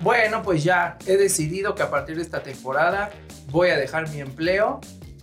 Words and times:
Bueno, 0.00 0.42
pues 0.42 0.64
ya 0.64 0.98
he 1.06 1.16
decidido 1.16 1.76
que 1.76 1.82
a 1.82 1.90
partir 1.90 2.16
de 2.16 2.22
esta 2.22 2.42
temporada 2.42 3.10
voy 3.50 3.70
a 3.70 3.76
dejar 3.76 4.08
mi 4.08 4.20
empleo 4.20 4.80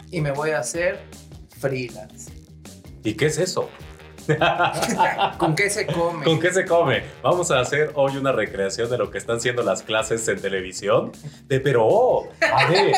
y 0.09 0.21
me 0.21 0.31
voy 0.31 0.51
a 0.51 0.59
hacer 0.59 0.99
freelance. 1.59 2.31
¿Y 3.03 3.15
qué 3.15 3.25
es 3.25 3.37
eso? 3.37 3.69
¿Con 5.37 5.55
qué 5.55 5.69
se 5.69 5.85
come? 5.85 6.23
¿Con 6.23 6.39
qué 6.39 6.52
se 6.52 6.66
come? 6.66 7.04
Vamos 7.21 7.51
a 7.51 7.59
hacer 7.59 7.91
hoy 7.95 8.15
una 8.17 8.31
recreación 8.31 8.89
de 8.89 8.97
lo 8.97 9.11
que 9.11 9.17
están 9.17 9.41
siendo 9.41 9.63
las 9.63 9.83
clases 9.83 10.27
en 10.27 10.39
televisión. 10.39 11.11
De 11.45 11.59
pero, 11.59 11.86
oh, 11.86 12.29
a 12.41 12.70
ver, 12.70 12.93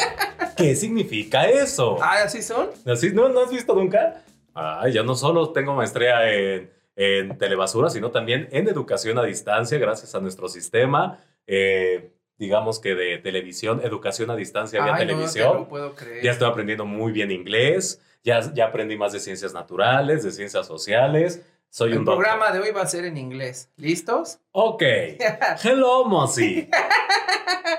¿qué 0.58 0.76
significa 0.76 1.46
eso? 1.46 1.98
Ah, 2.02 2.18
¿así 2.26 2.42
son? 2.42 2.70
¿Así 2.86 3.12
no, 3.12 3.30
no 3.30 3.42
has 3.42 3.50
visto 3.50 3.74
nunca? 3.74 4.24
Ah, 4.54 4.88
yo 4.90 5.04
no 5.04 5.16
solo 5.16 5.52
tengo 5.52 5.74
maestría 5.74 6.32
en, 6.32 6.70
en 7.04 7.38
telebasura, 7.38 7.90
sino 7.90 8.12
también 8.12 8.48
en 8.52 8.68
educación 8.68 9.18
a 9.18 9.24
distancia, 9.24 9.78
gracias 9.80 10.14
a 10.14 10.20
nuestro 10.20 10.48
sistema. 10.50 11.20
Eh, 11.48 12.12
digamos 12.38 12.80
que 12.80 12.94
de 12.96 13.18
televisión, 13.18 13.82
educación 13.84 14.30
a 14.30 14.36
distancia 14.36 14.84
vía 14.84 14.96
Ay, 14.96 15.08
televisión. 15.08 15.68
puedo 15.68 15.96
creer. 15.96 16.24
Ya 16.24 16.32
estoy 16.32 16.48
aprendiendo 16.48 16.86
muy 16.86 17.12
bien 17.12 17.32
inglés, 17.32 18.02
ya, 18.24 18.40
ya 18.54 18.66
aprendí 18.68 18.98
más 18.98 19.14
de 19.14 19.20
ciencias 19.20 19.54
naturales, 19.54 20.24
de 20.24 20.32
ciencias 20.32 20.68
sociales. 20.68 21.42
Soy 21.70 21.94
El 21.94 22.00
un 22.00 22.06
doctor. 22.06 22.24
programa 22.26 22.52
de 22.52 22.60
hoy 22.60 22.72
va 22.72 22.82
a 22.82 22.86
ser 22.88 23.06
en 23.06 23.18
inglés. 23.18 23.72
¿Listos? 23.78 24.40
Ok. 24.52 24.84
Hello, 25.64 26.06
Mossy. 26.06 26.70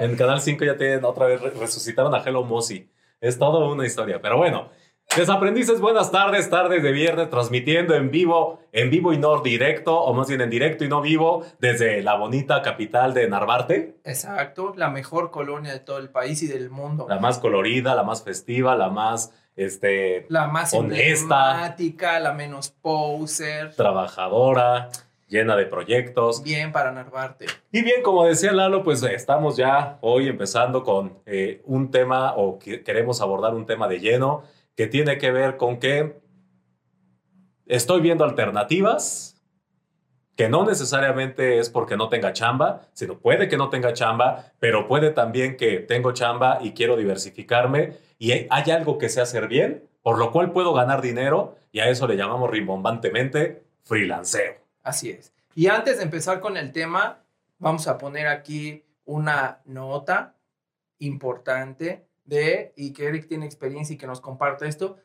En 0.00 0.16
Canal 0.16 0.40
5 0.40 0.64
ya 0.64 0.76
tienen 0.76 1.04
otra 1.04 1.26
vez, 1.26 1.40
re- 1.40 1.50
resucitaron 1.50 2.14
a 2.14 2.22
Hello 2.24 2.42
Mossy. 2.42 2.88
Es 3.20 3.38
toda 3.38 3.64
una 3.70 3.86
historia. 3.86 4.20
Pero 4.20 4.36
bueno, 4.38 4.70
desaprendices, 5.16 5.80
buenas 5.80 6.10
tardes, 6.10 6.48
tardes 6.48 6.82
de 6.82 6.92
viernes, 6.92 7.28
transmitiendo 7.30 7.94
en 7.94 8.10
vivo, 8.10 8.60
en 8.72 8.90
vivo 8.90 9.12
y 9.12 9.18
no 9.18 9.40
directo, 9.40 9.98
o 10.00 10.14
más 10.14 10.28
bien 10.28 10.40
en 10.40 10.50
directo 10.50 10.84
y 10.84 10.88
no 10.88 11.00
vivo, 11.00 11.44
desde 11.58 12.02
la 12.02 12.14
bonita 12.16 12.62
capital 12.62 13.12
de 13.14 13.28
Narvarte, 13.28 13.96
Exacto, 14.04 14.72
la 14.76 14.88
mejor 14.88 15.30
colonia 15.30 15.72
de 15.72 15.80
todo 15.80 15.98
el 15.98 16.08
país 16.10 16.42
y 16.42 16.46
del 16.46 16.70
mundo. 16.70 17.06
la 17.08 17.18
más 17.18 17.38
colorida, 17.38 17.94
la 17.94 18.02
más 18.02 18.22
festiva, 18.22 18.74
la 18.76 18.88
más 18.88 19.32
este, 19.54 20.24
La 20.30 20.46
más 20.46 20.72
honesta. 20.72 21.74
la 22.20 22.32
menos 22.32 22.70
poser. 22.70 23.74
trabajadora, 23.74 24.88
llena 25.28 25.56
de 25.56 25.66
proyectos. 25.66 26.42
Bien 26.42 26.72
para 26.72 26.90
Narvarte. 26.90 27.46
Y 27.70 27.82
bien, 27.82 28.02
como 28.02 28.24
decía 28.24 28.52
Lalo, 28.52 28.82
pues 28.82 29.02
estamos 29.02 29.56
ya 29.58 29.98
hoy 30.00 30.28
empezando 30.28 30.82
con 30.84 31.18
eh, 31.26 31.60
un 31.66 31.90
tema 31.90 32.32
o 32.34 32.58
que 32.58 32.82
queremos 32.82 33.20
abordar 33.20 33.54
un 33.54 33.66
tema 33.66 33.88
de 33.88 34.00
lleno 34.00 34.42
que 34.76 34.86
tiene 34.86 35.18
que 35.18 35.30
ver 35.30 35.56
con 35.56 35.78
que 35.78 36.20
estoy 37.66 38.00
viendo 38.00 38.24
alternativas 38.24 39.32
que 40.36 40.48
no 40.48 40.64
necesariamente 40.64 41.58
es 41.58 41.68
porque 41.68 41.96
no 41.96 42.08
tenga 42.08 42.32
chamba, 42.32 42.88
sino 42.94 43.18
puede 43.18 43.48
que 43.48 43.56
no 43.56 43.68
tenga 43.68 43.92
chamba, 43.92 44.52
pero 44.58 44.88
puede 44.88 45.10
también 45.10 45.56
que 45.56 45.78
tengo 45.78 46.12
chamba 46.12 46.58
y 46.62 46.72
quiero 46.72 46.96
diversificarme 46.96 47.98
y 48.18 48.32
hay 48.32 48.70
algo 48.70 48.98
que 48.98 49.08
sé 49.08 49.20
hacer 49.20 49.46
bien, 49.46 49.88
por 50.02 50.18
lo 50.18 50.32
cual 50.32 50.52
puedo 50.52 50.72
ganar 50.72 51.02
dinero 51.02 51.56
y 51.70 51.80
a 51.80 51.88
eso 51.88 52.06
le 52.06 52.16
llamamos 52.16 52.50
rimbombantemente 52.50 53.62
freelanceo. 53.82 54.54
Así 54.82 55.10
es. 55.10 55.32
Y 55.54 55.66
antes 55.66 55.98
de 55.98 56.04
empezar 56.04 56.40
con 56.40 56.56
el 56.56 56.72
tema, 56.72 57.22
vamos 57.58 57.86
a 57.86 57.98
poner 57.98 58.26
aquí 58.26 58.84
una 59.04 59.60
nota 59.64 60.36
importante 60.98 62.06
de, 62.24 62.72
y 62.76 62.92
que 62.92 63.06
Eric 63.06 63.28
tiene 63.28 63.46
experiencia 63.46 63.94
y 63.94 63.98
que 63.98 64.06
nos 64.06 64.20
comparte 64.20 64.66
esto. 64.66 64.98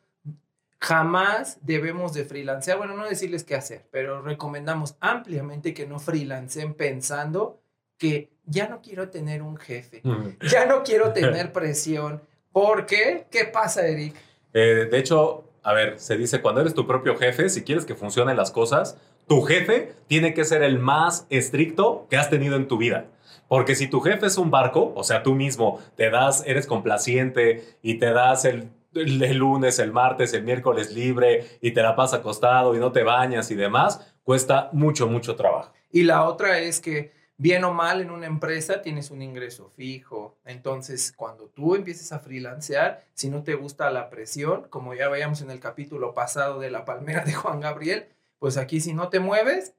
Jamás 0.80 1.58
debemos 1.62 2.12
de 2.12 2.24
freelancear, 2.24 2.78
bueno, 2.78 2.96
no 2.96 3.08
decirles 3.08 3.42
qué 3.42 3.56
hacer, 3.56 3.88
pero 3.90 4.22
recomendamos 4.22 4.96
ampliamente 5.00 5.74
que 5.74 5.86
no 5.86 5.98
freelancen 5.98 6.74
pensando 6.74 7.60
que 7.96 8.30
ya 8.46 8.68
no 8.68 8.80
quiero 8.80 9.10
tener 9.10 9.42
un 9.42 9.56
jefe, 9.56 10.02
ya 10.40 10.66
no 10.66 10.84
quiero 10.84 11.12
tener 11.14 11.52
presión, 11.52 12.22
porque, 12.52 13.26
¿qué 13.30 13.44
pasa, 13.44 13.86
Eric? 13.86 14.14
Eh, 14.52 14.88
de 14.90 14.98
hecho, 14.98 15.44
a 15.62 15.72
ver, 15.72 15.98
se 15.98 16.16
dice, 16.16 16.40
cuando 16.40 16.60
eres 16.60 16.74
tu 16.74 16.86
propio 16.86 17.16
jefe, 17.16 17.48
si 17.48 17.62
quieres 17.62 17.84
que 17.84 17.94
funcionen 17.94 18.36
las 18.36 18.50
cosas, 18.50 18.96
tu 19.26 19.42
jefe 19.42 19.92
tiene 20.06 20.32
que 20.32 20.44
ser 20.44 20.62
el 20.62 20.78
más 20.78 21.26
estricto 21.28 22.06
que 22.08 22.16
has 22.16 22.30
tenido 22.30 22.56
en 22.56 22.68
tu 22.68 22.78
vida. 22.78 23.06
Porque 23.48 23.74
si 23.74 23.88
tu 23.88 24.00
jefe 24.00 24.26
es 24.26 24.38
un 24.38 24.50
barco, 24.50 24.92
o 24.94 25.02
sea, 25.02 25.22
tú 25.22 25.34
mismo 25.34 25.80
te 25.96 26.10
das, 26.10 26.42
eres 26.46 26.66
complaciente 26.66 27.64
y 27.82 27.94
te 27.98 28.12
das 28.12 28.44
el, 28.44 28.68
el- 28.94 29.36
lunes, 29.36 29.78
el 29.78 29.92
martes, 29.92 30.32
el 30.34 30.42
miércoles 30.44 30.92
libre 30.92 31.46
y 31.60 31.72
te 31.72 31.82
la 31.82 31.96
pasas 31.96 32.20
acostado 32.20 32.74
y 32.74 32.78
no 32.78 32.92
te 32.92 33.02
bañas 33.02 33.50
y 33.50 33.54
demás, 33.54 34.14
cuesta 34.22 34.68
mucho, 34.72 35.06
mucho 35.08 35.34
trabajo. 35.36 35.72
Y 35.90 36.02
la 36.02 36.24
otra 36.24 36.58
es 36.58 36.80
que, 36.80 37.12
bien 37.38 37.64
o 37.64 37.72
mal, 37.72 38.00
en 38.02 38.10
una 38.10 38.26
empresa 38.26 38.82
tienes 38.82 39.10
un 39.10 39.22
ingreso 39.22 39.70
fijo. 39.70 40.36
Entonces, 40.44 41.12
cuando 41.16 41.46
tú 41.48 41.74
empieces 41.74 42.12
a 42.12 42.18
freelancear, 42.18 43.04
si 43.14 43.30
no 43.30 43.42
te 43.44 43.54
gusta 43.54 43.90
la 43.90 44.10
presión, 44.10 44.66
como 44.68 44.92
ya 44.94 45.08
veíamos 45.08 45.40
en 45.40 45.50
el 45.50 45.60
capítulo 45.60 46.12
pasado 46.12 46.60
de 46.60 46.70
la 46.70 46.84
palmera 46.84 47.24
de 47.24 47.32
Juan 47.32 47.60
Gabriel, 47.60 48.06
pues 48.38 48.56
aquí 48.58 48.80
si 48.80 48.92
no 48.92 49.08
te 49.08 49.20
mueves, 49.20 49.74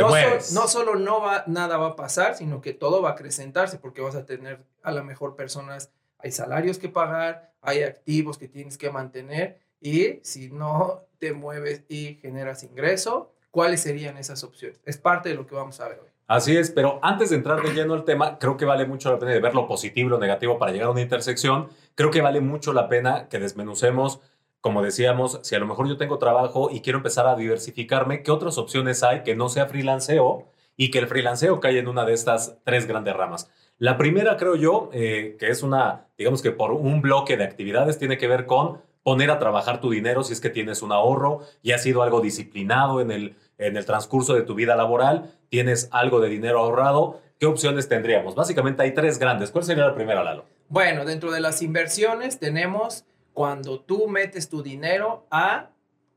no, 0.00 0.08
so- 0.08 0.08
mueves. 0.10 0.52
no 0.52 0.68
solo 0.68 0.94
no 0.96 1.20
va, 1.20 1.44
nada 1.46 1.76
va 1.76 1.88
a 1.88 1.96
pasar, 1.96 2.34
sino 2.34 2.60
que 2.60 2.72
todo 2.72 3.02
va 3.02 3.10
a 3.10 3.12
acrecentarse 3.12 3.78
porque 3.78 4.00
vas 4.00 4.14
a 4.14 4.24
tener 4.26 4.64
a 4.82 4.92
lo 4.92 5.04
mejor 5.04 5.36
personas, 5.36 5.92
hay 6.18 6.32
salarios 6.32 6.78
que 6.78 6.88
pagar, 6.88 7.52
hay 7.60 7.82
activos 7.82 8.38
que 8.38 8.48
tienes 8.48 8.78
que 8.78 8.90
mantener 8.90 9.60
y 9.80 10.20
si 10.22 10.50
no 10.50 11.02
te 11.18 11.32
mueves 11.32 11.84
y 11.88 12.14
generas 12.22 12.62
ingreso, 12.62 13.32
¿cuáles 13.50 13.80
serían 13.80 14.16
esas 14.16 14.42
opciones? 14.44 14.80
Es 14.84 14.96
parte 14.98 15.28
de 15.28 15.34
lo 15.34 15.46
que 15.46 15.54
vamos 15.54 15.80
a 15.80 15.88
ver 15.88 16.00
hoy. 16.00 16.08
Así 16.28 16.56
es, 16.56 16.70
pero 16.70 16.98
antes 17.02 17.30
de 17.30 17.36
entrar 17.36 17.60
de 17.62 17.74
lleno 17.74 17.92
al 17.94 18.04
tema, 18.04 18.38
creo 18.38 18.56
que 18.56 18.64
vale 18.64 18.86
mucho 18.86 19.10
la 19.12 19.18
pena 19.18 19.32
de 19.32 19.40
ver 19.40 19.54
lo 19.54 19.66
positivo 19.66 20.06
y 20.06 20.10
lo 20.10 20.18
negativo 20.18 20.58
para 20.58 20.72
llegar 20.72 20.88
a 20.88 20.92
una 20.92 21.02
intersección. 21.02 21.68
Creo 21.94 22.10
que 22.10 22.22
vale 22.22 22.40
mucho 22.40 22.72
la 22.72 22.88
pena 22.88 23.28
que 23.28 23.38
desmenucemos, 23.38 24.20
como 24.62 24.80
decíamos, 24.80 25.40
si 25.42 25.56
a 25.56 25.58
lo 25.58 25.66
mejor 25.66 25.88
yo 25.88 25.96
tengo 25.96 26.18
trabajo 26.18 26.70
y 26.70 26.80
quiero 26.80 27.00
empezar 27.00 27.26
a 27.26 27.34
diversificarme, 27.34 28.22
¿qué 28.22 28.30
otras 28.30 28.58
opciones 28.58 29.02
hay 29.02 29.24
que 29.24 29.34
no 29.34 29.48
sea 29.48 29.66
freelanceo 29.66 30.46
y 30.76 30.92
que 30.92 31.00
el 31.00 31.08
freelanceo 31.08 31.58
cae 31.58 31.80
en 31.80 31.88
una 31.88 32.04
de 32.04 32.14
estas 32.14 32.58
tres 32.62 32.86
grandes 32.86 33.14
ramas? 33.14 33.50
La 33.78 33.98
primera, 33.98 34.36
creo 34.36 34.54
yo, 34.54 34.88
eh, 34.92 35.36
que 35.40 35.48
es 35.50 35.64
una, 35.64 36.06
digamos 36.16 36.42
que 36.42 36.52
por 36.52 36.70
un 36.70 37.02
bloque 37.02 37.36
de 37.36 37.42
actividades, 37.42 37.98
tiene 37.98 38.18
que 38.18 38.28
ver 38.28 38.46
con 38.46 38.80
poner 39.02 39.32
a 39.32 39.40
trabajar 39.40 39.80
tu 39.80 39.90
dinero 39.90 40.22
si 40.22 40.32
es 40.32 40.40
que 40.40 40.48
tienes 40.48 40.80
un 40.80 40.92
ahorro 40.92 41.40
y 41.60 41.72
has 41.72 41.82
sido 41.82 42.04
algo 42.04 42.20
disciplinado 42.20 43.00
en 43.00 43.10
el, 43.10 43.34
en 43.58 43.76
el 43.76 43.84
transcurso 43.84 44.34
de 44.34 44.42
tu 44.42 44.54
vida 44.54 44.76
laboral, 44.76 45.32
tienes 45.48 45.88
algo 45.90 46.20
de 46.20 46.28
dinero 46.28 46.60
ahorrado, 46.60 47.20
¿qué 47.40 47.46
opciones 47.46 47.88
tendríamos? 47.88 48.36
Básicamente 48.36 48.84
hay 48.84 48.94
tres 48.94 49.18
grandes. 49.18 49.50
¿Cuál 49.50 49.64
sería 49.64 49.86
la 49.86 49.94
primera, 49.96 50.22
Lalo? 50.22 50.44
Bueno, 50.68 51.04
dentro 51.04 51.32
de 51.32 51.40
las 51.40 51.62
inversiones 51.62 52.38
tenemos 52.38 53.04
cuando 53.32 53.80
tú 53.80 54.08
metes 54.08 54.48
tu 54.48 54.62
dinero 54.62 55.26
a 55.30 55.70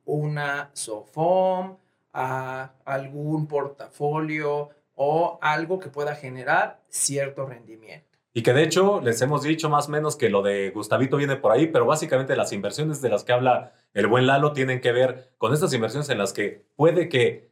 una 0.05 0.69
SOFOM, 0.73 1.77
a 2.13 2.71
algún 2.85 3.47
portafolio 3.47 4.69
o 4.95 5.37
algo 5.41 5.79
que 5.79 5.89
pueda 5.89 6.15
generar 6.15 6.81
cierto 6.87 7.45
rendimiento. 7.45 8.05
Y 8.33 8.43
que 8.43 8.53
de 8.53 8.63
hecho 8.63 9.01
les 9.01 9.21
hemos 9.21 9.43
dicho 9.43 9.69
más 9.69 9.87
o 9.87 9.91
menos 9.91 10.15
que 10.15 10.29
lo 10.29 10.41
de 10.41 10.69
Gustavito 10.71 11.17
viene 11.17 11.37
por 11.37 11.51
ahí, 11.51 11.67
pero 11.67 11.85
básicamente 11.85 12.35
las 12.35 12.51
inversiones 12.51 13.01
de 13.01 13.09
las 13.09 13.23
que 13.23 13.33
habla 13.33 13.73
el 13.93 14.07
buen 14.07 14.27
Lalo 14.27 14.51
tienen 14.51 14.81
que 14.81 14.91
ver 14.91 15.33
con 15.37 15.53
estas 15.53 15.73
inversiones 15.73 16.09
en 16.09 16.17
las 16.17 16.33
que 16.33 16.65
puede 16.75 17.07
que 17.07 17.49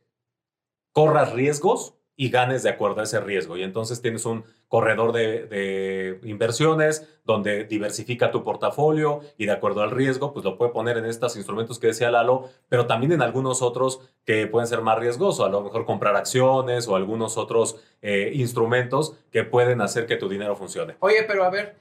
corras 0.92 1.34
riesgos 1.34 1.96
y 2.16 2.30
ganes 2.30 2.64
de 2.64 2.70
acuerdo 2.70 3.02
a 3.02 3.04
ese 3.04 3.20
riesgo. 3.20 3.58
Y 3.58 3.64
entonces 3.64 4.02
tienes 4.02 4.26
un 4.26 4.44
corredor 4.68 5.12
de, 5.14 5.46
de 5.46 6.20
inversiones 6.24 7.08
donde 7.26 7.64
diversifica 7.66 8.32
tu 8.32 8.44
portafolio 8.44 9.22
y 9.38 9.46
de 9.46 9.52
acuerdo 9.52 9.82
al 9.82 9.92
riesgo, 9.92 10.34
pues 10.34 10.46
lo 10.46 10.58
puede 10.58 10.72
poner 10.72 10.98
en 10.98 11.06
estos 11.06 11.36
instrumentos 11.36 11.80
que 11.80 11.88
decía 11.88 12.12
Lalo, 12.12 12.50
pero 12.70 12.86
también 12.86 13.12
en 13.14 13.22
algunos 13.22 13.62
otros 13.62 14.02
que 14.26 14.48
pueden 14.48 14.68
ser 14.68 14.82
más 14.82 15.00
riesgosos, 15.00 15.46
a 15.46 15.50
lo 15.50 15.62
mejor 15.62 15.86
comprar 15.86 16.16
acciones 16.16 16.88
o 16.88 16.96
algunos 16.96 17.38
otros 17.38 17.78
eh, 18.02 18.32
instrumentos 18.34 19.16
que 19.32 19.44
pueden 19.44 19.82
hacer 19.82 20.06
que 20.06 20.16
tu 20.18 20.30
dinero 20.30 20.56
funcione. 20.56 20.96
Oye, 21.00 21.24
pero 21.28 21.44
a 21.44 21.50
ver, 21.50 21.76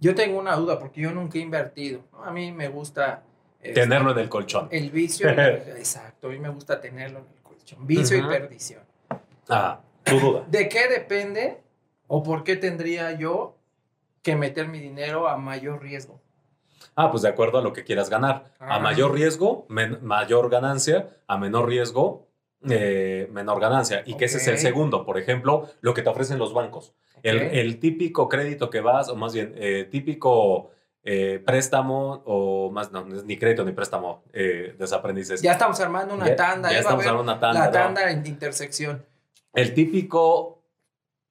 yo 0.00 0.14
tengo 0.14 0.38
una 0.38 0.54
duda 0.56 0.78
porque 0.78 1.00
yo 1.00 1.10
nunca 1.12 1.38
he 1.38 1.40
invertido. 1.40 2.02
A 2.24 2.30
mí 2.30 2.52
me 2.52 2.68
gusta... 2.68 3.22
este, 3.60 3.80
Tenerlo 3.80 4.12
en 4.12 4.18
el 4.18 4.28
colchón. 4.28 4.68
El 4.70 4.90
vicio, 4.90 5.28
exacto, 5.30 6.28
a 6.28 6.30
mí 6.30 6.38
me 6.38 6.50
gusta 6.50 6.80
tenerlo 6.80 7.20
en 7.20 7.26
el 7.36 7.42
colchón. 7.42 7.86
Vicio 7.86 8.18
y 8.18 8.22
perdición. 8.22 8.87
Ah, 9.48 9.80
tu 10.04 10.18
duda. 10.20 10.44
¿De 10.48 10.68
qué 10.68 10.88
depende 10.88 11.60
o 12.06 12.22
por 12.22 12.44
qué 12.44 12.56
tendría 12.56 13.12
yo 13.12 13.56
que 14.22 14.36
meter 14.36 14.68
mi 14.68 14.78
dinero 14.80 15.28
a 15.28 15.36
mayor 15.36 15.82
riesgo? 15.82 16.20
Ah, 16.94 17.10
pues 17.10 17.22
de 17.22 17.28
acuerdo 17.28 17.58
a 17.58 17.62
lo 17.62 17.72
que 17.72 17.84
quieras 17.84 18.10
ganar. 18.10 18.52
A 18.58 18.76
Ah. 18.76 18.78
mayor 18.80 19.12
riesgo, 19.12 19.66
mayor 19.68 20.50
ganancia. 20.50 21.08
A 21.26 21.36
menor 21.38 21.68
riesgo, 21.68 22.26
eh, 22.68 23.28
menor 23.32 23.60
ganancia. 23.60 24.02
Y 24.04 24.14
que 24.16 24.24
ese 24.26 24.38
es 24.38 24.46
el 24.48 24.58
segundo. 24.58 25.04
Por 25.06 25.18
ejemplo, 25.18 25.68
lo 25.80 25.94
que 25.94 26.02
te 26.02 26.08
ofrecen 26.10 26.38
los 26.38 26.52
bancos. 26.52 26.94
El, 27.22 27.78
típico 27.80 28.28
crédito 28.28 28.70
que 28.70 28.80
vas, 28.80 29.08
o 29.08 29.16
más 29.16 29.32
bien, 29.32 29.52
eh, 29.56 29.86
típico 29.90 30.70
eh, 31.04 31.42
préstamo 31.44 32.22
o 32.26 32.70
más, 32.70 32.92
no, 32.92 33.04
ni 33.04 33.36
crédito 33.38 33.64
ni 33.64 33.72
préstamo, 33.72 34.22
desaprendices. 34.32 35.40
Ya 35.40 35.52
estamos 35.52 35.80
armando 35.80 36.14
una 36.14 36.26
Ya- 36.28 36.36
tanda. 36.36 36.70
ya 36.70 36.80
estamos 36.80 37.04
armando 37.06 37.22
una 37.32 37.40
tanda, 37.40 37.60
La 37.60 37.66
¿no? 37.66 37.72
tanda 37.72 38.10
en 38.10 38.26
intersección. 38.26 39.04
El 39.58 39.74
típico, 39.74 40.62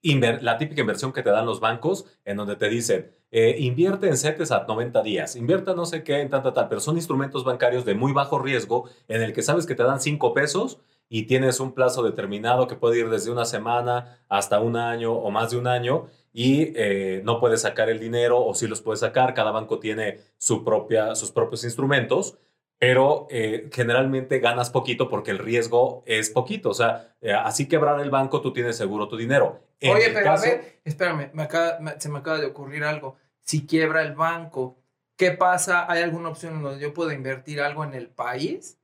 la 0.03 0.57
típica 0.57 0.81
inversión 0.81 1.13
que 1.13 1.24
te 1.24 1.29
dan 1.29 1.45
los 1.45 1.62
bancos, 1.62 2.06
en 2.25 2.35
donde 2.35 2.57
te 2.57 2.68
dicen, 2.68 3.09
eh, 3.31 3.56
invierte 3.59 4.09
en 4.09 4.18
CETES 4.18 4.51
a 4.51 4.65
90 4.68 5.01
días, 5.01 5.38
invierta 5.38 5.74
no 5.74 5.85
sé 5.85 6.03
qué, 6.03 6.19
en 6.19 6.29
tal, 6.29 6.44
tal, 6.44 6.68
pero 6.68 6.81
son 6.81 6.97
instrumentos 6.97 7.45
bancarios 7.45 7.85
de 7.85 7.95
muy 7.95 8.12
bajo 8.12 8.38
riesgo, 8.38 8.89
en 9.07 9.21
el 9.21 9.31
que 9.31 9.44
sabes 9.44 9.65
que 9.65 9.75
te 9.75 9.83
dan 9.83 10.01
5 10.01 10.33
pesos 10.33 10.77
y 11.07 11.24
tienes 11.24 11.62
un 11.62 11.71
plazo 11.71 12.03
determinado 12.03 12.68
que 12.68 12.75
puede 12.75 13.00
ir 13.00 13.09
desde 13.09 13.31
una 13.31 13.45
semana 13.45 14.19
hasta 14.27 14.59
un 14.59 14.75
año 14.75 15.13
o 15.13 15.31
más 15.31 15.51
de 15.51 15.57
un 15.57 15.68
año 15.68 16.07
y 16.33 16.74
eh, 16.75 17.21
no 17.24 17.39
puedes 17.39 17.62
sacar 17.62 17.89
el 17.89 17.97
dinero 17.97 18.45
o 18.45 18.53
sí 18.56 18.68
los 18.68 18.81
puedes 18.81 19.00
sacar, 19.00 19.35
cada 19.35 19.51
banco 19.51 19.79
tiene 19.79 20.19
su 20.38 20.65
propia, 20.65 21.15
sus 21.15 21.31
propios 21.31 21.63
instrumentos, 21.63 22.38
pero 22.79 23.27
eh, 23.29 23.69
generalmente 23.74 24.39
ganas 24.39 24.69
poquito 24.69 25.09
porque 25.09 25.31
el 25.31 25.39
riesgo 25.39 26.03
es 26.06 26.29
poquito. 26.29 26.69
O 26.69 26.74
sea, 26.74 27.15
eh, 27.21 27.31
así 27.33 27.68
quebrar 27.68 28.00
el 28.00 28.09
banco, 28.09 28.41
tú 28.41 28.53
tienes 28.53 28.77
seguro 28.77 29.07
tu 29.07 29.18
dinero. 29.18 29.63
En 29.79 29.95
Oye, 29.95 30.09
pero 30.12 30.24
caso- 30.25 30.45
a 30.45 30.50
ver, 30.50 30.79
espérame, 30.85 31.29
me 31.33 31.44
acaba- 31.44 31.79
me- 31.79 32.00
se 32.00 32.09
me 32.09 32.19
acaba 32.19 32.39
de 32.39 32.45
ocurrir 32.47 32.83
algo. 32.83 33.15
Si 33.41 33.65
quiebra 33.65 34.01
el 34.01 34.13
banco, 34.13 34.77
¿qué 35.15 35.31
pasa? 35.31 35.91
¿Hay 35.91 36.03
alguna 36.03 36.29
opción 36.29 36.62
donde 36.62 36.79
yo 36.79 36.94
pueda 36.94 37.13
invertir 37.13 37.62
algo 37.62 37.83
en 37.83 37.94
el 37.94 38.07
país? 38.09 38.77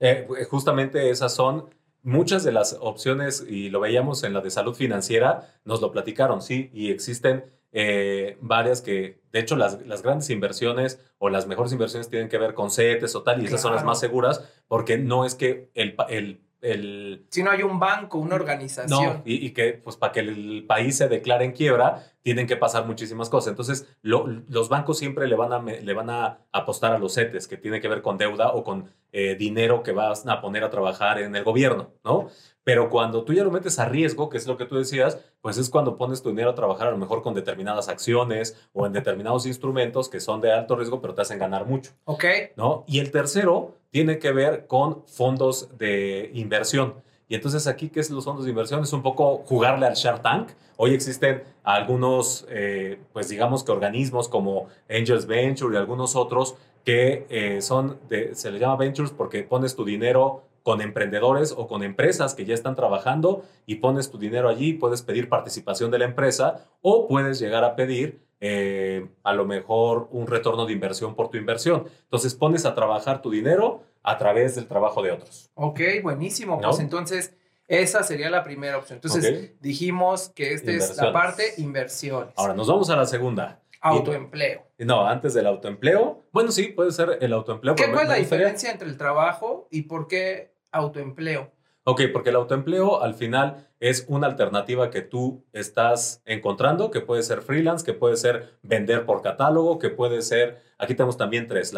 Eh, 0.00 0.26
justamente 0.50 1.10
esas 1.10 1.34
son 1.34 1.70
muchas 2.02 2.44
de 2.44 2.52
las 2.52 2.76
opciones, 2.80 3.44
y 3.48 3.70
lo 3.70 3.80
veíamos 3.80 4.22
en 4.22 4.32
la 4.34 4.40
de 4.40 4.50
salud 4.50 4.74
financiera, 4.76 5.58
nos 5.64 5.80
lo 5.80 5.90
platicaron, 5.90 6.40
sí, 6.42 6.70
y 6.72 6.92
existen 6.92 7.44
eh, 7.72 8.38
varias 8.40 8.80
que, 8.80 9.20
de 9.32 9.40
hecho, 9.40 9.56
las, 9.56 9.82
las 9.86 10.02
grandes 10.02 10.30
inversiones 10.30 11.00
o 11.18 11.28
las 11.28 11.46
mejores 11.46 11.72
inversiones 11.72 12.08
tienen 12.08 12.28
que 12.28 12.38
ver 12.38 12.54
con 12.54 12.70
CETES 12.70 13.14
o 13.16 13.22
tal, 13.22 13.42
y 13.42 13.46
esas 13.46 13.60
son 13.60 13.74
las 13.74 13.84
más 13.84 14.00
seguras, 14.00 14.42
porque 14.68 14.98
no 14.98 15.24
es 15.24 15.34
que 15.34 15.70
el, 15.74 15.94
el, 16.08 16.40
el 16.62 17.26
Si 17.30 17.42
no 17.42 17.50
hay 17.50 17.62
un 17.62 17.78
banco, 17.78 18.18
una 18.18 18.34
organización. 18.34 18.88
No, 18.90 19.22
y, 19.24 19.46
y 19.46 19.50
que 19.50 19.74
pues 19.74 19.96
para 19.96 20.12
que 20.12 20.20
el 20.20 20.64
país 20.66 20.96
se 20.96 21.08
declare 21.08 21.44
en 21.44 21.52
quiebra, 21.52 22.04
tienen 22.26 22.48
que 22.48 22.56
pasar 22.56 22.84
muchísimas 22.86 23.30
cosas. 23.30 23.50
Entonces, 23.50 23.86
lo- 24.02 24.26
los 24.48 24.68
bancos 24.68 24.98
siempre 24.98 25.28
le 25.28 25.36
van, 25.36 25.52
a, 25.52 25.62
le 25.62 25.94
van 25.94 26.10
a 26.10 26.38
apostar 26.50 26.92
a 26.92 26.98
los 26.98 27.14
CETES, 27.14 27.46
que 27.46 27.56
tiene 27.56 27.80
que 27.80 27.86
ver 27.86 28.02
con 28.02 28.18
deuda 28.18 28.50
o 28.50 28.64
con 28.64 28.90
eh, 29.12 29.36
dinero 29.36 29.84
que 29.84 29.92
vas 29.92 30.26
a 30.26 30.40
poner 30.40 30.64
a 30.64 30.68
trabajar 30.70 31.20
en 31.20 31.36
el 31.36 31.44
gobierno, 31.44 31.90
¿no? 32.04 32.26
Pero 32.64 32.90
cuando 32.90 33.22
tú 33.22 33.32
ya 33.32 33.44
lo 33.44 33.52
metes 33.52 33.78
a 33.78 33.84
riesgo, 33.88 34.28
que 34.28 34.38
es 34.38 34.46
lo 34.48 34.56
que 34.56 34.64
tú 34.66 34.74
decías, 34.76 35.20
pues 35.40 35.56
es 35.56 35.70
cuando 35.70 35.96
pones 35.96 36.20
tu 36.20 36.30
dinero 36.30 36.50
a 36.50 36.54
trabajar 36.56 36.88
a 36.88 36.90
lo 36.90 36.98
mejor 36.98 37.22
con 37.22 37.32
determinadas 37.32 37.88
acciones 37.88 38.56
o 38.72 38.86
en 38.86 38.92
determinados 38.92 39.46
instrumentos 39.46 40.08
que 40.08 40.18
son 40.18 40.40
de 40.40 40.50
alto 40.52 40.74
riesgo, 40.74 41.00
pero 41.00 41.14
te 41.14 41.22
hacen 41.22 41.38
ganar 41.38 41.64
mucho. 41.64 41.92
¿Ok? 42.06 42.24
¿no? 42.56 42.82
Y 42.88 42.98
el 42.98 43.12
tercero 43.12 43.76
tiene 43.90 44.18
que 44.18 44.32
ver 44.32 44.66
con 44.66 45.06
fondos 45.06 45.78
de 45.78 46.32
inversión. 46.34 46.94
Y 47.28 47.34
entonces 47.34 47.66
aquí, 47.66 47.88
¿qué 47.88 48.00
es 48.00 48.10
los 48.10 48.24
fondos 48.24 48.44
de 48.44 48.50
inversión? 48.50 48.82
Es 48.82 48.92
un 48.92 49.02
poco 49.02 49.38
jugarle 49.46 49.86
al 49.86 49.94
Shark 49.94 50.22
Tank. 50.22 50.50
Hoy 50.76 50.94
existen 50.94 51.42
algunos, 51.64 52.46
eh, 52.48 53.00
pues 53.12 53.28
digamos 53.28 53.64
que 53.64 53.72
organismos 53.72 54.28
como 54.28 54.68
Angels 54.88 55.26
Venture 55.26 55.74
y 55.74 55.78
algunos 55.78 56.14
otros 56.14 56.54
que 56.84 57.26
eh, 57.30 57.60
son, 57.62 57.98
de, 58.08 58.34
se 58.36 58.50
les 58.52 58.60
llama 58.60 58.76
ventures 58.76 59.10
porque 59.10 59.42
pones 59.42 59.74
tu 59.74 59.84
dinero 59.84 60.44
con 60.62 60.80
emprendedores 60.80 61.52
o 61.56 61.66
con 61.66 61.82
empresas 61.82 62.34
que 62.34 62.44
ya 62.44 62.54
están 62.54 62.76
trabajando 62.76 63.44
y 63.66 63.76
pones 63.76 64.10
tu 64.10 64.18
dinero 64.18 64.48
allí, 64.48 64.72
puedes 64.72 65.02
pedir 65.02 65.28
participación 65.28 65.90
de 65.90 65.98
la 65.98 66.04
empresa 66.04 66.66
o 66.82 67.08
puedes 67.08 67.38
llegar 67.40 67.64
a 67.64 67.74
pedir 67.76 68.25
eh, 68.40 69.06
a 69.22 69.32
lo 69.32 69.46
mejor 69.46 70.08
un 70.10 70.26
retorno 70.26 70.66
de 70.66 70.72
inversión 70.72 71.14
por 71.14 71.28
tu 71.28 71.38
inversión. 71.38 71.84
Entonces 72.02 72.34
pones 72.34 72.66
a 72.66 72.74
trabajar 72.74 73.22
tu 73.22 73.30
dinero 73.30 73.82
a 74.02 74.18
través 74.18 74.54
del 74.54 74.66
trabajo 74.66 75.02
de 75.02 75.12
otros. 75.12 75.50
Ok, 75.54 75.80
buenísimo. 76.02 76.60
¿No? 76.60 76.68
Pues 76.68 76.80
entonces, 76.80 77.34
esa 77.66 78.02
sería 78.02 78.30
la 78.30 78.44
primera 78.44 78.78
opción. 78.78 79.00
Entonces, 79.02 79.60
dijimos 79.60 80.28
que 80.30 80.52
esta 80.52 80.70
es 80.70 80.96
la 80.96 81.12
parte 81.12 81.54
inversiones. 81.58 82.34
Ahora 82.36 82.54
nos 82.54 82.68
vamos 82.68 82.88
a 82.90 82.96
la 82.96 83.06
segunda. 83.06 83.60
Autoempleo. 83.80 84.66
No, 84.78 85.06
antes 85.06 85.34
del 85.34 85.46
autoempleo. 85.46 86.22
Bueno, 86.32 86.50
sí, 86.50 86.68
puede 86.68 86.92
ser 86.92 87.18
el 87.20 87.32
autoempleo. 87.32 87.74
¿Qué 87.74 87.84
es 87.84 88.08
la 88.08 88.14
diferencia 88.14 88.70
entre 88.70 88.88
el 88.88 88.96
trabajo 88.96 89.68
y 89.70 89.82
por 89.82 90.06
qué 90.06 90.52
autoempleo? 90.72 91.52
Ok, 91.88 92.02
porque 92.12 92.30
el 92.30 92.36
autoempleo 92.36 93.00
al 93.00 93.14
final 93.14 93.68
es 93.78 94.06
una 94.08 94.26
alternativa 94.26 94.90
que 94.90 95.02
tú 95.02 95.44
estás 95.52 96.20
encontrando, 96.24 96.90
que 96.90 97.00
puede 97.00 97.22
ser 97.22 97.42
freelance, 97.42 97.84
que 97.84 97.92
puede 97.92 98.16
ser 98.16 98.58
vender 98.62 99.06
por 99.06 99.22
catálogo, 99.22 99.78
que 99.78 99.90
puede 99.90 100.22
ser, 100.22 100.60
aquí 100.78 100.96
tenemos 100.96 101.16
también 101.16 101.46
tres, 101.46 101.72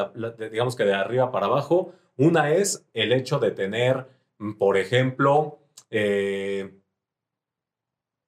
digamos 0.51 0.77
que 0.77 0.85
de 0.85 0.95
arriba 0.95 1.31
para 1.31 1.45
abajo. 1.45 1.93
Una 2.17 2.53
es 2.53 2.87
el 2.95 3.13
hecho 3.13 3.39
de 3.39 3.51
tener, 3.51 4.07
mm, 4.39 4.55
por 4.55 4.79
ejemplo, 4.79 5.59
eh, 5.91 6.73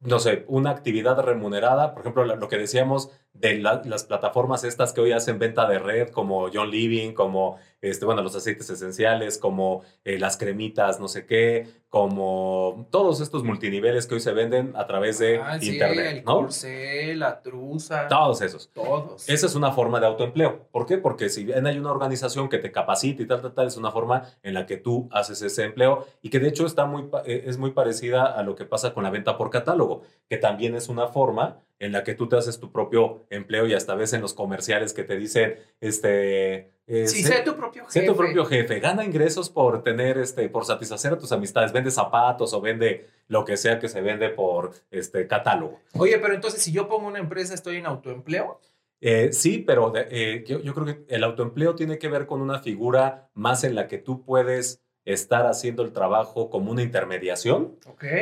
no 0.01 0.19
sé, 0.19 0.45
una 0.49 0.71
actividad 0.71 1.19
remunerada, 1.23 1.95
por 1.95 2.03
ejemplo, 2.03 2.25
lo 2.27 2.49
que 2.49 2.59
decíamos 2.59 3.11
de 3.33 3.59
la- 3.59 3.81
las 3.85 4.05
plataformas 4.05 4.65
estas 4.65 4.93
que 4.93 5.01
hoy 5.01 5.13
hacen 5.13 5.39
venta 5.39 5.67
de 5.69 5.79
red, 5.79 6.09
como 6.11 6.49
John 6.53 6.71
Living, 6.71 7.13
como, 7.13 7.57
este, 7.81 8.05
bueno, 8.05 8.23
los 8.23 8.35
aceites 8.37 8.69
esenciales, 8.69 9.39
como 9.39 9.83
eh, 10.05 10.19
las 10.19 10.37
cremitas, 10.37 11.01
no 11.01 11.09
sé 11.09 11.25
qué, 11.27 11.67
como 11.89 12.87
todos 12.91 13.21
estos 13.21 13.43
multiniveles 13.45 14.07
que 14.07 14.15
hoy 14.15 14.21
se 14.21 14.33
venden 14.33 14.73
a 14.77 14.87
través 14.87 15.19
de 15.19 15.39
Ah, 15.39 15.59
sí, 15.61 15.73
Internet, 15.73 16.19
el 16.19 16.25
¿no? 16.25 16.49
la 17.17 17.41
truza, 17.41 18.09
Todos 18.09 18.43
esos. 18.43 18.71
todos. 18.73 19.29
Esa 19.29 19.47
es 19.47 19.55
una 19.55 19.73
forma 19.73 20.01
de 20.01 20.07
autoempleo. 20.07 20.67
¿Por 20.71 20.87
qué? 20.87 20.99
Porque 20.99 21.29
si 21.29 21.45
bien 21.45 21.67
hay 21.67 21.79
una 21.79 21.93
organización 21.93 22.49
que 22.49 22.59
te 22.59 22.71
capacita 22.73 23.23
y 23.23 23.27
tal, 23.27 23.41
tal, 23.43 23.55
tal, 23.55 23.67
es 23.69 23.77
una 23.77 23.91
forma 23.93 24.23
en 24.43 24.55
la 24.55 24.67
que 24.67 24.77
tú 24.77 25.09
haces 25.13 25.41
ese 25.43 25.65
empleo 25.65 26.07
y 26.23 26.31
que 26.31 26.41
de 26.41 26.49
hecho 26.49 26.67
está 26.67 26.85
muy, 26.87 27.09
eh, 27.25 27.45
es 27.47 27.59
muy 27.59 27.71
parecida 27.71 28.25
a 28.25 28.43
lo 28.43 28.55
que 28.55 28.65
pasa 28.65 28.93
con 28.93 29.05
la 29.05 29.11
venta 29.11 29.37
por 29.37 29.51
catálogo, 29.51 30.03
que 30.29 30.37
también 30.37 30.75
es 30.75 30.89
una 30.89 31.07
forma 31.09 31.59
en 31.81 31.93
la 31.93 32.05
que 32.05 32.15
tú 32.15 32.29
te 32.29 32.37
haces 32.37 32.61
tu 32.61 32.71
propio 32.71 33.27
empleo 33.31 33.67
y 33.67 33.75
hasta 33.75 33.95
ves 33.97 34.13
en 34.13 34.21
los 34.21 34.33
comerciales 34.35 34.93
que 34.93 35.03
te 35.03 35.17
dicen, 35.17 35.57
este... 35.81 36.73
eh, 36.87 37.07
Sí, 37.09 37.23
sé- 37.23 37.37
sé 37.39 37.43
tu 37.43 37.57
propio 37.57 37.85
Sé 37.89 38.01
jefe. 38.01 38.13
tu 38.13 38.17
propio 38.17 38.45
jefe, 38.45 38.79
gana 38.81 39.05
ingresos 39.05 39.51
por 39.51 39.83
tener, 39.83 40.19
este, 40.19 40.49
por 40.49 40.65
satisfacer 40.65 41.13
a 41.15 41.19
tus 41.19 41.33
amistades, 41.33 41.73
vende 41.73 41.91
zapatos 41.91 42.53
o 42.53 42.61
vende 42.61 43.07
lo 43.29 43.45
que 43.45 43.57
sea 43.57 43.79
que 43.79 43.89
se 43.89 44.01
vende 44.01 44.29
por 44.29 44.73
este 44.91 45.27
catálogo. 45.27 45.81
Oye, 45.99 46.19
pero 46.19 46.35
entonces 46.35 46.63
si 46.63 46.71
yo 46.73 46.89
pongo 46.89 47.09
una 47.09 47.19
empresa, 47.19 47.55
¿estoy 47.55 47.77
en 47.77 47.87
autoempleo? 47.87 48.61
Eh, 49.01 49.33
sí, 49.33 49.59
pero 49.67 49.91
de- 49.91 50.07
eh, 50.11 50.45
yo, 50.47 50.61
yo 50.61 50.75
creo 50.75 50.85
que 50.87 51.05
el 51.09 51.25
autoempleo 51.25 51.75
tiene 51.75 51.99
que 51.99 52.09
ver 52.09 52.27
con 52.27 52.43
una 52.43 52.59
figura 52.59 53.31
más 53.35 53.65
en 53.65 53.75
la 53.75 53.87
que 53.89 53.97
tú 53.99 54.23
puedes 54.25 54.83
estar 55.13 55.47
haciendo 55.47 55.83
el 55.83 55.93
trabajo 55.93 56.51
como 56.51 56.71
una 56.71 56.83
intermediación 56.83 57.77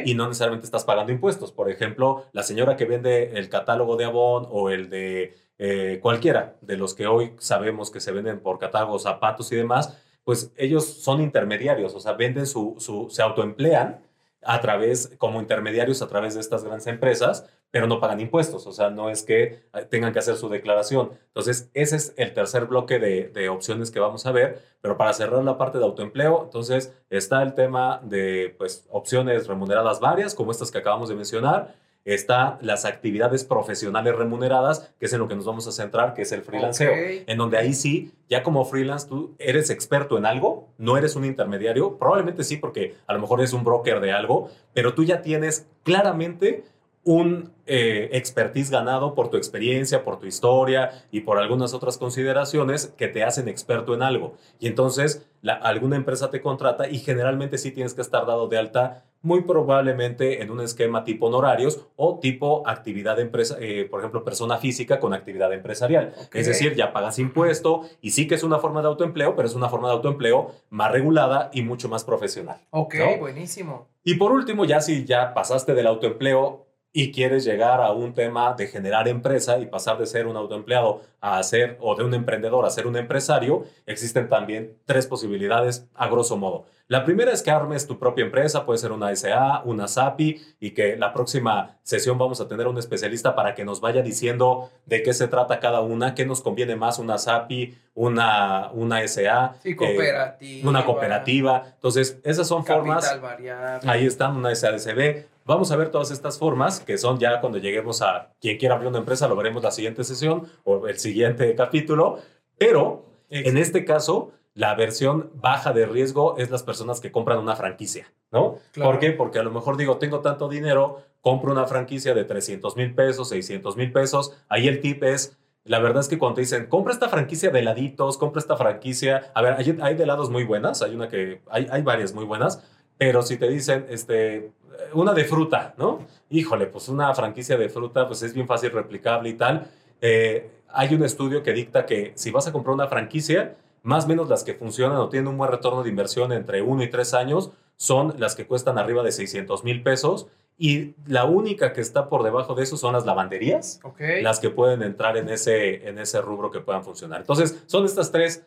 y 0.04 0.14
no 0.14 0.26
necesariamente 0.26 0.66
estás 0.66 0.84
pagando 0.84 1.12
impuestos. 1.12 1.52
Por 1.52 1.70
ejemplo, 1.70 2.24
la 2.32 2.42
señora 2.42 2.76
que 2.76 2.84
vende 2.84 3.38
el 3.38 3.48
catálogo 3.48 3.96
de 3.96 4.04
Avon 4.04 4.46
o 4.50 4.70
el 4.70 4.90
de 4.90 5.34
eh, 5.58 5.98
cualquiera 6.00 6.56
de 6.60 6.76
los 6.76 6.94
que 6.94 7.06
hoy 7.06 7.32
sabemos 7.38 7.90
que 7.90 8.00
se 8.00 8.12
venden 8.12 8.40
por 8.40 8.58
catálogo, 8.58 8.98
zapatos 8.98 9.50
y 9.52 9.56
demás, 9.56 9.98
pues 10.24 10.52
ellos 10.56 10.84
son 10.84 11.20
intermediarios, 11.20 11.94
o 11.94 12.00
sea, 12.00 12.12
venden 12.12 12.46
su, 12.46 12.76
su 12.78 13.08
se 13.10 13.22
autoemplean 13.22 14.00
a 14.48 14.62
través, 14.62 15.12
como 15.18 15.42
intermediarios 15.42 16.00
a 16.00 16.08
través 16.08 16.32
de 16.32 16.40
estas 16.40 16.64
grandes 16.64 16.86
empresas, 16.86 17.44
pero 17.70 17.86
no 17.86 18.00
pagan 18.00 18.18
impuestos, 18.18 18.66
o 18.66 18.72
sea, 18.72 18.88
no 18.88 19.10
es 19.10 19.22
que 19.22 19.42
eh, 19.74 19.84
tengan 19.90 20.10
que 20.14 20.20
hacer 20.20 20.36
su 20.36 20.48
declaración. 20.48 21.10
Entonces, 21.26 21.70
ese 21.74 21.96
es 21.96 22.14
el 22.16 22.32
tercer 22.32 22.64
bloque 22.64 22.98
de, 22.98 23.28
de 23.28 23.50
opciones 23.50 23.90
que 23.90 24.00
vamos 24.00 24.24
a 24.24 24.32
ver, 24.32 24.62
pero 24.80 24.96
para 24.96 25.12
cerrar 25.12 25.44
la 25.44 25.58
parte 25.58 25.76
de 25.76 25.84
autoempleo, 25.84 26.44
entonces 26.44 26.94
está 27.10 27.42
el 27.42 27.52
tema 27.52 28.00
de, 28.02 28.54
pues, 28.56 28.86
opciones 28.88 29.48
remuneradas 29.48 30.00
varias, 30.00 30.34
como 30.34 30.50
estas 30.50 30.70
que 30.70 30.78
acabamos 30.78 31.10
de 31.10 31.14
mencionar, 31.14 31.74
está 32.14 32.58
las 32.62 32.84
actividades 32.84 33.44
profesionales 33.44 34.16
remuneradas, 34.16 34.92
que 34.98 35.06
es 35.06 35.12
en 35.12 35.18
lo 35.18 35.28
que 35.28 35.36
nos 35.36 35.44
vamos 35.44 35.66
a 35.66 35.72
centrar, 35.72 36.14
que 36.14 36.22
es 36.22 36.32
el 36.32 36.42
freelanceo, 36.42 36.92
en 36.94 37.38
donde 37.38 37.58
ahí 37.58 37.74
sí, 37.74 38.12
ya 38.28 38.42
como 38.42 38.64
freelance, 38.64 39.08
tú 39.08 39.34
eres 39.38 39.70
experto 39.70 40.18
en 40.18 40.26
algo, 40.26 40.68
no 40.78 40.96
eres 40.96 41.16
un 41.16 41.24
intermediario, 41.24 41.98
probablemente 41.98 42.44
sí, 42.44 42.56
porque 42.56 42.96
a 43.06 43.14
lo 43.14 43.20
mejor 43.20 43.40
eres 43.40 43.52
un 43.52 43.64
broker 43.64 44.00
de 44.00 44.12
algo, 44.12 44.50
pero 44.74 44.94
tú 44.94 45.04
ya 45.04 45.22
tienes 45.22 45.66
claramente 45.82 46.64
un 47.10 47.54
eh, 47.64 48.10
expertise 48.12 48.70
ganado 48.70 49.14
por 49.14 49.28
tu 49.30 49.38
experiencia, 49.38 50.04
por 50.04 50.18
tu 50.18 50.26
historia 50.26 50.90
y 51.10 51.20
por 51.20 51.38
algunas 51.38 51.72
otras 51.72 51.96
consideraciones 51.96 52.88
que 52.98 53.08
te 53.08 53.24
hacen 53.24 53.48
experto 53.48 53.94
en 53.94 54.02
algo. 54.02 54.34
Y 54.60 54.66
entonces 54.66 55.26
la- 55.40 55.54
alguna 55.54 55.96
empresa 55.96 56.30
te 56.30 56.42
contrata 56.42 56.86
y 56.88 56.98
generalmente 56.98 57.56
sí 57.56 57.70
tienes 57.70 57.94
que 57.94 58.02
estar 58.02 58.26
dado 58.26 58.48
de 58.48 58.58
alta 58.58 59.04
muy 59.22 59.40
probablemente 59.42 60.42
en 60.42 60.50
un 60.50 60.60
esquema 60.60 61.02
tipo 61.04 61.26
honorarios 61.26 61.86
o 61.96 62.18
tipo 62.20 62.62
actividad 62.68 63.18
empresa, 63.20 63.56
eh, 63.58 63.86
por 63.90 64.00
ejemplo, 64.00 64.22
persona 64.22 64.58
física 64.58 65.00
con 65.00 65.14
actividad 65.14 65.52
empresarial. 65.52 66.12
Es 66.34 66.46
decir, 66.46 66.74
ya 66.74 66.92
pagas 66.92 67.18
impuesto 67.18 67.82
y 68.02 68.10
sí 68.10 68.28
que 68.28 68.34
es 68.34 68.42
una 68.42 68.58
forma 68.58 68.82
de 68.82 68.88
autoempleo, 68.88 69.34
pero 69.34 69.48
es 69.48 69.54
una 69.54 69.68
forma 69.70 69.88
de 69.88 69.94
autoempleo 69.94 70.52
más 70.70 70.92
regulada 70.92 71.50
y 71.54 71.62
mucho 71.62 71.88
más 71.88 72.04
profesional. 72.04 72.58
Ok, 72.70 72.94
¿no? 72.96 73.16
buenísimo. 73.18 73.88
Y 74.04 74.14
por 74.14 74.30
último, 74.32 74.64
ya 74.66 74.80
si 74.80 75.04
ya 75.04 75.32
pasaste 75.34 75.74
del 75.74 75.86
autoempleo 75.86 76.66
y 76.98 77.12
quieres 77.12 77.44
llegar 77.44 77.80
a 77.80 77.92
un 77.92 78.12
tema 78.12 78.54
de 78.54 78.66
generar 78.66 79.06
empresa 79.06 79.56
y 79.60 79.66
pasar 79.66 79.98
de 79.98 80.06
ser 80.06 80.26
un 80.26 80.36
autoempleado 80.36 81.02
a 81.20 81.42
ser, 81.42 81.76
o 81.80 81.94
de 81.94 82.04
un 82.04 82.14
emprendedor 82.14 82.64
a 82.64 82.70
ser 82.70 82.86
un 82.86 82.96
empresario, 82.96 83.64
existen 83.86 84.28
también 84.28 84.74
tres 84.84 85.06
posibilidades 85.06 85.86
a 85.94 86.08
grosso 86.08 86.36
modo. 86.36 86.66
La 86.86 87.04
primera 87.04 87.32
es 87.32 87.42
que 87.42 87.50
armes 87.50 87.86
tu 87.86 87.98
propia 87.98 88.24
empresa, 88.24 88.64
puede 88.64 88.78
ser 88.78 88.92
una 88.92 89.14
SA, 89.14 89.60
una 89.66 89.88
SAPI, 89.88 90.40
y 90.58 90.70
que 90.70 90.96
la 90.96 91.12
próxima 91.12 91.76
sesión 91.82 92.16
vamos 92.16 92.40
a 92.40 92.48
tener 92.48 92.66
un 92.66 92.78
especialista 92.78 93.34
para 93.34 93.54
que 93.54 93.62
nos 93.64 93.82
vaya 93.82 94.00
diciendo 94.00 94.70
de 94.86 95.02
qué 95.02 95.12
se 95.12 95.28
trata 95.28 95.60
cada 95.60 95.82
una, 95.82 96.14
qué 96.14 96.24
nos 96.24 96.40
conviene 96.40 96.76
más 96.76 96.98
una 96.98 97.18
SAPI, 97.18 97.76
una, 97.92 98.70
una 98.72 99.06
SA, 99.06 99.56
Sí, 99.62 99.76
cooperativa. 99.76 100.68
una 100.70 100.84
cooperativa. 100.86 101.64
Entonces, 101.74 102.18
esas 102.24 102.46
son 102.48 102.64
formas. 102.64 103.04
Capital 103.04 103.20
variable. 103.20 103.90
Ahí 103.90 104.06
están, 104.06 104.36
una 104.36 104.54
SADCB. 104.54 105.26
Vamos 105.44 105.70
a 105.72 105.76
ver 105.76 105.90
todas 105.90 106.10
estas 106.10 106.38
formas, 106.38 106.80
que 106.80 106.96
son 106.96 107.18
ya 107.18 107.40
cuando 107.40 107.58
lleguemos 107.58 108.00
a 108.02 108.30
quien 108.40 108.58
quiera 108.58 108.74
abrir 108.74 108.88
una 108.88 108.98
empresa, 108.98 109.28
lo 109.28 109.36
veremos 109.36 109.62
la 109.62 109.70
siguiente 109.70 110.04
sesión 110.04 110.46
o 110.64 110.86
el 110.86 110.98
siguiente 110.98 111.54
capítulo. 111.54 112.18
Pero 112.56 113.06
en 113.30 113.56
este 113.56 113.84
caso, 113.84 114.32
la 114.54 114.74
versión 114.74 115.30
baja 115.34 115.72
de 115.72 115.86
riesgo 115.86 116.36
es 116.36 116.50
las 116.50 116.62
personas 116.62 117.00
que 117.00 117.12
compran 117.12 117.38
una 117.38 117.54
franquicia, 117.54 118.12
¿no? 118.32 118.58
Claro. 118.72 118.90
¿Por 118.90 119.00
qué? 119.00 119.12
Porque 119.12 119.38
a 119.38 119.42
lo 119.42 119.52
mejor 119.52 119.76
digo, 119.76 119.98
tengo 119.98 120.20
tanto 120.20 120.48
dinero, 120.48 121.02
compro 121.20 121.52
una 121.52 121.66
franquicia 121.66 122.14
de 122.14 122.24
300 122.24 122.76
mil 122.76 122.94
pesos, 122.94 123.28
600 123.28 123.76
mil 123.76 123.92
pesos. 123.92 124.36
Ahí 124.48 124.66
el 124.66 124.80
tip 124.80 125.04
es, 125.04 125.36
la 125.64 125.78
verdad 125.78 126.00
es 126.00 126.08
que 126.08 126.18
cuando 126.18 126.36
te 126.36 126.40
dicen, 126.40 126.66
compra 126.66 126.92
esta 126.92 127.08
franquicia 127.08 127.50
de 127.50 127.60
heladitos, 127.60 128.18
compra 128.18 128.40
esta 128.40 128.56
franquicia, 128.56 129.30
a 129.34 129.42
ver, 129.42 129.54
hay, 129.54 129.78
hay 129.80 129.94
de 129.94 130.02
helados 130.02 130.30
muy 130.30 130.44
buenas, 130.44 130.82
hay 130.82 130.94
una 130.94 131.08
que, 131.08 131.40
hay, 131.50 131.68
hay 131.70 131.82
varias 131.82 132.12
muy 132.12 132.24
buenas, 132.24 132.64
pero 132.96 133.22
si 133.22 133.36
te 133.36 133.48
dicen, 133.48 133.86
este, 133.90 134.50
una 134.92 135.12
de 135.12 135.24
fruta, 135.24 135.74
¿no? 135.76 136.00
Híjole, 136.30 136.66
pues 136.66 136.88
una 136.88 137.14
franquicia 137.14 137.56
de 137.56 137.68
fruta, 137.68 138.06
pues 138.06 138.22
es 138.22 138.32
bien 138.34 138.46
fácil 138.46 138.70
replicable 138.70 139.28
y 139.30 139.34
tal. 139.34 139.70
Eh, 140.00 140.50
hay 140.68 140.94
un 140.94 141.04
estudio 141.04 141.42
que 141.42 141.52
dicta 141.52 141.86
que 141.86 142.12
si 142.14 142.30
vas 142.30 142.46
a 142.46 142.52
comprar 142.52 142.74
una 142.74 142.86
franquicia, 142.88 143.56
más 143.82 144.04
o 144.04 144.08
menos 144.08 144.28
las 144.28 144.44
que 144.44 144.54
funcionan 144.54 144.98
o 144.98 145.08
tienen 145.08 145.28
un 145.28 145.38
buen 145.38 145.50
retorno 145.50 145.82
de 145.82 145.88
inversión 145.88 146.32
entre 146.32 146.62
uno 146.62 146.82
y 146.82 146.90
tres 146.90 147.14
años 147.14 147.50
son 147.76 148.14
las 148.18 148.34
que 148.34 148.46
cuestan 148.46 148.76
arriba 148.76 149.02
de 149.02 149.12
600 149.12 149.64
mil 149.64 149.82
pesos 149.82 150.26
y 150.58 150.94
la 151.06 151.24
única 151.24 151.72
que 151.72 151.80
está 151.80 152.08
por 152.08 152.24
debajo 152.24 152.54
de 152.56 152.64
eso 152.64 152.76
son 152.76 152.92
las 152.92 153.06
lavanderías, 153.06 153.80
Ok. 153.84 154.00
las 154.22 154.40
que 154.40 154.50
pueden 154.50 154.82
entrar 154.82 155.16
en 155.16 155.28
ese, 155.28 155.88
en 155.88 155.98
ese 156.00 156.20
rubro 156.20 156.50
que 156.50 156.58
puedan 156.58 156.82
funcionar. 156.82 157.20
Entonces, 157.20 157.62
son 157.66 157.84
estas 157.84 158.10
tres, 158.10 158.44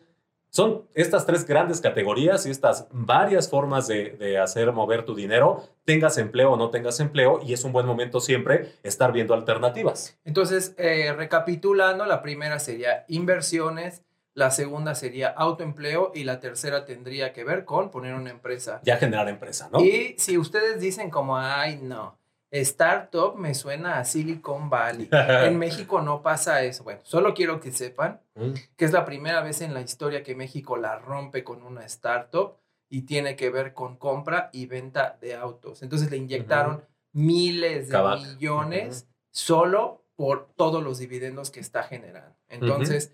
son 0.52 0.86
estas 0.94 1.26
tres 1.26 1.46
grandes 1.48 1.82
categorías 1.82 2.46
y 2.46 2.52
estas 2.52 2.88
varias 2.92 3.50
formas 3.50 3.88
de, 3.88 4.12
de 4.12 4.38
hacer 4.38 4.72
mover 4.74 5.06
tu 5.06 5.16
dinero, 5.16 5.64
tengas 5.86 6.18
empleo 6.18 6.52
o 6.52 6.58
no 6.58 6.70
tengas 6.70 7.00
empleo, 7.00 7.40
y 7.42 7.54
es 7.54 7.64
un 7.64 7.72
buen 7.72 7.86
momento 7.86 8.20
siempre 8.20 8.74
estar 8.84 9.14
viendo 9.14 9.34
alternativas. 9.34 10.20
Entonces, 10.26 10.76
eh, 10.78 11.14
recapitulando, 11.14 12.06
la 12.06 12.22
primera 12.22 12.60
sería 12.60 13.06
inversiones, 13.08 14.04
la 14.34 14.52
segunda 14.52 14.94
sería 14.96 15.30
autoempleo 15.30 16.12
y 16.14 16.26
la 16.26 16.40
tercera 16.40 16.86
tendría 16.86 17.34
que 17.34 17.44
ver 17.44 17.66
con 17.66 17.90
poner 17.90 18.14
una 18.14 18.30
empresa. 18.30 18.82
Ya 18.84 18.98
generar 18.98 19.28
empresa, 19.30 19.70
¿no? 19.72 19.82
Y 19.82 20.16
si 20.18 20.38
ustedes 20.38 20.80
dicen 20.80 21.10
como, 21.10 21.38
ay, 21.38 21.80
no, 21.82 22.18
startup 22.52 23.36
me 23.38 23.56
suena 23.56 23.98
a 24.00 24.04
Silicon 24.06 24.70
Valley. 24.70 25.10
En 25.48 25.58
México 25.58 26.02
no 26.02 26.22
pasa 26.22 26.62
eso. 26.64 26.84
Bueno, 26.84 27.00
solo 27.04 27.34
quiero 27.34 27.60
que 27.60 27.72
sepan 27.72 28.22
Mm. 28.36 28.54
que 28.78 28.86
es 28.86 28.92
la 28.94 29.04
primera 29.04 29.42
vez 29.42 29.60
en 29.62 29.74
la 29.74 29.82
historia 29.82 30.24
que 30.24 30.36
México 30.36 30.78
la 30.78 30.98
rompe 31.00 31.44
con 31.44 31.64
una 31.64 31.86
startup 31.86 32.56
y 32.90 33.02
tiene 33.02 33.36
que 33.36 33.50
ver 33.50 33.74
con 33.74 33.98
compra 33.98 34.50
y 34.54 34.66
venta 34.68 35.18
de 35.22 35.36
autos. 35.36 35.82
Entonces 35.84 36.10
le 36.12 36.18
inyectaron 36.18 36.84
miles 37.14 37.88
de 37.88 37.92
Cabac. 37.92 38.20
millones 38.22 39.08
solo 39.32 40.06
por 40.16 40.50
todos 40.56 40.84
los 40.84 41.00
dividendos 41.00 41.52
que 41.52 41.60
está 41.60 41.84
generando. 41.84 42.36
Entonces, 42.48 43.14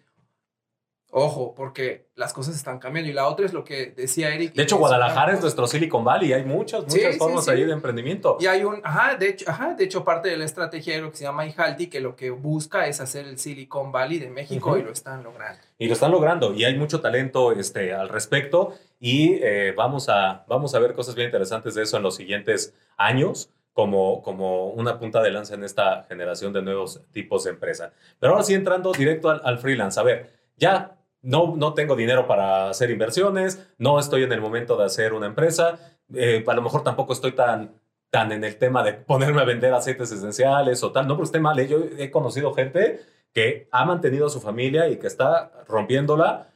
ojo, 1.12 1.54
porque 1.56 2.08
las 2.16 2.34
cosas 2.34 2.56
están 2.56 2.80
cambiando. 2.80 3.10
Y 3.10 3.14
la 3.14 3.28
otra 3.28 3.46
es 3.46 3.54
lo 3.54 3.64
que 3.64 3.88
decía 3.88 4.34
Eric. 4.34 4.54
De 4.54 4.64
hecho, 4.64 4.78
Guadalajara 4.78 5.34
es 5.34 5.42
nuestro 5.42 5.68
Silicon 5.68 6.04
Valley. 6.04 6.34
Hay 6.34 6.44
muchas, 6.44 6.82
muchas 6.82 7.14
sí, 7.14 7.20
formas 7.20 7.46
sí. 7.46 7.52
ahí 7.52 7.64
de 7.64 7.72
emprendimiento. 7.72 8.38
Y 8.40 8.48
hay 8.48 8.64
un, 8.64 8.82
ajá, 8.84 9.16
de 9.16 9.30
hecho, 9.30 9.50
ajá, 9.50 9.74
de 9.74 9.84
hecho, 9.84 10.04
parte 10.04 10.30
de 10.30 10.38
la 10.38 10.46
estrategia 10.46 10.96
de 10.96 11.02
lo 11.02 11.12
que 11.12 11.18
se 11.18 11.24
llama 11.24 11.46
Ihalti, 11.46 11.88
que 11.88 12.02
lo 12.02 12.16
que 12.16 12.30
busca 12.30 12.88
es 12.88 13.00
hacer 13.00 13.26
el 13.26 13.38
Silicon 13.38 13.92
Valley 13.92 14.20
de 14.20 14.30
México 14.30 14.78
y 14.78 14.84
lo 14.84 14.92
están 14.92 15.24
logrando. 15.24 15.62
Y 15.78 15.88
lo 15.88 15.94
están 15.94 16.12
logrando. 16.12 16.54
Y 16.54 16.66
hay 16.66 16.78
mucho 16.78 17.02
talento 17.02 17.52
este, 17.52 17.94
al 17.94 18.10
respecto. 18.10 18.74
Y 19.00 19.40
eh, 19.42 19.74
vamos, 19.76 20.10
a, 20.10 20.44
vamos 20.48 20.76
a 20.76 20.80
ver 20.80 20.94
cosas 20.94 21.16
bien 21.16 21.28
interesantes 21.28 21.76
de 21.76 21.84
eso 21.84 21.98
en 21.98 22.04
los 22.04 22.16
siguientes 22.16 22.74
años. 22.98 23.50
Como, 23.74 24.24
como 24.24 24.70
una 24.70 24.98
punta 24.98 25.22
de 25.22 25.30
lanza 25.30 25.54
en 25.54 25.64
esta 25.64 26.04
generación 26.10 26.52
de 26.52 26.64
nuevos 26.64 27.00
tipos 27.12 27.44
de 27.44 27.52
empresa. 27.52 27.94
Pero 28.20 28.34
ahora 28.34 28.44
sí, 28.44 28.56
entrando 28.56 28.92
directo 28.92 29.30
al, 29.30 29.40
al 29.44 29.60
freelance. 29.60 30.00
A 30.00 30.02
ver, 30.02 30.32
ya 30.56 30.97
no, 31.28 31.56
no 31.58 31.74
tengo 31.74 31.98
dinero 31.98 32.26
para 32.26 32.70
hacer 32.70 32.90
inversiones, 32.90 33.62
no 33.78 34.00
estoy 34.00 34.24
en 34.24 34.32
el 34.32 34.40
momento 34.40 34.78
de 34.78 34.86
hacer 34.86 35.12
una 35.12 35.26
empresa, 35.26 35.78
eh, 36.14 36.42
a 36.48 36.54
lo 36.54 36.62
mejor 36.62 36.86
tampoco 36.86 37.12
estoy 37.12 37.34
tan, 37.34 37.74
tan 38.10 38.32
en 38.32 38.46
el 38.46 38.56
tema 38.56 38.82
de 38.82 38.94
ponerme 38.94 39.42
a 39.42 39.44
vender 39.44 39.74
aceites 39.74 40.10
esenciales 40.10 40.82
o 40.84 40.94
tal, 40.94 41.06
no, 41.06 41.16
pero 41.16 41.26
esté 41.26 41.42
mal, 41.42 41.60
yo 41.68 41.80
he 41.98 42.10
conocido 42.12 42.54
gente 42.54 43.02
que 43.34 43.68
ha 43.72 43.84
mantenido 43.84 44.28
a 44.28 44.30
su 44.30 44.40
familia 44.40 44.88
y 44.88 44.96
que 44.96 45.08
está 45.08 45.52
rompiéndola 45.68 46.48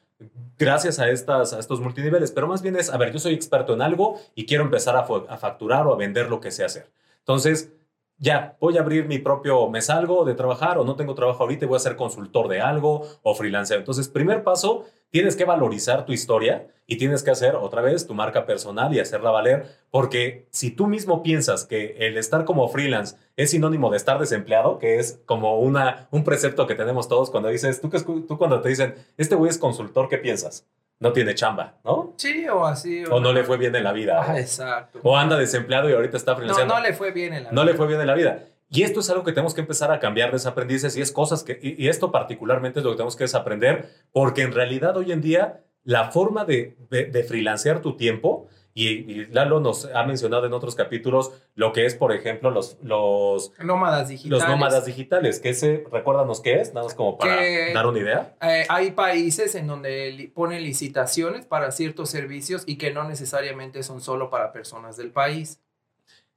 gracias 0.58 1.00
a, 1.00 1.10
estas, 1.10 1.52
a 1.52 1.60
estos 1.60 1.82
multiniveles, 1.82 2.32
pero 2.32 2.48
más 2.48 2.62
bien 2.62 2.78
es, 2.78 2.90
a 2.90 2.98
ver, 2.98 3.12
yo 3.12 3.20
soy 3.20 3.34
experto 3.34 3.74
en 3.74 3.82
algo 3.82 4.22
y 4.36 4.46
quiero 4.46 4.64
empezar 4.64 4.96
a, 4.96 5.02
a 5.02 5.38
facturar 5.38 5.86
o 5.86 5.94
a 5.94 5.98
vender 5.98 6.30
lo 6.30 6.40
que 6.40 6.50
sé 6.50 6.64
hacer. 6.64 6.90
Entonces, 7.20 7.74
ya, 8.22 8.56
voy 8.60 8.78
a 8.78 8.82
abrir 8.82 9.08
mi 9.08 9.18
propio, 9.18 9.68
me 9.68 9.82
salgo 9.82 10.26
de 10.26 10.36
trabajar 10.36 10.78
o 10.78 10.86
no 10.86 10.96
tengo 10.96 11.16
trabajo 11.16 11.42
ahorita 11.42 11.66
y 11.66 11.68
voy 11.68 11.78
a 11.78 11.80
ser 11.80 11.96
consultor 11.96 12.48
de 12.50 12.62
algo 12.62 13.08
o 13.24 13.34
freelancer. 13.34 13.80
Entonces, 13.80 14.10
primer 14.10 14.44
paso, 14.44 14.86
tienes 15.10 15.36
que 15.36 15.44
valorizar 15.44 16.06
tu 16.06 16.14
historia 16.14 16.68
y 16.86 16.98
tienes 16.98 17.24
que 17.24 17.32
hacer 17.32 17.56
otra 17.56 17.82
vez 17.82 18.06
tu 18.06 18.14
marca 18.14 18.46
personal 18.46 18.94
y 18.94 19.00
hacerla 19.00 19.32
valer, 19.32 19.66
porque 19.90 20.46
si 20.52 20.70
tú 20.70 20.86
mismo 20.86 21.24
piensas 21.24 21.66
que 21.66 21.96
el 21.98 22.16
estar 22.16 22.46
como 22.46 22.70
freelance 22.70 23.16
es 23.38 23.50
sinónimo 23.50 23.90
de 23.90 23.98
estar 23.98 24.20
desempleado, 24.20 24.78
que 24.78 25.00
es 25.00 25.20
como 25.26 25.60
una, 25.60 26.08
un 26.12 26.24
precepto 26.24 26.68
que 26.68 26.76
tenemos 26.76 27.08
todos 27.08 27.32
cuando 27.32 27.50
dices, 27.50 27.82
tú, 27.82 27.90
tú 28.28 28.38
cuando 28.38 28.62
te 28.62 28.70
dicen, 28.70 28.94
este 29.18 29.34
güey 29.34 29.50
es 29.50 29.58
consultor, 29.58 30.10
¿qué 30.10 30.20
piensas? 30.20 30.68
No 31.02 31.12
tiene 31.12 31.36
chamba, 31.36 31.74
¿no? 31.84 32.14
Sí, 32.16 32.48
o 32.48 32.66
así. 32.66 33.04
O 33.06 33.20
no 33.20 33.34
le 33.34 33.44
fue 33.44 33.58
bien 33.58 33.76
en 33.76 33.84
la 33.84 33.92
vida. 33.92 34.24
Ah, 34.26 34.40
exacto. 34.40 35.00
O 35.04 35.18
anda 35.18 35.36
desempleado 35.38 35.90
y 35.90 35.94
ahorita 35.94 36.16
está 36.16 36.32
no, 36.32 36.38
freelanceando. 36.38 36.76
no 36.76 36.80
le 36.82 36.94
fue 36.94 37.12
bien 37.12 37.34
en 37.34 37.44
la 37.46 37.52
No 37.52 37.64
le 37.66 37.74
fue 37.74 37.88
bien 37.88 38.00
en 38.00 38.08
la 38.08 38.14
vida. 38.14 38.46
Y 38.70 38.84
esto 38.84 39.00
es 39.02 39.10
algo 39.10 39.24
que 39.24 39.34
tenemos 39.34 39.54
que 39.54 39.62
empezar 39.62 39.92
a 39.92 40.00
cambiar 40.00 40.32
desaprendices 40.32 40.96
y 40.96 41.02
es 41.02 41.12
cosas 41.12 41.44
que, 41.44 41.60
y, 41.62 41.84
y 41.84 41.90
esto 41.90 42.12
particularmente 42.12 42.80
es 42.80 42.86
lo 42.86 42.92
que 42.92 42.98
tenemos 42.98 43.16
que 43.18 43.26
desaprender, 43.26 43.90
porque 44.14 44.44
en 44.44 44.54
realidad 44.54 44.96
hoy 44.96 45.12
en 45.12 45.22
día 45.22 45.62
la 45.84 46.12
forma 46.12 46.46
de, 46.46 46.78
de, 46.92 47.06
de 47.06 47.24
freelancear 47.24 47.82
tu 47.82 47.98
tiempo, 47.98 48.48
y, 48.74 48.88
y 48.90 49.26
Lalo 49.28 49.60
nos 49.60 49.86
ha 49.94 50.04
mencionado 50.04 50.46
en 50.46 50.54
otros 50.54 50.76
capítulos 50.76 51.32
lo 51.56 51.74
que 51.74 51.86
es, 51.86 51.94
por 51.96 52.14
ejemplo, 52.14 52.52
los, 52.52 52.78
los, 52.82 53.52
Nómadas 53.62 54.08
digitales. 54.10 54.40
los 54.40 54.48
nómadas 54.50 54.86
digitales, 54.86 55.40
que 55.40 55.50
ese, 55.50 55.84
recuérdanos 55.92 56.40
qué 56.42 56.62
es, 56.62 56.74
nada 56.74 56.86
más 56.86 56.96
como 56.96 57.18
para 57.18 57.38
Que- 57.40 57.72
dar 57.74 57.86
una 57.88 58.00
idea. 58.00 58.36
Eh, 58.42 58.66
hay 58.70 58.92
países 58.92 59.56
en 59.56 59.68
donde 59.68 60.12
li- 60.12 60.28
ponen 60.28 60.64
licitaciones 60.64 61.46
para 61.46 61.72
ciertos 61.72 62.10
servicios 62.10 62.64
y 62.66 62.78
que 62.78 62.92
no 62.92 63.04
necesariamente 63.04 63.84
son 63.84 64.00
solo 64.02 64.30
para 64.30 64.52
personas 64.54 64.96
del 64.98 65.12
país. 65.12 65.60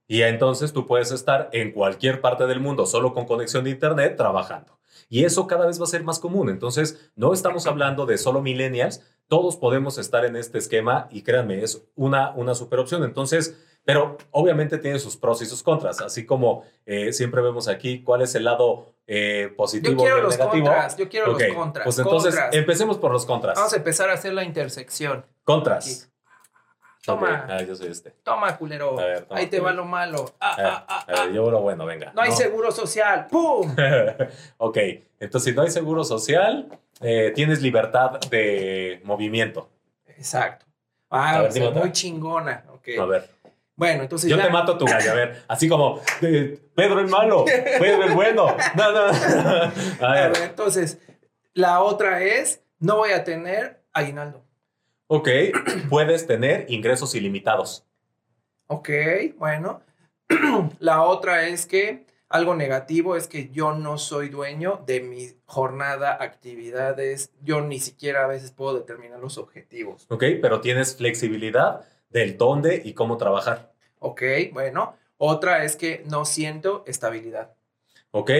Y 0.06 0.22
entonces 0.22 0.72
tú 0.72 0.86
puedes 0.86 1.12
estar 1.12 1.48
en 1.52 1.72
cualquier 1.72 2.20
parte 2.20 2.46
del 2.46 2.60
mundo 2.60 2.84
solo 2.86 3.14
con 3.14 3.24
conexión 3.26 3.64
de 3.64 3.70
internet 3.70 4.16
trabajando. 4.16 4.78
Y 5.08 5.24
eso 5.24 5.46
cada 5.46 5.66
vez 5.66 5.80
va 5.80 5.84
a 5.84 5.88
ser 5.88 6.02
más 6.02 6.18
común. 6.18 6.48
Entonces, 6.50 7.10
no 7.14 7.32
estamos 7.32 7.66
hablando 7.66 8.04
de 8.06 8.18
solo 8.18 8.42
millennials, 8.42 9.02
todos 9.28 9.56
podemos 9.56 9.98
estar 9.98 10.24
en 10.24 10.36
este 10.36 10.58
esquema 10.58 11.08
y 11.10 11.22
créanme, 11.22 11.62
es 11.62 11.84
una, 11.94 12.32
una 12.32 12.54
super 12.54 12.78
opción. 12.78 13.04
Entonces, 13.04 13.58
pero 13.84 14.16
obviamente 14.30 14.78
tiene 14.78 14.98
sus 14.98 15.16
pros 15.16 15.42
y 15.42 15.46
sus 15.46 15.62
contras, 15.62 16.00
así 16.00 16.24
como 16.24 16.64
eh, 16.86 17.12
siempre 17.12 17.42
vemos 17.42 17.68
aquí 17.68 18.02
cuál 18.02 18.22
es 18.22 18.34
el 18.34 18.44
lado 18.44 18.94
eh, 19.06 19.52
positivo 19.56 19.92
Yo 19.92 19.98
quiero 19.98 20.16
y 20.16 20.18
el 20.20 20.24
los 20.24 20.38
negativo. 20.38 20.66
contras, 20.66 20.96
yo 20.96 21.08
quiero 21.08 21.32
Ok, 21.32 21.40
los 21.40 21.54
contras. 21.54 21.84
Pues 21.84 21.98
entonces, 21.98 22.34
contras. 22.34 22.54
empecemos 22.54 22.98
por 22.98 23.12
los 23.12 23.26
contras. 23.26 23.56
Vamos 23.56 23.72
a 23.72 23.76
empezar 23.76 24.08
a 24.08 24.14
hacer 24.14 24.32
la 24.32 24.44
intersección. 24.44 25.26
Contras. 25.44 26.10
Toma. 27.04 27.46
Ah, 27.50 27.62
yo 27.62 27.74
soy 27.76 27.88
este. 27.88 28.12
Toma, 28.22 28.56
culero. 28.56 28.98
A 28.98 29.04
ver, 29.04 29.24
toma, 29.26 29.38
Ahí 29.38 29.48
te 29.48 29.60
va 29.60 29.72
lo 29.72 29.84
malo. 29.84 30.24
Ah, 30.40 30.56
ah, 30.58 30.86
ah, 30.88 31.04
a 31.06 31.24
ver, 31.26 31.34
yo 31.34 31.50
lo 31.50 31.60
bueno, 31.60 31.84
venga. 31.84 32.12
No 32.14 32.22
hay 32.22 32.32
seguro 32.32 32.72
social. 32.72 33.26
¡Pum! 33.30 33.76
ok, 34.56 34.78
entonces 35.20 35.50
si 35.50 35.54
no 35.54 35.62
hay 35.62 35.70
seguro 35.70 36.02
social, 36.02 36.68
eh, 37.00 37.32
tienes 37.34 37.60
libertad 37.62 38.20
de 38.30 39.00
movimiento. 39.04 39.70
Exacto. 40.06 40.66
A 41.10 41.36
Ah, 41.36 41.42
ver, 41.42 41.52
dime 41.52 41.66
otra. 41.66 41.80
muy 41.80 41.92
chingona. 41.92 42.64
Ok. 42.70 42.88
A 43.00 43.04
ver, 43.06 43.30
Bueno, 43.76 44.02
entonces 44.02 44.30
yo 44.30 44.36
ya- 44.36 44.44
te 44.44 44.50
mato 44.50 44.78
tu 44.78 44.86
gallo, 44.86 45.10
a 45.10 45.14
ver, 45.14 45.42
así 45.48 45.68
como 45.68 46.00
eh, 46.22 46.58
Pedro 46.76 47.00
el 47.00 47.08
malo, 47.08 47.44
Pedro 47.44 48.04
el 48.04 48.12
bueno. 48.12 48.56
No, 48.76 48.92
no. 48.92 49.00
A 49.00 49.72
A 50.00 50.12
ver, 50.12 50.32
ver, 50.32 50.42
entonces, 50.42 50.98
la 51.54 51.80
otra 51.82 52.22
es, 52.22 52.62
no 52.78 52.96
voy 52.98 53.10
a 53.10 53.24
tener 53.24 53.82
aguinaldo. 53.92 54.44
ok, 55.08 55.28
puedes 55.90 56.26
tener 56.26 56.66
ingresos 56.68 57.14
ilimitados. 57.14 57.84
Ok, 58.68 58.88
bueno. 59.36 59.82
la 60.78 61.02
otra 61.02 61.46
es 61.48 61.66
que 61.66 62.06
algo 62.34 62.56
negativo 62.56 63.14
es 63.14 63.28
que 63.28 63.50
yo 63.50 63.74
no 63.74 63.96
soy 63.96 64.28
dueño 64.28 64.82
de 64.86 65.00
mi 65.00 65.28
jornada, 65.46 66.18
actividades, 66.20 67.30
yo 67.44 67.60
ni 67.60 67.78
siquiera 67.78 68.24
a 68.24 68.26
veces 68.26 68.50
puedo 68.50 68.74
determinar 68.74 69.20
los 69.20 69.38
objetivos. 69.38 70.04
Ok, 70.10 70.24
pero 70.42 70.60
tienes 70.60 70.96
flexibilidad 70.96 71.82
del 72.10 72.36
dónde 72.36 72.82
y 72.84 72.94
cómo 72.94 73.18
trabajar. 73.18 73.72
Ok, 74.00 74.22
bueno. 74.52 74.96
Otra 75.16 75.62
es 75.62 75.76
que 75.76 76.02
no 76.10 76.24
siento 76.24 76.82
estabilidad. 76.88 77.54
Ok, 78.10 78.32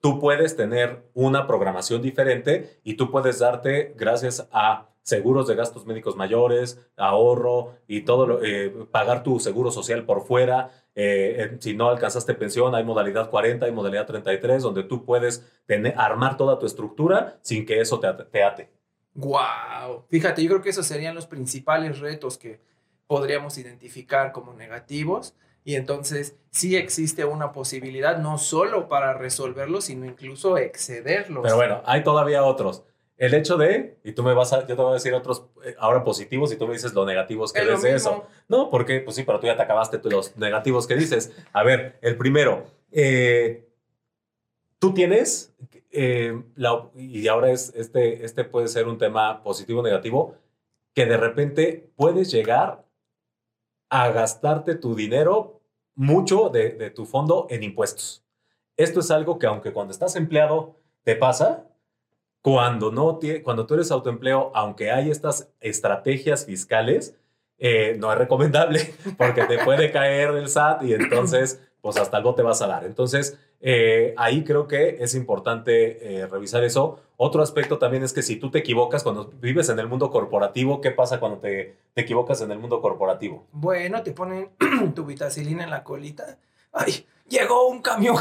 tú 0.00 0.20
puedes 0.20 0.54
tener 0.54 1.02
una 1.12 1.48
programación 1.48 2.00
diferente 2.02 2.78
y 2.84 2.94
tú 2.94 3.10
puedes 3.10 3.40
darte, 3.40 3.92
gracias 3.96 4.46
a 4.52 4.86
seguros 5.06 5.46
de 5.46 5.54
gastos 5.54 5.86
médicos 5.86 6.16
mayores, 6.16 6.80
ahorro 6.96 7.76
y 7.86 8.00
todo, 8.00 8.26
lo, 8.26 8.44
eh, 8.44 8.70
pagar 8.90 9.22
tu 9.22 9.38
seguro 9.38 9.70
social 9.70 10.04
por 10.04 10.26
fuera. 10.26 10.70
Eh, 10.96 11.56
si 11.60 11.74
no 11.74 11.88
alcanzaste 11.88 12.34
pensión, 12.34 12.74
hay 12.74 12.82
modalidad 12.82 13.30
40, 13.30 13.66
hay 13.66 13.72
modalidad 13.72 14.04
33, 14.04 14.64
donde 14.64 14.82
tú 14.82 15.04
puedes 15.04 15.46
tener, 15.64 15.94
armar 15.96 16.36
toda 16.36 16.58
tu 16.58 16.66
estructura 16.66 17.38
sin 17.42 17.64
que 17.64 17.80
eso 17.80 18.00
te, 18.00 18.12
te 18.12 18.42
ate. 18.42 18.68
Wow. 19.14 20.06
Fíjate, 20.10 20.42
yo 20.42 20.48
creo 20.48 20.60
que 20.62 20.70
esos 20.70 20.86
serían 20.86 21.14
los 21.14 21.26
principales 21.26 22.00
retos 22.00 22.36
que 22.36 22.58
podríamos 23.06 23.58
identificar 23.58 24.32
como 24.32 24.54
negativos. 24.54 25.36
Y 25.62 25.76
entonces 25.76 26.36
sí 26.50 26.74
existe 26.76 27.24
una 27.24 27.52
posibilidad 27.52 28.18
no 28.18 28.38
solo 28.38 28.88
para 28.88 29.14
resolverlos, 29.14 29.84
sino 29.84 30.04
incluso 30.04 30.58
excederlos. 30.58 31.44
Pero 31.44 31.54
bueno, 31.54 31.82
hay 31.86 32.02
todavía 32.02 32.42
otros. 32.42 32.82
El 33.16 33.32
hecho 33.32 33.56
de, 33.56 33.98
y 34.04 34.12
tú 34.12 34.22
me 34.22 34.34
vas 34.34 34.52
a, 34.52 34.66
yo 34.66 34.76
te 34.76 34.82
voy 34.82 34.90
a 34.90 34.94
decir 34.94 35.14
otros 35.14 35.46
eh, 35.64 35.74
ahora 35.78 36.04
positivos 36.04 36.52
y 36.52 36.56
tú 36.56 36.66
me 36.66 36.74
dices 36.74 36.92
lo 36.92 37.06
negativos 37.06 37.52
que 37.52 37.64
ves 37.64 37.82
de 37.82 37.94
eso. 37.94 38.26
No, 38.48 38.68
porque, 38.68 39.00
pues 39.00 39.16
sí, 39.16 39.22
pero 39.22 39.40
tú 39.40 39.46
ya 39.46 39.56
te 39.56 39.62
acabaste 39.62 40.00
los 40.10 40.36
negativos 40.36 40.86
que 40.86 40.96
dices. 40.96 41.32
A 41.52 41.62
ver, 41.62 41.98
el 42.02 42.16
primero, 42.18 42.66
eh, 42.92 43.66
tú 44.78 44.92
tienes, 44.92 45.54
eh, 45.90 46.42
la, 46.56 46.90
y 46.94 47.26
ahora 47.28 47.50
es, 47.50 47.72
este, 47.74 48.24
este 48.24 48.44
puede 48.44 48.68
ser 48.68 48.86
un 48.86 48.98
tema 48.98 49.42
positivo 49.42 49.80
o 49.80 49.82
negativo, 49.82 50.34
que 50.94 51.06
de 51.06 51.16
repente 51.16 51.90
puedes 51.96 52.30
llegar 52.30 52.86
a 53.88 54.10
gastarte 54.10 54.74
tu 54.74 54.94
dinero, 54.94 55.60
mucho 55.94 56.48
de, 56.50 56.90
tu 56.90 57.06
fondo 57.06 57.46
en 57.50 57.62
impuestos. 57.62 58.24
Esto 58.76 59.00
es 59.00 59.10
algo 59.10 59.38
que 59.38 59.46
aunque 59.46 59.72
cuando 59.72 59.92
estás 59.92 60.16
empleado 60.16 60.76
te 61.02 61.16
pasa, 61.16 61.66
cuando, 62.46 62.92
no 62.92 63.18
cuando 63.42 63.66
tú 63.66 63.74
eres 63.74 63.90
autoempleo, 63.90 64.52
aunque 64.54 64.92
hay 64.92 65.10
estas 65.10 65.50
estrategias 65.58 66.46
fiscales, 66.46 67.16
eh, 67.58 67.96
no 67.98 68.12
es 68.12 68.18
recomendable 68.18 68.94
porque 69.18 69.42
te 69.46 69.58
puede 69.64 69.90
caer 69.90 70.30
el 70.30 70.48
SAT 70.48 70.84
y 70.84 70.94
entonces 70.94 71.60
pues 71.80 71.96
hasta 71.96 72.18
algo 72.18 72.36
te 72.36 72.42
vas 72.42 72.62
a 72.62 72.68
dar. 72.68 72.84
Entonces, 72.84 73.36
eh, 73.60 74.14
ahí 74.16 74.44
creo 74.44 74.68
que 74.68 74.98
es 75.00 75.16
importante 75.16 76.20
eh, 76.20 76.26
revisar 76.28 76.62
eso. 76.62 77.00
Otro 77.16 77.42
aspecto 77.42 77.78
también 77.78 78.04
es 78.04 78.12
que 78.12 78.22
si 78.22 78.36
tú 78.36 78.48
te 78.48 78.58
equivocas 78.58 79.02
cuando 79.02 79.32
vives 79.40 79.68
en 79.68 79.80
el 79.80 79.88
mundo 79.88 80.12
corporativo, 80.12 80.80
¿qué 80.80 80.92
pasa 80.92 81.18
cuando 81.18 81.38
te, 81.38 81.74
te 81.94 82.02
equivocas 82.02 82.42
en 82.42 82.52
el 82.52 82.60
mundo 82.60 82.80
corporativo? 82.80 83.44
Bueno, 83.50 84.04
te 84.04 84.12
ponen 84.12 84.50
tu 84.94 85.04
vitacilina 85.04 85.64
en 85.64 85.70
la 85.70 85.82
colita. 85.82 86.38
¡Ay! 86.72 87.06
Llegó 87.28 87.68
un 87.68 87.82
camión. 87.82 88.16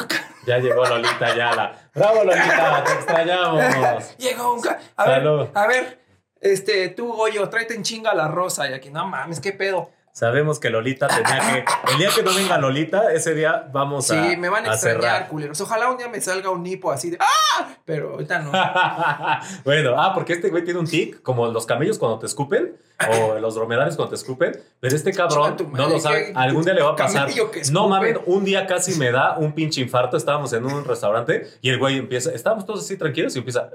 Ya 0.45 0.57
llegó 0.57 0.85
Lolita 0.85 1.35
Yala. 1.35 1.89
¡Bravo, 1.93 2.23
Lolita! 2.23 2.83
¡Te 2.83 2.91
extrañamos! 2.93 4.17
llegó 4.17 4.53
un 4.53 4.61
camión. 4.61 4.83
A 4.95 5.05
ver, 5.07 5.51
a 5.53 5.67
ver, 5.67 5.99
este, 6.39 6.89
tú, 6.89 7.13
Goyo, 7.13 7.49
tráete 7.49 7.75
en 7.75 7.83
chinga 7.83 8.13
la 8.13 8.27
rosa. 8.27 8.69
Y 8.69 8.73
aquí, 8.73 8.89
no 8.89 9.07
mames, 9.07 9.39
¿qué 9.39 9.53
pedo? 9.53 9.89
Sabemos 10.15 10.61
que 10.61 10.69
Lolita 10.69 11.09
tenía 11.09 11.65
que. 11.65 11.91
El 11.91 11.97
día 11.97 12.07
que 12.15 12.23
no 12.23 12.33
venga 12.33 12.57
Lolita, 12.57 13.11
ese 13.11 13.35
día 13.35 13.67
vamos 13.73 14.09
a. 14.09 14.29
Sí, 14.29 14.37
me 14.37 14.47
van 14.47 14.65
a, 14.65 14.71
extrañar, 14.71 15.27
culeros. 15.27 15.59
Ojalá 15.59 15.91
un 15.91 15.97
día 15.97 16.07
me 16.07 16.21
salga 16.21 16.51
un 16.51 16.65
hipo 16.65 16.89
así 16.89 17.09
de. 17.09 17.17
¡Ah! 17.19 17.75
Pero 17.83 18.13
ahorita 18.13 18.39
no. 18.39 18.51
bueno, 19.65 20.01
ah, 20.01 20.13
porque 20.13 20.31
este 20.31 20.49
güey 20.49 20.63
tiene 20.63 20.79
un 20.79 20.87
tic, 20.87 21.21
como 21.21 21.47
los 21.47 21.65
camellos 21.65 21.99
cuando 21.99 22.17
te 22.17 22.27
escupen, 22.27 22.77
o 23.11 23.35
los 23.41 23.55
dromedarios 23.55 23.97
cuando 23.97 24.11
te 24.11 24.15
escupen. 24.15 24.57
Pero 24.79 24.95
este 24.95 25.11
cabrón 25.11 25.57
no 25.73 25.89
lo 25.89 25.99
sabe. 25.99 26.31
Algún 26.33 26.63
día 26.63 26.75
le 26.75 26.81
va 26.81 26.91
a 26.91 26.95
pasar. 26.95 27.29
No 27.73 27.89
mames, 27.89 28.17
un 28.25 28.45
día 28.45 28.65
casi 28.67 28.97
me 28.97 29.11
da 29.11 29.37
un 29.37 29.51
pinche 29.51 29.81
infarto. 29.81 30.15
Estábamos 30.15 30.53
en 30.53 30.63
un 30.63 30.85
restaurante 30.85 31.45
y 31.59 31.71
el 31.71 31.77
güey 31.77 31.97
empieza. 31.97 32.31
Estábamos 32.31 32.65
todos 32.65 32.85
así 32.85 32.95
tranquilos 32.95 33.35
y 33.35 33.39
empieza. 33.39 33.69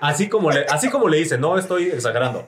Así 0.00 0.28
como 0.28 0.52
le, 0.52 0.66
así 0.66 0.88
como 0.88 1.08
le 1.08 1.16
dice, 1.16 1.36
no 1.36 1.58
estoy 1.58 1.88
exagerando. 1.88 2.46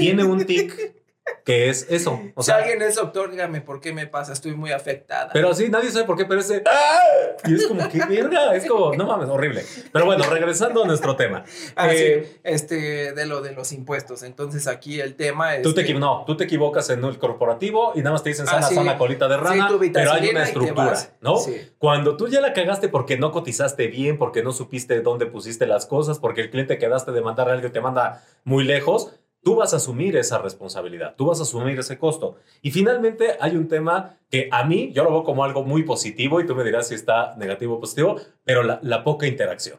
Tiene 0.00 0.24
un 0.24 0.44
tic 0.44 0.99
que 1.44 1.68
es 1.68 1.86
eso. 1.90 2.20
O 2.34 2.42
si 2.42 2.50
alguien 2.50 2.82
es 2.82 2.96
doctor, 2.96 3.30
dígame 3.30 3.60
por 3.60 3.80
qué 3.80 3.92
me 3.92 4.06
pasa, 4.06 4.32
estoy 4.32 4.54
muy 4.54 4.72
afectada. 4.72 5.30
Pero 5.32 5.54
sí, 5.54 5.68
nadie 5.68 5.90
sabe 5.90 6.04
por 6.04 6.16
qué, 6.16 6.24
pero 6.24 6.40
ese... 6.40 6.62
¡Ah! 6.66 7.00
Y 7.46 7.54
es 7.54 7.66
como, 7.66 7.88
qué 7.88 8.04
mierda, 8.06 8.54
es 8.54 8.66
como, 8.66 8.94
no 8.94 9.06
mames, 9.06 9.28
horrible. 9.28 9.64
Pero 9.92 10.04
bueno, 10.04 10.24
regresando 10.24 10.84
a 10.84 10.86
nuestro 10.86 11.16
tema. 11.16 11.44
Ah, 11.76 11.92
eh, 11.92 12.40
este, 12.44 13.12
de 13.12 13.26
lo 13.26 13.40
de 13.40 13.52
los 13.52 13.72
impuestos. 13.72 14.22
Entonces 14.22 14.66
aquí 14.66 15.00
el 15.00 15.14
tema 15.14 15.56
es... 15.56 15.62
Tú 15.62 15.74
te, 15.74 15.92
no, 15.94 16.24
tú 16.26 16.36
te 16.36 16.44
equivocas 16.44 16.90
en 16.90 17.04
el 17.04 17.18
corporativo 17.18 17.92
y 17.94 17.98
nada 17.98 18.12
más 18.12 18.22
te 18.22 18.30
dicen 18.30 18.46
sana, 18.46 18.66
ah, 18.66 18.70
sana, 18.70 18.98
colita 18.98 19.28
de 19.28 19.36
rana, 19.36 19.68
pero 19.92 20.12
hay 20.12 20.28
una 20.30 20.44
estructura, 20.44 20.98
¿no? 21.20 21.36
Cuando 21.78 22.16
tú 22.16 22.28
ya 22.28 22.40
la 22.40 22.52
cagaste 22.52 22.88
porque 22.88 23.16
no 23.16 23.32
cotizaste 23.32 23.88
bien, 23.88 24.18
porque 24.18 24.42
no 24.42 24.52
supiste 24.52 25.00
dónde 25.00 25.26
pusiste 25.26 25.66
las 25.66 25.86
cosas, 25.86 26.18
porque 26.18 26.42
el 26.42 26.50
cliente 26.50 26.78
quedaste 26.78 27.12
de 27.12 27.20
mandar 27.20 27.48
a 27.48 27.52
alguien 27.52 27.70
que 27.70 27.74
te 27.74 27.80
manda 27.80 28.22
muy 28.44 28.64
lejos, 28.64 29.12
Tú 29.42 29.56
vas 29.56 29.72
a 29.72 29.76
asumir 29.76 30.16
esa 30.16 30.38
responsabilidad, 30.38 31.14
tú 31.16 31.26
vas 31.26 31.40
a 31.40 31.44
asumir 31.44 31.78
ese 31.78 31.98
costo. 31.98 32.36
Y 32.60 32.70
finalmente 32.70 33.36
hay 33.40 33.56
un 33.56 33.68
tema 33.68 34.18
que 34.30 34.50
a 34.52 34.64
mí, 34.64 34.92
yo 34.92 35.02
lo 35.02 35.10
veo 35.10 35.24
como 35.24 35.44
algo 35.44 35.64
muy 35.64 35.82
positivo 35.82 36.40
y 36.40 36.46
tú 36.46 36.54
me 36.54 36.62
dirás 36.62 36.88
si 36.88 36.94
está 36.94 37.34
negativo 37.36 37.76
o 37.76 37.80
positivo, 37.80 38.16
pero 38.44 38.62
la, 38.62 39.02
poca 39.02 39.26
interacción. 39.26 39.78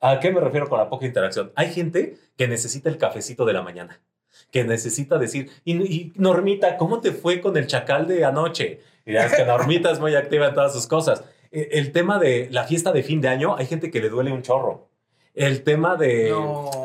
¿A 0.00 0.20
qué 0.20 0.30
me 0.30 0.40
refiero 0.40 0.68
con 0.68 0.78
la 0.78 0.88
poca 0.88 1.06
interacción? 1.06 1.50
Hay 1.56 1.72
gente 1.72 2.18
que 2.36 2.46
necesita 2.46 2.88
el 2.88 2.98
cafecito 2.98 3.44
de 3.44 3.52
la 3.52 3.62
mañana, 3.62 4.00
que 4.52 4.62
necesita 4.62 5.18
decir, 5.18 5.50
y, 5.64 6.12
Normita, 6.14 6.76
¿cómo 6.76 7.00
te 7.00 7.10
fue 7.10 7.40
con 7.40 7.56
el 7.56 7.66
chacal 7.66 8.06
de 8.06 8.24
anoche? 8.24 8.80
Y 9.04 9.16
es 9.16 9.34
que 9.34 9.44
Normita 9.44 9.90
es 9.90 9.98
muy 9.98 10.14
activa 10.14 10.46
en 10.46 10.54
todas 10.54 10.72
sus 10.72 10.86
cosas. 10.86 11.24
E, 11.50 11.70
el 11.72 11.90
tema 11.90 12.20
de 12.20 12.48
la 12.52 12.62
fiesta 12.62 12.92
de 12.92 13.02
fin 13.02 13.20
de 13.20 13.28
año, 13.28 13.56
hay 13.56 13.66
gente 13.66 13.90
que 13.90 14.00
le 14.00 14.08
duele 14.08 14.30
un 14.30 14.42
chorro 14.42 14.88
el 15.36 15.62
tema 15.62 15.96
de 15.96 16.34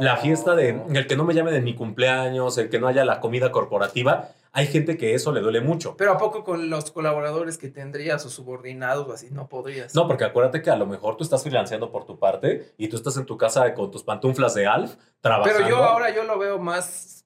la 0.01 0.17
fiesta 0.17 0.55
de 0.55 0.81
el 0.93 1.07
que 1.07 1.15
no 1.15 1.23
me 1.23 1.33
llamen 1.33 1.55
en 1.55 1.63
mi 1.63 1.73
cumpleaños, 1.73 2.57
el 2.57 2.69
que 2.69 2.79
no 2.79 2.87
haya 2.87 3.05
la 3.05 3.21
comida 3.21 3.49
corporativa, 3.49 4.33
hay 4.51 4.67
gente 4.67 4.97
que 4.97 5.15
eso 5.15 5.31
le 5.31 5.39
duele 5.39 5.61
mucho. 5.61 5.95
Pero 5.95 6.11
¿a 6.11 6.17
poco 6.17 6.43
con 6.43 6.69
los 6.69 6.91
colaboradores 6.91 7.57
que 7.57 7.69
tendrías 7.69 8.25
o 8.25 8.29
subordinados 8.29 9.07
o 9.07 9.13
así 9.13 9.29
no 9.31 9.47
podrías? 9.47 9.95
No, 9.95 10.05
porque 10.05 10.25
acuérdate 10.25 10.61
que 10.61 10.69
a 10.69 10.75
lo 10.75 10.85
mejor 10.85 11.15
tú 11.15 11.23
estás 11.23 11.43
financiando 11.43 11.91
por 11.91 12.03
tu 12.03 12.19
parte 12.19 12.73
y 12.77 12.89
tú 12.89 12.97
estás 12.97 13.15
en 13.15 13.25
tu 13.25 13.37
casa 13.37 13.73
con 13.73 13.89
tus 13.89 14.03
pantuflas 14.03 14.53
de 14.53 14.67
Alf 14.67 14.95
trabajando. 15.21 15.57
Pero 15.57 15.69
yo 15.69 15.77
ahora 15.77 16.13
yo 16.13 16.25
lo 16.25 16.37
veo 16.37 16.59
más, 16.59 17.23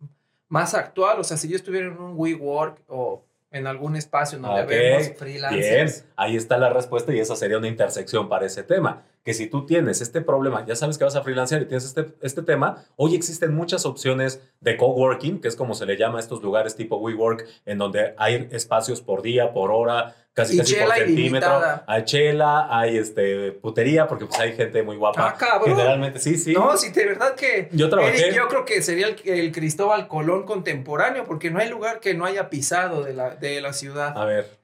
más 0.48 0.76
actual, 0.76 1.20
o 1.20 1.24
sea, 1.24 1.38
si 1.38 1.50
yo 1.50 1.56
estuviera 1.56 1.88
en 1.88 1.98
un 1.98 2.14
WeWork 2.16 2.84
o 2.88 3.26
en 3.50 3.66
algún 3.66 3.96
espacio 3.96 4.38
donde 4.38 4.64
vemos 4.66 5.18
freelancers. 5.18 6.02
Bien, 6.04 6.14
ahí 6.18 6.36
está 6.36 6.60
la 6.60 6.70
respuesta 6.70 7.12
y 7.14 7.20
esa 7.20 7.36
sería 7.36 7.58
una 7.58 7.68
intersección 7.68 8.30
para 8.30 8.46
ese 8.46 8.62
tema. 8.62 9.04
Que 9.26 9.34
si 9.34 9.48
tú 9.48 9.66
tienes 9.66 10.02
este 10.02 10.22
problema, 10.22 10.64
ya 10.68 10.76
sabes 10.76 11.00
que 11.00 11.04
vas 11.04 11.16
a 11.16 11.24
freelancear 11.24 11.64
y 11.64 11.66
tienes 11.66 11.84
este, 11.86 12.14
este 12.22 12.44
tema, 12.44 12.86
hoy 12.96 13.16
existen 13.16 13.56
muchas 13.56 13.88
opciones 13.88 14.40
de 14.62 14.78
coworking, 14.78 15.42
que 15.42 15.48
es 15.48 15.56
como 15.56 15.74
se 15.74 15.88
le 15.88 15.98
llama 15.98 16.20
a 16.20 16.22
estos 16.22 16.44
lugares 16.44 16.76
tipo 16.76 16.98
WeWork, 16.98 17.44
en 17.66 17.80
donde 17.80 18.14
hay 18.20 18.48
espacios 18.52 19.02
por 19.02 19.24
día, 19.24 19.52
por 19.52 19.72
hora, 19.72 20.16
casi 20.36 20.56
casi 20.56 20.76
por 20.76 20.94
centímetro. 20.94 21.60
Hay 21.88 22.06
chela, 22.06 22.68
hay 22.70 22.98
este 22.98 23.52
putería, 23.54 24.08
porque 24.08 24.28
pues 24.28 24.40
hay 24.40 24.54
gente 24.54 24.84
muy 24.84 24.96
guapa. 24.96 25.36
Ah, 25.40 25.60
Generalmente, 25.66 26.20
sí, 26.20 26.38
sí. 26.38 26.54
No, 26.54 26.78
sí, 26.78 26.92
de 26.92 27.06
verdad 27.08 27.34
que. 27.34 27.70
Yo 27.72 27.90
trabajé. 27.90 28.32
yo 28.32 28.48
creo 28.48 28.64
que 28.64 28.84
sería 28.84 29.08
el, 29.08 29.52
Cristóbal 29.52 30.08
Colón 30.08 30.44
contemporáneo, 30.44 31.24
porque 31.24 31.50
no 31.50 31.58
hay 31.58 31.70
lugar 31.70 32.00
que 32.00 32.14
no 32.14 32.26
haya 32.26 32.52
pisado 32.52 33.04
de 33.04 33.14
la, 33.14 33.36
de 33.36 33.60
la 33.60 33.74
ciudad. 33.74 34.16
A 34.16 34.26
ver. 34.26 34.64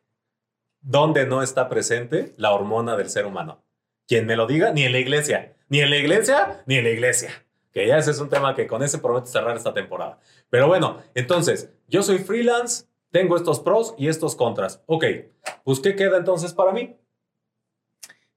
¿Dónde 0.83 1.25
no 1.25 1.41
está 1.41 1.69
presente 1.69 2.33
la 2.37 2.51
hormona 2.51 2.95
del 2.95 3.09
ser 3.09 3.25
humano? 3.25 3.63
Quien 4.11 4.25
me 4.25 4.35
lo 4.35 4.45
diga, 4.45 4.73
ni 4.73 4.83
en 4.83 4.91
la 4.91 4.99
iglesia. 4.99 5.55
Ni 5.69 5.79
en 5.79 5.89
la 5.89 5.95
iglesia, 5.95 6.63
ni 6.65 6.75
en 6.75 6.83
la 6.83 6.89
iglesia. 6.89 7.31
Que 7.71 7.87
ya 7.87 7.97
ese 7.97 8.11
es 8.11 8.19
un 8.19 8.27
tema 8.27 8.53
que 8.53 8.67
con 8.67 8.83
ese 8.83 8.97
prometo 8.97 9.27
cerrar 9.27 9.55
esta 9.55 9.73
temporada. 9.73 10.19
Pero 10.49 10.67
bueno, 10.67 11.01
entonces, 11.15 11.69
yo 11.87 12.03
soy 12.03 12.17
freelance, 12.17 12.87
tengo 13.09 13.37
estos 13.37 13.61
pros 13.61 13.95
y 13.97 14.09
estos 14.09 14.35
contras. 14.35 14.83
Ok, 14.85 15.05
pues 15.63 15.79
¿qué 15.79 15.95
queda 15.95 16.17
entonces 16.17 16.51
para 16.51 16.73
mí? 16.73 16.97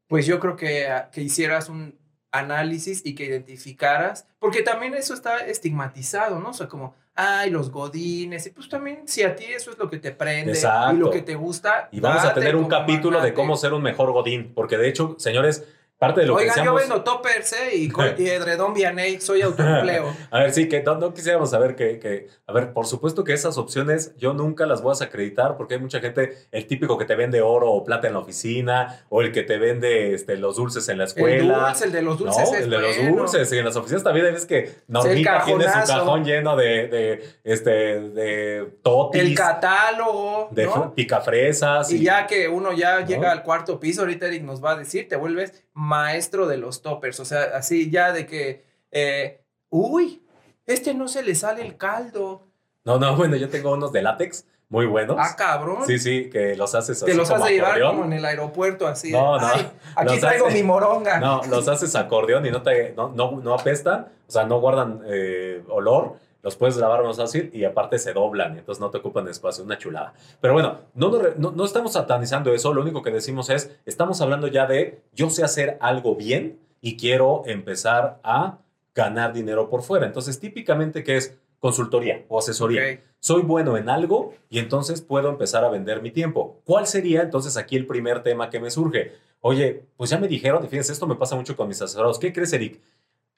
Pues 0.07 0.27
yo 0.27 0.39
creo 0.39 0.55
que, 0.55 0.87
que 1.11 1.23
hicieras 1.23 1.69
un 1.69 1.99
análisis 2.35 3.03
y 3.05 3.15
que 3.15 3.25
identificaras, 3.25 4.27
porque 4.39 4.63
también 4.63 4.95
eso 4.95 5.15
está 5.15 5.39
estigmatizado, 5.39 6.41
¿no? 6.41 6.51
O 6.51 6.53
sea, 6.53 6.69
como, 6.69 6.95
ay, 7.15 7.51
los 7.51 7.71
godines, 7.71 8.47
y 8.47 8.51
pues 8.51 8.69
también 8.69 9.07
si 9.07 9.23
a 9.23 9.37
ti 9.37 9.45
eso 9.45 9.71
es 9.71 9.79
lo 9.79 9.89
que 9.89 9.99
te 9.99 10.11
prende 10.11 10.59
y 10.59 10.97
lo 10.97 11.11
que 11.11 11.23
te 11.23 11.37
gusta. 11.37 11.89
Y 11.93 12.01
vamos 12.01 12.25
a 12.25 12.35
tener 12.35 12.57
un 12.57 12.67
capítulo 12.67 13.23
de 13.23 13.33
cómo 13.33 13.57
ser 13.57 13.73
un 13.73 13.83
mejor 13.83 14.13
godín, 14.13 14.53
porque 14.53 14.77
de 14.77 14.89
hecho, 14.89 15.15
señores, 15.19 15.65
parte 16.07 16.21
de 16.23 16.27
lo 16.27 16.37
que 16.37 16.43
Oigan, 16.45 16.65
yo 16.65 16.75
vendo 16.75 17.03
toppers, 17.03 17.53
¿eh? 17.53 17.77
Y, 17.77 17.93
y 18.23 18.29
edredón 18.29 18.75
Vianey, 18.75 19.21
soy 19.21 19.43
autoempleo. 19.43 20.15
A 20.31 20.41
ver, 20.41 20.53
sí, 20.53 20.69
que 20.69 20.83
no, 20.83 20.97
no 20.97 21.13
quisiéramos 21.15 21.51
saber 21.51 21.75
que, 21.77 21.99
que- 21.99 22.29
a 22.47 22.53
ver, 22.53 22.73
por 22.73 22.87
supuesto 22.87 23.25
que 23.25 23.33
esas 23.33 23.57
opciones 23.59 24.15
yo 24.17 24.33
nunca 24.35 24.67
las 24.67 24.83
voy 24.83 24.91
a 24.91 24.95
desacreditar 24.95 25.57
porque 25.57 25.75
hay 25.75 25.81
mucha 25.81 26.01
gente, 26.01 26.37
el 26.53 26.67
típico 26.67 26.99
que 26.99 27.05
te 27.05 27.15
vende 27.15 27.41
oro 27.41 27.71
o 27.71 27.85
plata 27.85 28.07
en 28.07 28.13
la 28.15 28.19
oficina 28.21 29.05
o 29.09 29.23
el 29.23 29.33
que 29.33 29.43
te 29.43 29.59
vende 29.59 30.15
este, 30.15 30.37
los 30.37 30.57
dulces 30.57 30.89
en 30.89 30.99
la 30.99 31.05
el 31.05 31.09
escuela. 31.09 31.67
dulce, 31.69 31.85
el 31.87 31.93
de 31.93 32.03
los 32.03 32.21
No, 32.21 32.27
dulces 32.27 32.49
es 32.53 32.61
el 32.65 32.71
de 32.71 32.79
los 32.79 32.97
bueno. 32.99 33.17
dulces. 33.17 33.53
Y 33.53 33.59
en 33.59 33.65
las 33.65 33.77
oficinas 33.77 34.03
también 34.03 34.33
ves 34.33 34.47
que 34.47 34.75
Normita 34.89 35.43
tiene 35.45 35.65
su 35.65 35.71
cajón 35.87 36.25
lleno 36.25 36.57
de, 36.57 36.89
de, 36.89 37.25
este, 37.45 37.71
de 37.71 38.69
totis, 38.83 39.21
El 39.23 39.35
catálogo, 39.35 40.49
de 40.51 40.65
¿no? 40.67 40.95
picafresas. 40.95 41.91
Y 41.91 42.03
ya 42.03 42.27
que 42.27 42.49
uno 42.49 42.73
ya 42.73 43.01
¿No? 43.01 43.07
llega 43.07 43.33
al 43.33 43.43
cuarto 43.43 43.81
piso, 43.81 44.03
ahorita 44.03 44.27
Eric 44.27 44.43
nos 44.43 44.63
va 44.63 44.73
a 44.73 44.77
decir, 44.77 45.09
te 45.09 45.17
vuelves 45.17 45.65
maestro 45.75 46.47
de 46.47 46.57
los 46.57 46.83
toppers. 46.83 47.21
O 47.21 47.25
sea, 47.25 47.43
así 47.55 47.91
ya 47.91 48.13
de 48.13 48.27
que, 48.27 48.65
eh, 48.91 49.41
uy, 49.71 50.23
este 50.67 50.95
no 50.95 51.09
se 51.09 51.23
le 51.23 51.35
sale 51.35 51.63
el 51.63 51.77
caldo. 51.77 52.47
No, 52.85 52.99
no, 52.99 53.15
bueno, 53.17 53.37
yo 53.37 53.49
tengo 53.49 53.73
unos 53.73 53.93
de 53.93 54.03
látex 54.03 54.47
muy 54.71 54.87
buenos. 54.87 55.17
Ah, 55.21 55.35
cabrón. 55.37 55.85
Sí, 55.87 55.99
sí, 55.99 56.31
que 56.31 56.57
los 56.57 56.75
haces 56.75 56.97
así 57.03 57.11
Te 57.11 57.15
los 57.17 57.29
has 57.31 57.37
como 57.37 57.47
de 57.47 57.53
llevar 57.55 57.81
como 57.81 58.05
en 58.07 58.13
el 58.15 58.25
aeropuerto, 58.25 58.89
así. 58.89 59.13
No, 59.13 59.39
no, 59.39 59.47
"Ay, 59.47 59.71
aquí 59.97 60.19
traigo 60.19 60.47
hace- 60.47 60.57
mi 60.57 60.63
moronga. 60.63 61.21
No, 61.21 61.43
los 61.45 61.69
haces 61.69 61.95
acordeón 61.95 62.47
y 62.47 62.51
no, 62.51 62.63
te, 62.63 62.93
no, 62.97 63.11
no, 63.11 63.41
no 63.43 63.55
apestan, 63.55 64.09
o 64.27 64.31
sea, 64.33 64.45
no 64.45 64.61
guardan 64.61 65.03
eh, 65.07 65.63
olor, 65.69 66.15
los 66.45 66.57
puedes 66.57 66.77
lavar 66.77 67.03
más 67.03 67.17
fácil 67.17 67.51
y 67.53 67.65
aparte 67.65 67.99
se 67.99 68.13
doblan, 68.13 68.59
entonces 68.59 68.81
no 68.81 68.91
te 68.91 68.99
ocupan 68.99 69.27
espacio, 69.27 69.65
una 69.65 69.79
chulada. 69.79 70.15
Pero 70.41 70.55
bueno, 70.55 70.79
no, 70.95 71.11
no, 71.37 71.51
no 71.51 71.65
estamos 71.65 71.95
satanizando 71.95 72.53
eso, 72.53 72.73
lo 72.73 72.83
único 72.83 73.03
que 73.03 73.11
decimos 73.11 73.51
es, 73.51 73.75
estamos 73.87 74.21
hablando 74.21 74.47
ya 74.47 74.67
de 74.67 75.03
yo 75.13 75.31
sé 75.31 75.43
hacer 75.43 75.79
algo 75.81 76.15
bien 76.15 76.61
y 76.81 76.97
quiero 76.97 77.43
empezar 77.47 78.21
a 78.23 78.59
ganar 78.95 79.33
dinero 79.33 79.69
por 79.71 79.83
fuera. 79.83 80.07
Entonces, 80.07 80.39
típicamente, 80.39 81.03
¿qué 81.03 81.17
es? 81.17 81.39
Consultoría 81.59 82.27
o 82.29 82.39
asesoría 82.39 83.01
soy 83.25 83.41
bueno 83.41 83.79
en 83.79 83.89
algo 83.89 84.35
y 84.51 84.59
entonces 84.59 85.01
puedo 85.01 85.31
empezar 85.31 85.65
a 85.65 85.71
vender 85.71 86.03
mi 86.03 86.11
tiempo. 86.11 86.61
¿Cuál 86.65 86.87
sería 86.87 87.23
entonces 87.23 87.57
aquí 87.57 87.75
el 87.75 87.87
primer 87.87 88.23
tema 88.23 88.51
que 88.51 88.61
me 88.61 88.71
surge? 88.71 89.13
Oye, 89.41 89.87
pues 89.97 90.11
ya 90.11 90.19
me 90.19 90.29
dijeron, 90.29 90.63
y 90.63 90.69
fíjense, 90.69 90.93
esto 90.93 91.07
me 91.07 91.15
pasa 91.15 91.35
mucho 91.35 91.57
con 91.57 91.67
mis 91.67 91.81
asesorados. 91.81 92.19
¿Qué 92.19 92.35
crees, 92.35 92.53
Eric? 92.53 92.83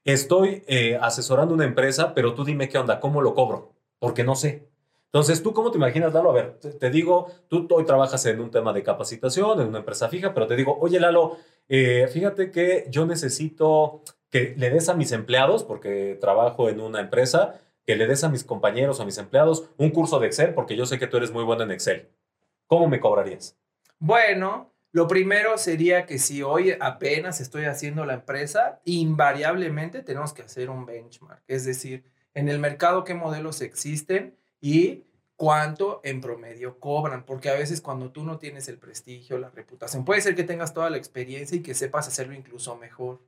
Estoy 0.06 0.62
eh, 0.68 0.96
asesorando 1.02 1.52
una 1.52 1.64
empresa, 1.64 2.14
pero 2.14 2.32
tú 2.32 2.44
dime 2.44 2.68
qué 2.68 2.78
onda, 2.78 3.00
¿cómo 3.00 3.20
lo 3.22 3.34
cobro? 3.34 3.72
Porque 3.98 4.22
no 4.22 4.36
sé. 4.36 4.68
Entonces, 5.06 5.42
¿tú 5.42 5.52
cómo 5.52 5.72
te 5.72 5.78
imaginas, 5.78 6.14
Lalo? 6.14 6.30
A 6.30 6.34
ver, 6.34 6.60
te, 6.60 6.90
digo, 6.90 7.26
tú 7.48 7.66
hoy 7.70 7.84
trabajas 7.84 8.24
en 8.26 8.40
un 8.40 8.52
tema 8.52 8.72
de 8.72 8.84
capacitación, 8.84 9.60
en 9.60 9.66
una 9.66 9.78
empresa 9.78 10.08
fija, 10.08 10.32
pero 10.32 10.46
te 10.46 10.54
digo, 10.54 10.78
oye, 10.80 11.00
Lalo, 11.00 11.38
eh, 11.68 12.06
fíjate 12.06 12.52
que 12.52 12.86
yo 12.88 13.04
necesito 13.04 14.02
que 14.30 14.54
le 14.56 14.70
des 14.70 14.88
a 14.88 14.94
mis 14.94 15.10
empleados, 15.10 15.64
porque 15.64 16.16
trabajo 16.20 16.68
en 16.68 16.80
una 16.80 17.00
empresa, 17.00 17.60
que 17.84 17.96
le 17.96 18.06
des 18.06 18.22
a 18.22 18.28
mis 18.28 18.44
compañeros 18.44 19.00
o 19.00 19.02
a 19.02 19.06
mis 19.06 19.18
empleados 19.18 19.70
un 19.76 19.90
curso 19.90 20.20
de 20.20 20.28
Excel, 20.28 20.54
porque 20.54 20.76
yo 20.76 20.86
sé 20.86 21.00
que 21.00 21.08
tú 21.08 21.16
eres 21.16 21.32
muy 21.32 21.42
bueno 21.42 21.64
en 21.64 21.72
Excel. 21.72 22.08
¿Cómo 22.68 22.86
me 22.86 23.00
cobrarías? 23.00 23.58
Bueno, 23.98 24.72
lo 24.96 25.06
primero 25.08 25.58
sería 25.58 26.06
que 26.06 26.18
si 26.18 26.42
hoy 26.42 26.74
apenas 26.80 27.42
estoy 27.42 27.66
haciendo 27.66 28.06
la 28.06 28.14
empresa, 28.14 28.80
invariablemente 28.86 30.00
tenemos 30.00 30.32
que 30.32 30.40
hacer 30.40 30.70
un 30.70 30.86
benchmark. 30.86 31.42
Es 31.48 31.66
decir, 31.66 32.10
en 32.32 32.48
el 32.48 32.58
mercado 32.58 33.04
qué 33.04 33.12
modelos 33.12 33.60
existen 33.60 34.38
y 34.58 35.04
cuánto 35.36 36.00
en 36.02 36.22
promedio 36.22 36.80
cobran. 36.80 37.26
Porque 37.26 37.50
a 37.50 37.52
veces 37.52 37.82
cuando 37.82 38.10
tú 38.10 38.24
no 38.24 38.38
tienes 38.38 38.68
el 38.68 38.78
prestigio, 38.78 39.36
la 39.36 39.50
reputación, 39.50 40.06
puede 40.06 40.22
ser 40.22 40.34
que 40.34 40.44
tengas 40.44 40.72
toda 40.72 40.88
la 40.88 40.96
experiencia 40.96 41.58
y 41.58 41.62
que 41.62 41.74
sepas 41.74 42.08
hacerlo 42.08 42.32
incluso 42.32 42.74
mejor. 42.78 43.20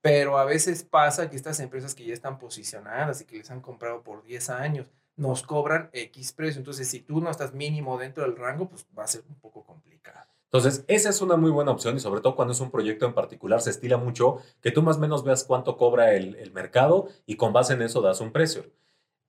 Pero 0.00 0.38
a 0.38 0.44
veces 0.44 0.84
pasa 0.84 1.28
que 1.28 1.34
estas 1.34 1.58
empresas 1.58 1.96
que 1.96 2.04
ya 2.04 2.14
están 2.14 2.38
posicionadas 2.38 3.20
y 3.20 3.24
que 3.24 3.38
les 3.38 3.50
han 3.50 3.62
comprado 3.62 4.04
por 4.04 4.22
10 4.22 4.48
años, 4.50 4.86
nos 5.16 5.42
cobran 5.42 5.90
X 5.92 6.32
precio. 6.34 6.60
Entonces, 6.60 6.88
si 6.88 7.00
tú 7.00 7.20
no 7.20 7.32
estás 7.32 7.52
mínimo 7.52 7.98
dentro 7.98 8.22
del 8.22 8.36
rango, 8.36 8.68
pues 8.68 8.86
va 8.96 9.02
a 9.02 9.08
ser 9.08 9.24
un 9.28 9.34
poco 9.40 9.64
complicado. 9.64 10.33
Entonces, 10.54 10.84
esa 10.86 11.08
es 11.10 11.20
una 11.20 11.34
muy 11.34 11.50
buena 11.50 11.72
opción 11.72 11.96
y 11.96 11.98
sobre 12.00 12.20
todo 12.20 12.36
cuando 12.36 12.52
es 12.52 12.60
un 12.60 12.70
proyecto 12.70 13.06
en 13.06 13.12
particular, 13.12 13.60
se 13.60 13.70
estila 13.70 13.96
mucho 13.96 14.36
que 14.60 14.70
tú 14.70 14.82
más 14.82 14.98
o 14.98 15.00
menos 15.00 15.24
veas 15.24 15.42
cuánto 15.42 15.76
cobra 15.76 16.14
el, 16.14 16.36
el 16.36 16.52
mercado 16.52 17.08
y 17.26 17.34
con 17.34 17.52
base 17.52 17.72
en 17.72 17.82
eso 17.82 18.00
das 18.00 18.20
un 18.20 18.30
precio. 18.30 18.64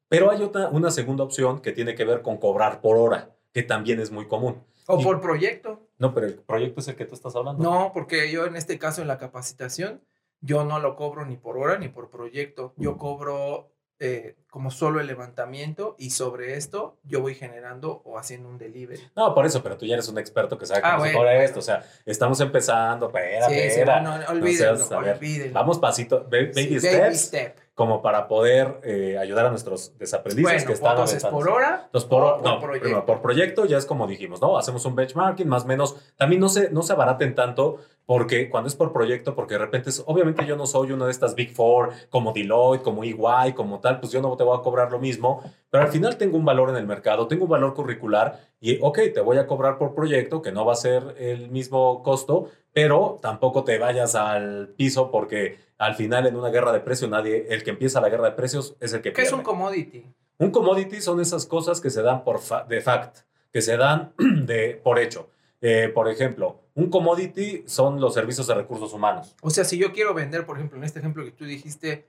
Pero 0.07 0.29
hay 0.29 0.43
otra, 0.43 0.69
una 0.69 0.91
segunda 0.91 1.23
opción 1.23 1.61
que 1.61 1.71
tiene 1.71 1.95
que 1.95 2.05
ver 2.05 2.21
con 2.21 2.37
cobrar 2.37 2.79
por 2.79 2.95
hora, 2.97 3.35
que 3.53 3.63
también 3.63 3.99
es 3.99 4.11
muy 4.11 4.27
común. 4.27 4.63
O 4.85 4.99
Y- 4.99 5.03
por 5.03 5.19
proyecto. 5.19 5.79
No, 5.97 6.13
pero 6.13 6.27
el 6.27 6.35
proyecto 6.35 6.79
es 6.81 6.87
el 6.89 6.95
que 6.95 7.05
tú 7.05 7.15
estás 7.15 7.35
hablando. 7.35 7.63
No, 7.63 7.89
porque 7.91 8.31
yo 8.31 8.45
en 8.45 8.55
este 8.55 8.77
caso 8.77 9.01
en 9.01 9.07
la 9.07 9.17
capacitación, 9.17 10.01
yo 10.41 10.63
no 10.63 10.77
lo 10.77 10.95
cobro 10.95 11.25
ni 11.25 11.37
por 11.37 11.57
hora 11.57 11.79
ni 11.79 11.87
por 11.89 12.11
proyecto. 12.11 12.75
Yo 12.77 12.97
cobro 12.97 13.71
eh, 13.99 14.35
como 14.49 14.71
solo 14.71 14.99
el 14.99 15.07
levantamiento 15.07 15.95
y 15.97 16.09
sobre 16.11 16.55
esto 16.55 16.97
yo 17.03 17.21
voy 17.21 17.35
generando 17.35 18.01
o 18.05 18.17
haciendo 18.17 18.49
un 18.49 18.57
delivery. 18.57 19.01
No, 19.15 19.33
por 19.33 19.45
eso, 19.45 19.61
pero 19.63 19.77
tú 19.77 19.85
ya 19.85 19.93
eres 19.95 20.07
un 20.09 20.17
experto 20.17 20.57
que 20.57 20.65
sabe 20.65 20.81
Ah, 20.83 20.91
cómo 20.91 21.03
se 21.05 21.09
bueno, 21.09 21.17
cobra 21.19 21.31
bueno. 21.31 21.45
esto. 21.45 21.59
O 21.59 21.61
sea, 21.61 21.83
estamos 22.05 22.39
empezando, 22.41 23.07
espera, 23.07 23.47
Sí, 23.47 23.53
sí, 23.55 23.59
espera. 23.61 24.01
no, 24.01 24.17
no, 24.17 24.23
No 24.23 24.29
olvídenlo, 24.31 24.87
olvídenlo. 24.97 25.53
Vamos 25.53 25.79
pasito, 25.79 26.19
ba- 26.23 26.27
baby 26.29 26.53
Sí, 26.53 26.79
steps, 26.79 26.99
baby 26.99 27.15
step. 27.15 27.57
Como 27.75 28.01
para 28.01 28.29
poder 28.29 28.79
eh, 28.83 29.17
ayudar 29.19 29.45
a 29.45 29.49
nuestros 29.49 29.97
desaprendices 29.97 30.53
Bueno, 30.53 30.67
que 30.67 30.73
están 30.73 30.91
entonces 30.91 31.25
por 31.25 31.49
hora 31.49 31.81
Entonces, 31.85 32.09
por, 32.09 32.23
o 32.23 32.37
por 32.37 32.43
no, 32.43 32.59
proyecto. 32.61 32.83
primero, 32.83 33.05
por 33.05 33.21
proyecto 33.21 33.65
ya 33.65 33.77
es 33.77 33.85
como 33.85 34.07
dijimos, 34.07 34.41
¿no? 34.41 34.57
Hacemos 34.57 34.85
un 34.85 34.95
benchmarking, 34.95 35.47
más 35.47 35.65
o 35.65 35.67
menos. 35.67 35.97
También 36.15 36.39
no 36.39 36.47
se, 36.47 36.71
no 36.71 36.81
se 36.83 36.93
abaraten 36.93 37.35
tanto 37.35 37.79
porque 38.05 38.49
cuando 38.49 38.69
es 38.69 38.75
por 38.75 38.93
proyecto, 38.93 39.35
porque 39.35 39.55
de 39.55 39.59
repente, 39.59 39.89
es, 39.89 40.01
obviamente 40.05 40.45
yo 40.45 40.55
no 40.55 40.67
soy 40.67 40.93
una 40.93 41.05
de 41.05 41.11
estas 41.11 41.35
Big 41.35 41.53
Four 41.53 41.89
como 42.09 42.31
Deloitte, 42.31 42.83
como 42.83 43.03
EY, 43.03 43.53
como 43.55 43.79
tal, 43.81 43.99
pues 43.99 44.11
yo 44.11 44.21
no 44.21 44.37
te 44.37 44.43
voy 44.43 44.57
a 44.57 44.61
cobrar 44.61 44.91
lo 44.91 44.99
mismo, 44.99 45.41
pero 45.69 45.83
al 45.83 45.89
final 45.89 46.15
tengo 46.17 46.37
un 46.37 46.45
valor 46.45 46.69
en 46.69 46.77
el 46.77 46.85
mercado, 46.85 47.27
tengo 47.27 47.43
un 47.43 47.49
valor 47.49 47.73
curricular 47.73 48.39
y, 48.61 48.79
ok, 48.81 48.99
te 49.13 49.21
voy 49.21 49.37
a 49.37 49.47
cobrar 49.47 49.77
por 49.77 49.93
proyecto, 49.95 50.41
que 50.41 50.51
no 50.51 50.65
va 50.65 50.73
a 50.73 50.77
ser 50.77 51.15
el 51.17 51.49
mismo 51.49 52.03
costo, 52.03 52.49
pero 52.71 53.17
tampoco 53.21 53.63
te 53.63 53.79
vayas 53.79 54.15
al 54.15 54.69
piso 54.77 55.09
porque 55.09 55.64
al 55.77 55.95
final 55.95 56.25
en 56.27 56.35
una 56.35 56.49
guerra 56.49 56.71
de 56.71 56.79
precios, 56.79 57.09
nadie, 57.09 57.47
el 57.49 57.63
que 57.63 57.71
empieza 57.71 57.99
la 58.01 58.09
guerra 58.09 58.25
de 58.29 58.35
precios 58.35 58.75
es 58.79 58.93
el 58.93 59.01
que 59.01 59.11
¿Qué 59.13 59.21
es 59.23 59.27
pierde. 59.29 59.37
un 59.39 59.43
commodity? 59.43 60.05
Un 60.37 60.51
commodity 60.51 61.01
son 61.01 61.19
esas 61.21 61.45
cosas 61.45 61.79
que 61.81 61.89
se 61.89 62.01
dan 62.01 62.23
por 62.23 62.39
fa- 62.39 62.63
de 62.63 62.81
fact, 62.81 63.19
que 63.51 63.61
se 63.61 63.77
dan 63.77 64.13
de, 64.17 64.79
por 64.83 64.99
hecho. 64.99 65.29
Eh, 65.61 65.89
por 65.93 66.09
ejemplo, 66.09 66.61
un 66.75 66.89
commodity 66.89 67.63
son 67.67 67.99
los 68.01 68.13
servicios 68.13 68.47
de 68.47 68.53
recursos 68.55 68.93
humanos. 68.93 69.35
O 69.41 69.49
sea, 69.49 69.63
si 69.63 69.77
yo 69.77 69.91
quiero 69.93 70.13
vender, 70.13 70.45
por 70.45 70.57
ejemplo, 70.57 70.77
en 70.77 70.83
este 70.83 70.99
ejemplo 70.99 71.23
que 71.23 71.31
tú 71.31 71.45
dijiste, 71.45 72.05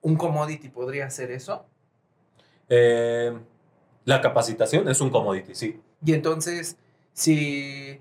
un 0.00 0.16
commodity 0.16 0.68
podría 0.68 1.08
ser 1.10 1.30
eso. 1.30 1.64
Eh, 2.68 3.32
la 4.04 4.20
capacitación 4.20 4.88
es 4.88 5.00
un 5.00 5.10
commodity, 5.10 5.54
sí. 5.54 5.80
Y 6.04 6.14
entonces, 6.14 6.76
si, 7.12 8.00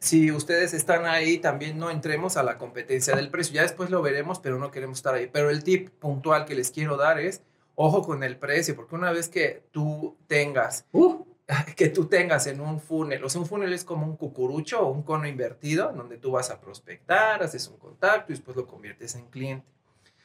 si 0.00 0.32
ustedes 0.32 0.72
están 0.72 1.04
ahí, 1.04 1.36
también 1.38 1.78
no 1.78 1.90
entremos 1.90 2.38
a 2.38 2.42
la 2.42 2.56
competencia 2.56 3.14
del 3.14 3.28
precio. 3.30 3.54
Ya 3.54 3.62
después 3.62 3.90
lo 3.90 4.00
veremos, 4.00 4.40
pero 4.40 4.58
no 4.58 4.70
queremos 4.70 4.98
estar 4.98 5.14
ahí. 5.14 5.28
Pero 5.30 5.50
el 5.50 5.62
tip 5.62 5.90
puntual 5.90 6.46
que 6.46 6.54
les 6.54 6.70
quiero 6.70 6.96
dar 6.96 7.20
es, 7.20 7.42
ojo 7.74 8.02
con 8.02 8.22
el 8.22 8.38
precio, 8.38 8.74
porque 8.74 8.94
una 8.94 9.12
vez 9.12 9.28
que 9.28 9.62
tú 9.72 10.16
tengas, 10.26 10.86
que 11.76 11.88
tú 11.90 12.06
tengas 12.06 12.46
en 12.46 12.62
un 12.62 12.80
funnel, 12.80 13.22
o 13.22 13.28
sea, 13.28 13.42
un 13.42 13.46
funnel 13.46 13.74
es 13.74 13.84
como 13.84 14.06
un 14.06 14.16
cucurucho 14.16 14.80
o 14.80 14.90
un 14.90 15.02
cono 15.02 15.28
invertido, 15.28 15.92
donde 15.92 16.16
tú 16.16 16.30
vas 16.30 16.50
a 16.50 16.62
prospectar, 16.62 17.42
haces 17.42 17.68
un 17.68 17.76
contacto 17.76 18.32
y 18.32 18.36
después 18.36 18.56
lo 18.56 18.66
conviertes 18.66 19.14
en 19.16 19.26
cliente. 19.26 19.66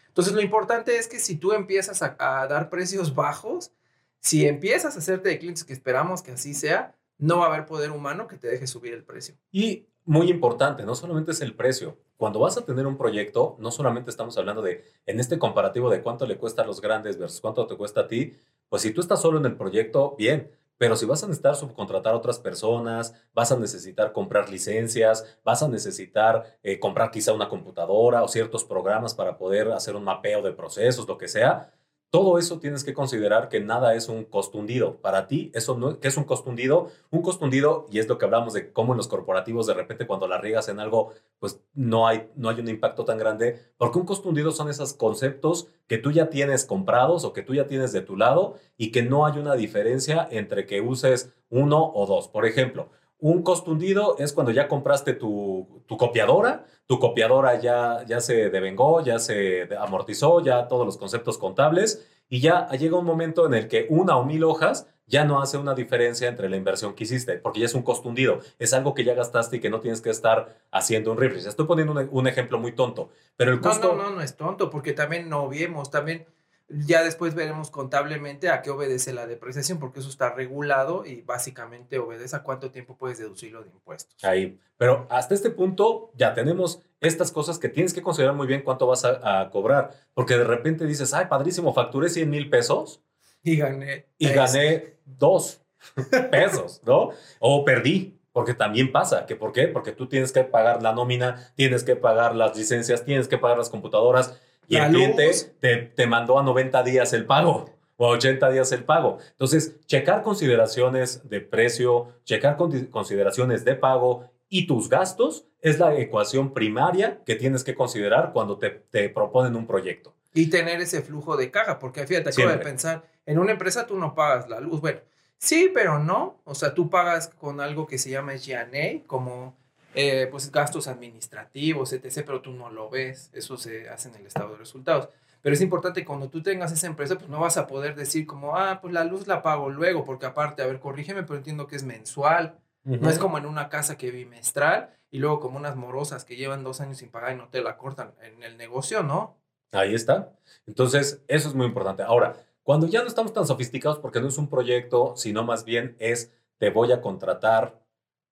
Entonces, 0.08 0.34
lo 0.34 0.40
importante 0.40 0.96
es 0.96 1.10
que 1.10 1.20
si 1.20 1.36
tú 1.36 1.52
empiezas 1.52 2.02
a, 2.02 2.16
a 2.18 2.48
dar 2.48 2.70
precios 2.70 3.14
bajos, 3.14 3.74
si 4.22 4.48
empiezas 4.48 4.96
a 4.96 5.00
hacerte 5.00 5.28
de 5.28 5.38
clientes 5.38 5.66
que 5.66 5.74
esperamos 5.74 6.22
que 6.22 6.32
así 6.32 6.54
sea, 6.54 6.96
no 7.18 7.40
va 7.40 7.46
a 7.46 7.48
haber 7.54 7.66
poder 7.66 7.92
humano 7.92 8.28
que 8.28 8.38
te 8.38 8.48
deje 8.48 8.68
subir 8.68 8.94
el 8.94 9.04
precio. 9.04 9.36
Y 9.52 9.88
muy 10.06 10.30
importante, 10.30 10.84
no 10.84 10.96
solamente 10.96 11.32
es 11.32 11.42
el 11.42 11.56
precio. 11.56 11.98
Cuando 12.18 12.40
vas 12.40 12.58
a 12.58 12.66
tener 12.66 12.86
un 12.88 12.98
proyecto, 12.98 13.56
no 13.60 13.72
solamente 13.72 14.10
estamos 14.10 14.38
hablando 14.38 14.62
de, 14.62 14.84
en 15.06 15.20
este 15.20 15.40
comparativo 15.40 15.90
de 15.90 16.02
cuánto 16.02 16.26
le 16.28 16.38
cuesta 16.38 16.62
a 16.62 16.66
los 16.66 16.80
grandes 16.80 17.18
versus 17.18 17.42
cuánto 17.42 17.66
te 17.68 17.76
cuesta 17.76 18.02
a 18.02 18.08
ti, 18.08 18.34
pues 18.70 18.84
si 18.84 18.92
tú 18.92 19.02
estás 19.02 19.22
solo 19.22 19.38
en 19.40 19.46
el 19.46 19.58
proyecto, 19.58 20.16
bien. 20.18 20.52
Pero 20.78 20.98
si 20.98 21.06
vas 21.06 21.24
a 21.24 21.28
necesitar 21.28 21.56
subcontratar 21.56 22.14
a 22.14 22.18
otras 22.18 22.38
personas, 22.38 23.14
vas 23.34 23.52
a 23.52 23.58
necesitar 23.58 24.12
comprar 24.12 24.50
licencias, 24.50 25.40
vas 25.44 25.64
a 25.64 25.70
necesitar 25.70 26.58
eh, 26.64 26.80
comprar 26.80 27.12
quizá 27.12 27.32
una 27.32 27.48
computadora 27.48 28.24
o 28.24 28.28
ciertos 28.28 28.66
programas 28.66 29.16
para 29.16 29.38
poder 29.38 29.72
hacer 29.72 29.96
un 29.96 30.04
mapeo 30.04 30.42
de 30.42 30.52
procesos, 30.52 31.08
lo 31.08 31.18
que 31.18 31.30
sea, 31.30 31.72
todo 32.16 32.38
eso 32.38 32.60
tienes 32.60 32.86
que 32.86 32.94
considerar 32.94 33.50
que 33.50 33.60
nada 33.60 33.94
es 33.94 34.08
un 34.08 34.24
costo 34.24 34.58
hundido. 34.58 35.02
Para 35.02 35.28
ti, 35.28 35.52
eso 35.54 35.78
no, 35.78 36.00
¿qué 36.00 36.08
es 36.08 36.16
un 36.16 36.24
costo 36.24 36.50
hundido? 36.50 36.90
Un 37.12 37.22
costo 37.22 37.44
hundido, 37.44 37.88
y 37.92 38.00
es 38.00 38.08
lo 38.08 38.18
que 38.18 38.24
hablamos 38.24 38.54
de 38.54 38.72
cómo 38.72 38.94
en 38.94 38.98
los 38.98 39.10
corporativos 39.10 39.68
de 39.68 39.74
repente 39.74 40.08
cuando 40.08 40.26
la 40.26 40.38
riegas 40.38 40.70
en 40.70 40.80
algo, 40.80 41.12
pues 41.40 41.60
no 41.74 42.08
hay, 42.08 42.30
no 42.38 42.48
hay 42.48 42.62
un 42.62 42.70
impacto 42.70 43.04
tan 43.04 43.18
grande, 43.18 43.60
porque 43.76 44.00
un 44.00 44.06
costo 44.06 44.30
hundido 44.30 44.52
son 44.52 44.70
esos 44.70 44.94
conceptos 44.94 45.68
que 45.88 45.98
tú 45.98 46.14
ya 46.14 46.30
tienes 46.30 46.64
comprados 46.64 47.26
o 47.26 47.34
que 47.34 47.42
tú 47.42 47.54
ya 47.54 47.68
tienes 47.68 47.92
de 47.92 48.00
tu 48.00 48.16
lado 48.16 48.56
y 48.78 48.94
que 48.94 49.04
no 49.04 49.26
hay 49.26 49.38
una 49.38 49.56
diferencia 49.56 50.26
entre 50.32 50.66
que 50.66 50.80
uses 50.80 51.34
uno 51.50 51.92
o 51.94 52.06
dos. 52.06 52.30
Por 52.30 52.46
ejemplo, 52.46 52.92
un 53.32 53.42
costo 53.42 53.72
hundido 53.72 54.18
es 54.20 54.34
cuando 54.34 54.52
ya 54.52 54.68
compraste 54.68 55.14
tu, 55.14 55.82
tu, 55.88 55.98
copiadora, 55.98 56.68
tu 56.86 57.00
copiadora 57.00 57.60
ya, 57.60 58.06
ya 58.06 58.22
se 58.22 58.52
devengó, 58.52 59.04
ya 59.04 59.18
se 59.18 59.68
amortizó, 59.80 60.44
ya 60.44 60.68
todos 60.68 60.86
los 60.86 60.96
conceptos 60.98 61.40
contables 61.40 62.08
y 62.30 62.40
ya 62.40 62.70
llega 62.70 63.00
un 63.00 63.06
momento 63.06 63.48
en 63.48 63.56
el 63.56 63.68
que 63.68 63.88
una 63.90 64.16
o 64.16 64.26
mil 64.26 64.44
hojas 64.44 64.88
ya 65.08 65.26
no 65.26 65.42
hace 65.42 65.58
una 65.58 65.74
diferencia 65.74 66.28
entre 66.28 66.50
la 66.50 66.56
inversión 66.56 66.94
que 66.94 67.06
hiciste, 67.06 67.40
porque 67.40 67.62
ya 67.62 67.66
es 67.66 67.74
un 67.74 67.82
costo 67.82 68.10
hundido, 68.10 68.42
es 68.60 68.74
algo 68.74 68.94
que 68.94 69.04
ya 69.04 69.16
gastaste 69.16 69.58
y 69.58 69.60
que 69.60 69.72
no 69.72 69.80
tienes 69.80 70.02
que 70.02 70.12
estar 70.12 70.60
haciendo 70.70 71.12
un 71.12 71.18
refresh. 71.18 71.48
Estoy 71.48 71.66
poniendo 71.66 71.94
un, 72.12 72.28
ejemplo 72.28 72.60
muy 72.60 72.74
tonto, 72.74 73.10
pero 73.38 73.52
el 73.52 73.60
costo... 73.60 73.96
No, 73.96 74.04
no, 74.04 74.10
no, 74.12 74.16
no 74.18 74.22
es 74.22 74.38
tonto, 74.38 74.70
porque 74.70 74.94
también 74.94 75.30
no 75.30 75.50
vemos, 75.50 75.90
también 75.90 76.28
ya 76.68 77.04
después 77.04 77.36
veremos 77.36 77.70
contablemente 77.70 78.50
a 78.50 78.62
qué 78.62 78.72
obedece 78.72 79.14
la 79.14 79.28
depreciación, 79.28 79.80
porque 79.80 80.00
eso 80.00 80.10
está 80.10 80.34
regulado 80.34 81.06
y 81.06 81.22
básicamente 81.22 82.00
obedece 82.00 82.36
a 82.36 82.44
cuánto 82.44 82.72
tiempo 82.72 82.98
puedes 82.98 83.20
deducirlo 83.20 83.64
de 83.64 83.70
impuestos. 83.70 84.24
Ahí. 84.24 84.60
Pero 84.78 85.06
hasta 85.10 85.36
este 85.36 85.52
punto 85.52 86.12
ya 86.16 86.34
tenemos 86.34 86.82
estas 87.00 87.32
cosas 87.32 87.60
que 87.60 87.70
tienes 87.70 87.94
que 87.94 88.02
considerar 88.02 88.36
muy 88.36 88.48
bien 88.48 88.64
cuánto 88.64 88.88
vas 88.88 89.06
a, 89.06 89.50
cobrar, 89.52 89.92
porque 90.14 90.38
de 90.38 90.44
repente 90.44 90.86
dices, 90.86 91.14
ay, 91.14 91.28
padrísimo, 91.28 91.74
facturé 91.74 92.10
100 92.10 92.30
mil 92.30 92.50
pesos. 92.50 93.02
Y 93.44 93.58
gané. 93.58 94.08
Y 94.18 94.30
gané 94.30 94.96
dos 95.06 95.62
pesos, 96.32 96.82
¿no? 96.84 97.12
O 97.40 97.64
perdí, 97.64 98.20
porque 98.32 98.56
también 98.56 98.92
pasa. 98.92 99.28
¿Que 99.28 99.36
¿Por 99.36 99.52
qué? 99.54 99.68
Porque 99.68 99.92
tú 99.92 100.08
tienes 100.08 100.32
que 100.32 100.44
pagar 100.44 100.82
la 100.82 100.94
nómina, 100.94 101.54
tienes 101.56 101.84
que 101.84 101.96
pagar 101.96 102.36
las 102.36 102.58
licencias, 102.58 103.06
tienes 103.06 103.28
que 103.28 103.38
pagar 103.38 103.60
las 103.60 103.70
computadoras 103.70 104.42
y 104.68 104.78
el 104.78 104.90
cliente 104.90 105.32
te, 105.60 105.78
te, 105.78 106.08
mandó 106.08 106.40
a 106.40 106.44
90 106.44 106.84
días 106.84 107.14
el 107.14 107.26
pago 107.26 107.66
o 107.98 108.06
a 108.08 108.10
80 108.10 108.50
días 108.50 108.72
el 108.72 108.84
pago. 108.84 109.20
Entonces, 109.32 109.80
checar 109.86 110.22
consideraciones 110.22 111.28
de 111.30 111.42
precio, 111.42 112.14
checar 112.24 112.58
consideraciones 112.58 113.64
de 113.66 113.76
pago 113.76 114.30
y 114.50 114.68
tus 114.68 114.90
gastos 114.90 115.46
es 115.62 115.80
la 115.80 115.96
ecuación 115.96 116.54
primaria 116.54 117.22
que 117.26 117.36
tienes 117.36 117.64
que 117.64 117.76
considerar 117.76 118.32
cuando 118.34 118.58
te, 118.58 118.70
te 118.70 119.10
proponen 119.10 119.56
un 119.56 119.66
proyecto. 119.66 120.14
Y 120.34 120.50
tener 120.50 120.82
ese 120.82 121.02
flujo 121.02 121.38
de 121.38 121.50
caja, 121.50 121.80
porque 121.80 122.06
fíjate, 122.06 122.30
acabo 122.30 122.50
de 122.50 122.58
pensar, 122.58 123.04
en 123.26 123.40
una 123.40 123.54
empresa 123.54 123.88
tú 123.88 123.98
no 123.98 124.14
pagas 124.14 124.50
la 124.50 124.60
luz. 124.60 124.82
Bueno, 124.82 125.00
sí, 125.38 125.72
pero 125.74 125.98
no. 125.98 126.42
O 126.44 126.54
sea, 126.56 126.74
tú 126.74 126.90
pagas 126.90 127.30
con 127.30 127.62
algo 127.62 127.88
que 127.88 127.98
se 127.98 128.10
llama 128.10 128.34
GNA, 128.34 129.04
como 129.08 129.56
eh, 129.96 130.28
pues 130.30 130.52
gastos 130.52 130.88
administrativos, 130.88 131.94
etc., 131.94 132.24
pero 132.26 132.42
tú 132.42 132.52
no 132.52 132.70
lo 132.70 132.90
ves, 132.90 133.30
eso 133.34 133.58
se 133.58 133.90
hace 133.90 134.10
en 134.10 134.16
el 134.16 134.28
estado 134.28 134.52
de 134.52 134.58
resultados. 134.58 135.10
Pero 135.42 135.54
es 135.54 135.62
importante 135.62 136.04
cuando 136.04 136.30
tú 136.30 136.42
tengas 136.42 136.72
esa 136.72 136.88
empresa, 136.88 137.18
pues 137.18 137.30
no 137.30 137.40
vas 137.40 137.58
a 137.58 137.68
poder 137.68 137.96
decir 137.96 138.26
como, 138.26 138.58
ah, 138.58 138.80
pues 138.82 138.94
la 138.94 139.04
luz 139.04 139.28
la 139.28 139.42
pago 139.42 139.70
luego, 139.70 140.04
porque 140.04 140.26
aparte, 140.26 140.64
a 140.64 140.66
ver, 140.66 140.80
corrígeme, 140.80 141.24
pero 141.24 141.38
entiendo 141.38 141.68
que 141.68 141.76
es 141.76 141.84
mensual, 141.84 142.58
no 142.84 143.10
es 143.10 143.18
como 143.18 143.38
en 143.38 143.46
una 143.46 143.70
casa 143.70 143.98
que 143.98 144.12
bimestral 144.12 144.92
y 145.10 145.20
luego 145.20 145.40
como 145.40 145.58
unas 145.58 145.76
morosas 145.76 146.26
que 146.26 146.36
llevan 146.36 146.64
dos 146.64 146.82
años 146.82 146.98
sin 146.98 147.10
pagar 147.10 147.34
y 147.34 147.38
no 147.38 147.48
te 147.48 147.62
la 147.62 147.78
cortan 147.78 148.14
en 148.22 148.44
el 148.44 148.58
negocio, 148.58 149.02
¿no? 149.02 149.38
Ahí 149.72 149.96
está. 149.96 150.34
Entonces, 150.68 151.24
eso 151.28 151.50
es 151.50 151.56
muy 151.56 151.66
importante. 151.66 152.04
Ahora, 152.04 152.36
cuando 152.64 152.88
ya 152.88 153.02
no 153.02 153.08
estamos 153.08 153.34
tan 153.34 153.46
sofisticados 153.46 154.00
porque 154.00 154.22
no 154.22 154.28
es 154.28 154.38
un 154.38 154.50
proyecto, 154.50 155.16
sino 155.16 155.44
más 155.44 155.66
bien 155.66 155.96
es 156.00 156.34
te 156.58 156.70
voy 156.70 156.92
a 156.92 157.02
contratar 157.02 157.80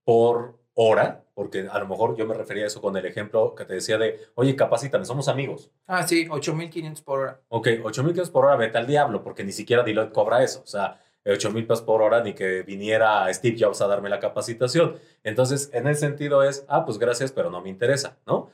por 0.04 0.63
hora, 0.76 1.26
porque 1.34 1.68
a 1.70 1.80
lo 1.80 1.88
mejor 1.88 2.16
yo 2.16 2.26
me 2.26 2.34
refería 2.34 2.64
a 2.64 2.68
eso 2.68 2.82
con 2.82 2.98
el 2.98 3.06
ejemplo 3.06 3.56
que 3.56 3.66
te 3.66 3.76
decía 3.76 3.98
de, 3.98 4.20
oye, 4.36 4.56
capacítame, 4.56 5.06
somos 5.06 5.28
amigos. 5.28 5.72
Ah, 5.88 6.08
sí, 6.08 6.28
8.500 6.28 7.04
por 7.04 7.20
hora. 7.20 7.42
Ok, 7.50 7.68
8.500 7.84 8.32
por 8.32 8.46
hora, 8.46 8.56
vete 8.56 8.78
al 8.78 8.88
diablo, 8.88 9.24
porque 9.24 9.44
ni 9.44 9.52
siquiera 9.52 9.84
Deloitte 9.84 10.14
cobra 10.14 10.44
eso. 10.44 10.62
O 10.64 10.68
sea, 10.68 11.00
8.000 11.26 11.68
pesos 11.68 11.82
por 11.82 12.02
hora 12.02 12.22
ni 12.22 12.34
que 12.34 12.64
viniera 12.64 13.32
Steve 13.34 13.58
Jobs 13.60 13.82
a 13.82 13.88
darme 13.88 14.10
la 14.10 14.20
capacitación. 14.20 14.98
Entonces, 15.24 15.70
en 15.74 15.88
el 15.88 15.96
sentido 15.96 16.44
es, 16.44 16.66
ah, 16.68 16.86
pues 16.86 16.98
gracias, 16.98 17.32
pero 17.32 17.50
no 17.50 17.62
me 17.62 17.70
interesa, 17.70 18.18
¿no? 18.26 18.50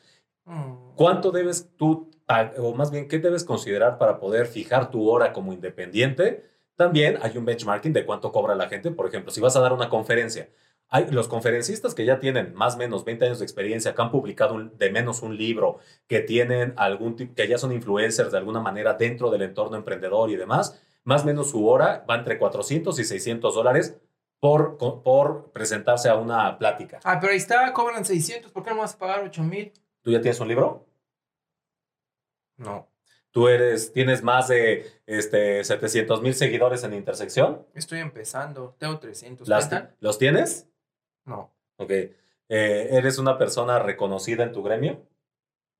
Mm. 0.45 0.95
¿Cuánto 0.95 1.31
debes 1.31 1.69
tú, 1.77 2.11
o 2.57 2.73
más 2.73 2.91
bien, 2.91 3.07
qué 3.07 3.19
debes 3.19 3.43
considerar 3.43 3.97
para 3.97 4.19
poder 4.19 4.45
fijar 4.45 4.91
tu 4.91 5.09
hora 5.09 5.33
como 5.33 5.53
independiente? 5.53 6.45
También 6.75 7.17
hay 7.21 7.37
un 7.37 7.45
benchmarking 7.45 7.93
de 7.93 8.05
cuánto 8.05 8.31
cobra 8.31 8.55
la 8.55 8.69
gente. 8.69 8.91
Por 8.91 9.07
ejemplo, 9.07 9.31
si 9.31 9.41
vas 9.41 9.55
a 9.55 9.59
dar 9.59 9.73
una 9.73 9.89
conferencia, 9.89 10.49
hay 10.89 11.09
los 11.11 11.27
conferencistas 11.27 11.93
que 11.93 12.05
ya 12.05 12.19
tienen 12.19 12.53
más 12.55 12.75
o 12.75 12.77
menos 12.79 13.05
20 13.05 13.25
años 13.25 13.39
de 13.39 13.45
experiencia, 13.45 13.93
que 13.93 14.01
han 14.01 14.11
publicado 14.11 14.59
de 14.59 14.91
menos 14.91 15.21
un 15.21 15.37
libro, 15.37 15.79
que 16.07 16.19
tienen 16.19 16.73
algún 16.77 17.15
que 17.15 17.47
ya 17.47 17.57
son 17.57 17.71
influencers 17.71 18.31
de 18.31 18.39
alguna 18.39 18.59
manera 18.59 18.95
dentro 18.95 19.29
del 19.29 19.43
entorno 19.43 19.77
emprendedor 19.77 20.31
y 20.31 20.35
demás, 20.35 20.81
más 21.03 21.23
o 21.23 21.25
menos 21.25 21.51
su 21.51 21.67
hora 21.67 22.05
va 22.09 22.15
entre 22.15 22.39
400 22.39 22.97
y 22.99 23.03
600 23.03 23.53
dólares 23.53 23.97
por, 24.39 24.77
por 24.77 25.51
presentarse 25.51 26.09
a 26.09 26.15
una 26.15 26.57
plática. 26.57 26.99
Ah, 27.03 27.19
pero 27.19 27.33
ahí 27.33 27.37
está, 27.37 27.71
cobran 27.71 28.03
600, 28.03 28.51
¿por 28.51 28.63
qué 28.63 28.71
no 28.71 28.77
vas 28.77 28.95
a 28.95 28.97
pagar 28.97 29.23
8 29.23 29.43
mil? 29.43 29.71
¿Tú 30.01 30.11
ya 30.11 30.21
tienes 30.21 30.39
un 30.39 30.47
libro? 30.47 30.87
No. 32.57 32.89
¿Tú 33.31 33.47
eres, 33.47 33.93
tienes 33.93 34.23
más 34.23 34.47
de 34.47 34.87
este, 35.05 35.63
700 35.63 36.21
mil 36.23 36.33
seguidores 36.33 36.83
en 36.83 36.95
Intersección? 36.95 37.63
Estoy 37.75 37.99
empezando, 37.99 38.75
tengo 38.79 38.97
300. 38.97 39.47
¿Los 39.99 40.17
tienes? 40.17 40.65
No. 41.29 41.51
Ok. 41.77 41.91
Eh, 41.91 42.89
¿Eres 42.91 43.19
una 43.19 43.37
persona 43.37 43.79
reconocida 43.79 44.43
en 44.43 44.51
tu 44.51 44.63
gremio? 44.63 45.01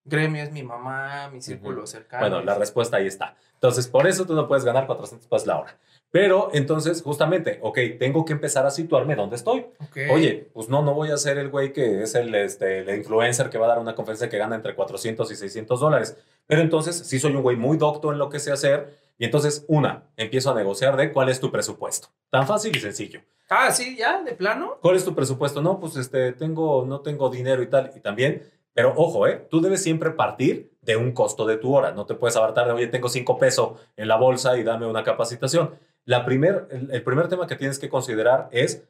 Gremio 0.05 0.43
es 0.43 0.51
mi 0.51 0.63
mamá, 0.63 1.29
mi 1.29 1.41
círculo 1.41 1.85
cercano. 1.85 2.21
Bueno, 2.21 2.41
la 2.43 2.55
respuesta 2.55 2.97
ahí 2.97 3.07
está. 3.07 3.35
Entonces, 3.55 3.87
por 3.87 4.07
eso 4.07 4.25
tú 4.25 4.33
no 4.33 4.47
puedes 4.47 4.63
ganar 4.63 4.87
400 4.87 5.27
pesos 5.27 5.47
la 5.47 5.59
hora. 5.59 5.77
Pero 6.11 6.49
entonces, 6.53 7.01
justamente, 7.01 7.59
ok, 7.61 7.77
tengo 7.99 8.25
que 8.25 8.33
empezar 8.33 8.65
a 8.65 8.71
situarme 8.71 9.15
dónde 9.15 9.35
estoy. 9.35 9.67
Oye, 10.09 10.49
pues 10.53 10.69
no, 10.69 10.81
no 10.81 10.93
voy 10.93 11.11
a 11.11 11.17
ser 11.17 11.37
el 11.37 11.49
güey 11.49 11.73
que 11.73 12.01
es 12.01 12.15
el, 12.15 12.33
este, 12.33 12.79
el 12.79 12.97
influencer 12.97 13.49
que 13.49 13.57
va 13.57 13.65
a 13.65 13.69
dar 13.69 13.79
una 13.79 13.93
conferencia 13.93 14.29
que 14.29 14.37
gana 14.37 14.55
entre 14.55 14.73
400 14.73 15.29
y 15.31 15.35
600 15.35 15.79
dólares. 15.79 16.17
Pero 16.47 16.61
entonces, 16.61 16.97
sí 16.97 17.19
soy 17.19 17.35
un 17.35 17.43
güey 17.43 17.57
muy 17.57 17.77
docto 17.77 18.11
en 18.11 18.17
lo 18.17 18.29
que 18.29 18.39
sé 18.39 18.51
hacer. 18.51 18.97
Y 19.19 19.25
entonces, 19.25 19.65
una, 19.67 20.05
empiezo 20.15 20.49
a 20.49 20.55
negociar 20.55 20.95
de 20.95 21.11
cuál 21.11 21.27
es 21.27 21.41
tu 21.41 21.51
presupuesto. 21.51 22.07
Tan 22.29 22.47
fácil 22.47 22.75
y 22.75 22.79
sencillo. 22.79 23.21
Ah, 23.49 23.69
sí, 23.69 23.97
ya, 23.97 24.23
de 24.23 24.31
plano. 24.31 24.77
¿Cuál 24.81 24.95
es 24.95 25.03
tu 25.03 25.13
presupuesto? 25.13 25.61
No, 25.61 25.77
pues 25.77 25.97
este, 25.97 26.31
tengo, 26.31 26.85
no 26.87 27.01
tengo 27.01 27.29
dinero 27.29 27.61
y 27.61 27.67
tal. 27.67 27.91
Y 27.93 27.99
también, 27.99 28.49
pero 28.73 28.93
ojo, 28.95 29.27
¿eh? 29.27 29.45
Tú 29.51 29.59
debes 29.59 29.83
siempre 29.83 30.11
partir 30.11 30.71
de 30.81 30.95
un 30.95 31.11
costo 31.11 31.45
de 31.45 31.57
tu 31.57 31.75
hora. 31.75 31.91
No 31.91 32.05
te 32.05 32.15
puedes 32.15 32.37
abartar 32.37 32.67
de, 32.67 32.71
oye, 32.71 32.87
tengo 32.87 33.09
cinco 33.09 33.37
pesos 33.37 33.77
en 33.97 34.07
la 34.07 34.15
bolsa 34.15 34.57
y 34.57 34.63
dame 34.63 34.87
una 34.87 35.03
capacitación. 35.03 35.75
La 36.05 36.23
primer, 36.23 36.69
el, 36.71 37.03
primer 37.03 37.27
tema 37.27 37.45
que 37.45 37.57
tienes 37.57 37.77
que 37.77 37.89
considerar 37.89 38.47
es 38.53 38.87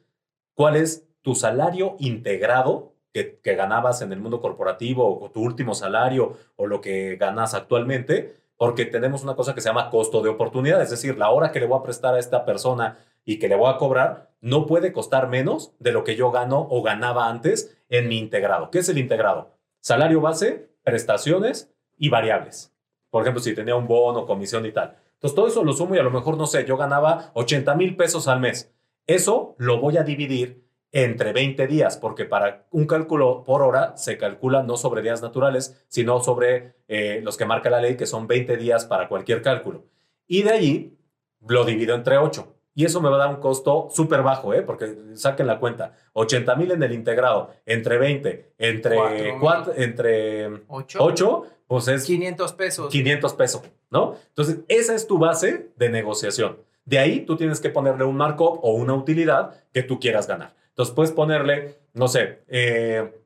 cuál 0.54 0.76
es 0.76 1.08
tu 1.22 1.34
salario 1.34 1.96
integrado 1.98 2.94
que, 3.12 3.40
que, 3.42 3.56
ganabas 3.56 4.00
en 4.00 4.12
el 4.12 4.20
mundo 4.20 4.40
corporativo 4.40 5.20
o 5.20 5.30
tu 5.32 5.42
último 5.42 5.74
salario 5.74 6.36
o 6.54 6.68
lo 6.68 6.80
que 6.80 7.16
ganas 7.16 7.54
actualmente, 7.54 8.39
porque 8.60 8.84
tenemos 8.84 9.22
una 9.22 9.36
cosa 9.36 9.54
que 9.54 9.62
se 9.62 9.70
llama 9.70 9.88
costo 9.88 10.20
de 10.20 10.28
oportunidad, 10.28 10.82
es 10.82 10.90
decir, 10.90 11.16
la 11.16 11.30
hora 11.30 11.50
que 11.50 11.60
le 11.60 11.66
voy 11.66 11.78
a 11.78 11.82
prestar 11.82 12.14
a 12.14 12.18
esta 12.18 12.44
persona 12.44 12.98
y 13.24 13.38
que 13.38 13.48
le 13.48 13.56
voy 13.56 13.72
a 13.72 13.78
cobrar 13.78 14.32
no 14.42 14.66
puede 14.66 14.92
costar 14.92 15.30
menos 15.30 15.72
de 15.78 15.92
lo 15.92 16.04
que 16.04 16.14
yo 16.14 16.30
gano 16.30 16.68
o 16.68 16.82
ganaba 16.82 17.30
antes 17.30 17.74
en 17.88 18.06
mi 18.06 18.18
integrado. 18.18 18.70
¿Qué 18.70 18.80
es 18.80 18.88
el 18.90 18.98
integrado? 18.98 19.56
Salario 19.80 20.20
base, 20.20 20.68
prestaciones 20.82 21.72
y 21.96 22.10
variables. 22.10 22.74
Por 23.08 23.22
ejemplo, 23.22 23.40
si 23.42 23.54
tenía 23.54 23.76
un 23.76 23.86
bono, 23.86 24.26
comisión 24.26 24.66
y 24.66 24.72
tal. 24.72 24.94
Entonces, 25.14 25.34
todo 25.34 25.46
eso 25.46 25.64
lo 25.64 25.72
sumo 25.72 25.94
y 25.94 25.98
a 25.98 26.02
lo 26.02 26.10
mejor, 26.10 26.36
no 26.36 26.46
sé, 26.46 26.66
yo 26.66 26.76
ganaba 26.76 27.30
80 27.32 27.74
mil 27.76 27.96
pesos 27.96 28.28
al 28.28 28.40
mes. 28.40 28.74
Eso 29.06 29.54
lo 29.56 29.80
voy 29.80 29.96
a 29.96 30.02
dividir 30.02 30.66
entre 30.92 31.32
20 31.32 31.66
días, 31.66 31.96
porque 31.96 32.24
para 32.24 32.66
un 32.70 32.86
cálculo 32.86 33.44
por 33.44 33.62
hora 33.62 33.96
se 33.96 34.18
calcula 34.18 34.62
no 34.62 34.76
sobre 34.76 35.02
días 35.02 35.22
naturales, 35.22 35.84
sino 35.88 36.20
sobre 36.20 36.74
eh, 36.88 37.20
los 37.22 37.36
que 37.36 37.44
marca 37.44 37.70
la 37.70 37.80
ley, 37.80 37.96
que 37.96 38.06
son 38.06 38.26
20 38.26 38.56
días 38.56 38.86
para 38.86 39.08
cualquier 39.08 39.42
cálculo. 39.42 39.84
Y 40.26 40.42
de 40.42 40.50
allí 40.50 40.98
lo 41.46 41.64
divido 41.64 41.94
entre 41.94 42.18
8. 42.18 42.56
Y 42.74 42.84
eso 42.84 43.00
me 43.00 43.08
va 43.08 43.16
a 43.16 43.18
dar 43.18 43.28
un 43.30 43.40
costo 43.40 43.88
súper 43.90 44.22
bajo, 44.22 44.54
¿eh? 44.54 44.62
porque 44.62 44.96
saquen 45.14 45.46
la 45.46 45.58
cuenta. 45.58 45.94
80 46.12 46.54
mil 46.56 46.70
en 46.70 46.82
el 46.82 46.92
integrado, 46.92 47.50
entre 47.66 47.98
20, 47.98 48.54
entre 48.58 49.36
4, 49.40 49.72
entre 49.76 50.48
8. 50.68 51.46
pues 51.66 51.88
es 51.88 52.04
500 52.04 52.52
pesos. 52.52 52.90
500 52.90 53.34
pesos, 53.34 53.62
¿no? 53.90 54.16
Entonces, 54.28 54.60
esa 54.68 54.94
es 54.94 55.06
tu 55.06 55.18
base 55.18 55.70
de 55.76 55.88
negociación. 55.88 56.58
De 56.84 56.98
ahí 56.98 57.20
tú 57.20 57.36
tienes 57.36 57.60
que 57.60 57.70
ponerle 57.70 58.04
un 58.04 58.16
markup 58.16 58.58
o 58.62 58.72
una 58.72 58.94
utilidad 58.94 59.54
que 59.72 59.82
tú 59.82 60.00
quieras 60.00 60.26
ganar. 60.26 60.54
Entonces, 60.70 60.94
puedes 60.94 61.12
ponerle, 61.12 61.78
no 61.94 62.08
sé, 62.08 62.42
eh, 62.48 63.22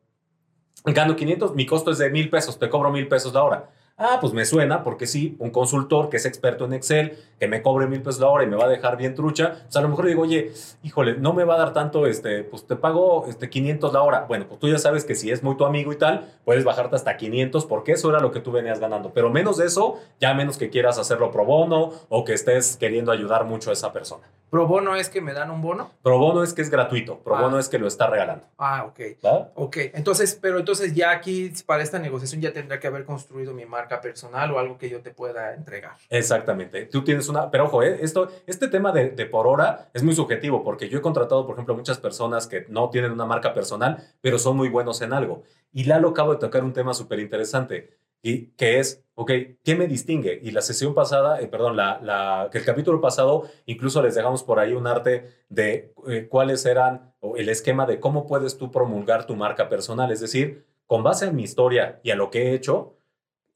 gano 0.85 1.16
500, 1.16 1.54
mi 1.54 1.66
costo 1.66 1.90
es 1.90 1.98
de 1.98 2.11
mil 2.11 2.28
pesos, 2.30 2.59
te 2.59 2.68
cobro 2.68 2.90
mil 2.90 3.09
pesos 3.09 3.33
la 3.33 3.42
hora. 3.42 3.70
Ah, 3.96 4.18
pues 4.20 4.33
me 4.33 4.44
suena 4.44 4.83
porque 4.83 5.07
sí, 5.07 5.37
un 5.38 5.50
consultor 5.50 6.09
que 6.09 6.16
es 6.16 6.26
experto 6.26 6.64
en 6.64 6.72
Excel, 6.72 7.16
que 7.38 7.46
me 7.46 7.62
cobre 7.62 7.87
mil 7.87 8.02
pesos 8.02 8.20
la 8.20 8.28
hora 8.28 8.42
y 8.42 8.48
me 8.48 8.57
va 8.57 8.64
a 8.64 8.68
dejar 8.68 8.96
bien 8.96 9.14
trucha, 9.14 9.61
pues 9.62 9.76
a 9.76 9.80
lo 9.83 9.88
mejor 9.88 10.07
digo, 10.07 10.22
oye, 10.22 10.52
híjole, 10.83 11.14
no 11.14 11.33
me 11.33 11.44
va 11.44 11.54
a 11.54 11.59
dar 11.59 11.72
tanto, 11.72 12.09
este, 12.09 12.42
pues 12.42 12.66
te 12.66 12.74
pago 12.74 13.26
este, 13.28 13.48
500 13.48 13.92
la 13.92 14.02
hora. 14.02 14.24
Bueno, 14.26 14.46
pues 14.48 14.59
tú 14.59 14.68
ya 14.68 14.78
sabes 14.78 15.04
que 15.04 15.14
si 15.14 15.30
es 15.30 15.44
muy 15.44 15.57
tu 15.57 15.64
amigo 15.64 15.92
y 15.92 15.96
tal, 15.96 16.28
puedes 16.44 16.64
bajarte 16.64 16.96
hasta 16.96 17.16
500 17.16 17.66
porque 17.66 17.92
eso 17.92 18.11
era 18.11 18.18
lo 18.18 18.33
que 18.33 18.40
tú 18.40 18.50
venías 18.50 18.80
ganando. 18.80 19.12
Pero 19.12 19.30
menos 19.30 19.59
de 19.59 19.66
eso, 19.66 20.00
ya 20.18 20.35
menos 20.35 20.59
que 20.59 20.70
quieras 20.70 20.98
hacerlo 20.98 21.30
pro 21.30 21.44
bono 21.44 21.92
o 22.09 22.24
que 22.24 22.33
estés 22.33 22.76
queriendo 22.76 23.12
ayudar 23.12 23.44
mucho 23.44 23.70
a 23.70 23.74
esa 23.74 23.92
persona. 23.92 24.24
Pro 24.55 24.69
bono 24.69 24.95
es 24.95 25.09
que 25.09 25.21
me 25.21 25.33
dan 25.33 25.51
un 25.51 25.61
bono. 25.61 25.90
Pro 26.01 26.17
bono 26.17 26.45
es 26.45 26.55
que 26.55 26.62
es 26.62 26.71
gratuito. 26.71 27.19
Pro 27.19 27.35
Ah. 27.35 27.40
bono 27.43 27.59
es 27.59 27.69
que 27.69 27.77
lo 27.77 27.88
está 27.88 28.07
regalando. 28.07 28.47
Ah, 28.57 28.85
ok. 28.85 29.01
¿va? 29.27 29.51
Ok, 29.57 29.79
entonces, 29.95 30.38
pero 30.40 30.61
entonces 30.61 30.95
ya 30.95 31.11
aquí 31.11 31.53
para 31.67 31.83
esta 31.83 31.99
negociación 31.99 32.40
ya 32.40 32.53
tendrá 32.53 32.79
que 32.79 32.87
haber 32.87 33.05
construido 33.05 33.53
mi 33.53 33.67
marca 33.67 34.01
personal 34.01 34.53
o 34.53 34.61
algo 34.61 34.79
que 34.79 34.88
yo 34.88 35.01
te 35.01 35.11
pueda 35.11 35.55
entregar. 35.55 35.97
Exactamente. 36.09 36.87
Tú 36.87 37.03
tienes 37.03 37.29
una. 37.29 37.51
Pero 37.51 37.64
ojo, 37.64 37.83
¿eh? 37.83 37.99
Esto, 38.01 38.31
este 38.47 38.69
tema 38.69 38.93
de, 38.93 39.11
de 39.11 39.27
por 39.27 39.49
hora 39.49 39.88
es 39.93 40.05
muy 40.05 40.14
subjetivo 40.14 40.62
porque 40.62 40.88
yo 40.88 40.99
he 40.99 41.03
contratado, 41.03 41.45
por 41.47 41.57
ejemplo, 41.57 41.75
muchas 41.75 41.99
personas 41.99 42.47
que 42.47 42.64
no 42.69 42.90
tienen 42.90 43.11
una 43.11 43.27
marca 43.27 43.55
personal, 43.55 44.05
pero 44.21 44.38
son 44.38 44.57
muy 44.57 44.69
buenos 44.69 45.03
en 45.03 45.14
algo. 45.14 45.43
Y 45.73 45.83
Lalo 45.83 46.11
acabo 46.11 46.33
de 46.33 46.38
tocar 46.38 46.62
un 46.62 46.73
tema 46.73 46.95
súper 46.95 47.19
interesante. 47.19 47.90
Y 48.27 48.47
que 48.57 48.79
es, 48.79 49.05
ok, 49.17 49.31
¿qué 49.63 49.77
me 49.77 49.87
distingue? 49.87 50.41
Y 50.43 50.53
la 50.53 50.63
sesión 50.63 50.95
pasada, 50.95 51.43
eh, 51.43 51.47
perdón, 51.47 51.77
la, 51.77 52.49
el 52.51 52.65
capítulo 52.65 52.99
pasado, 52.99 53.51
incluso 53.67 54.01
les 54.01 54.15
dejamos 54.15 54.43
por 54.43 54.59
ahí 54.59 54.73
un 54.73 54.87
arte 54.87 55.45
de 55.51 55.93
eh, 56.09 56.27
cuáles 56.31 56.65
eran, 56.65 57.13
o 57.21 57.37
el 57.37 57.51
esquema 57.51 57.85
de 57.85 58.01
cómo 58.01 58.27
puedes 58.27 58.57
tú 58.57 58.71
promulgar 58.71 59.27
tu 59.27 59.37
marca 59.37 59.69
personal. 59.69 60.11
Es 60.11 60.21
decir, 60.21 60.65
con 60.87 61.03
base 61.03 61.27
en 61.27 61.37
mi 61.37 61.43
historia 61.43 62.01
y 62.03 62.13
a 62.13 62.17
lo 62.17 62.31
que 62.31 62.45
he 62.45 62.55
hecho, 62.55 62.97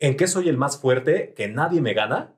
¿en 0.00 0.18
qué 0.18 0.26
soy 0.26 0.50
el 0.50 0.58
más 0.58 0.78
fuerte? 0.78 1.32
¿Que 1.32 1.48
nadie 1.48 1.80
me 1.80 1.94
gana? 1.94 2.36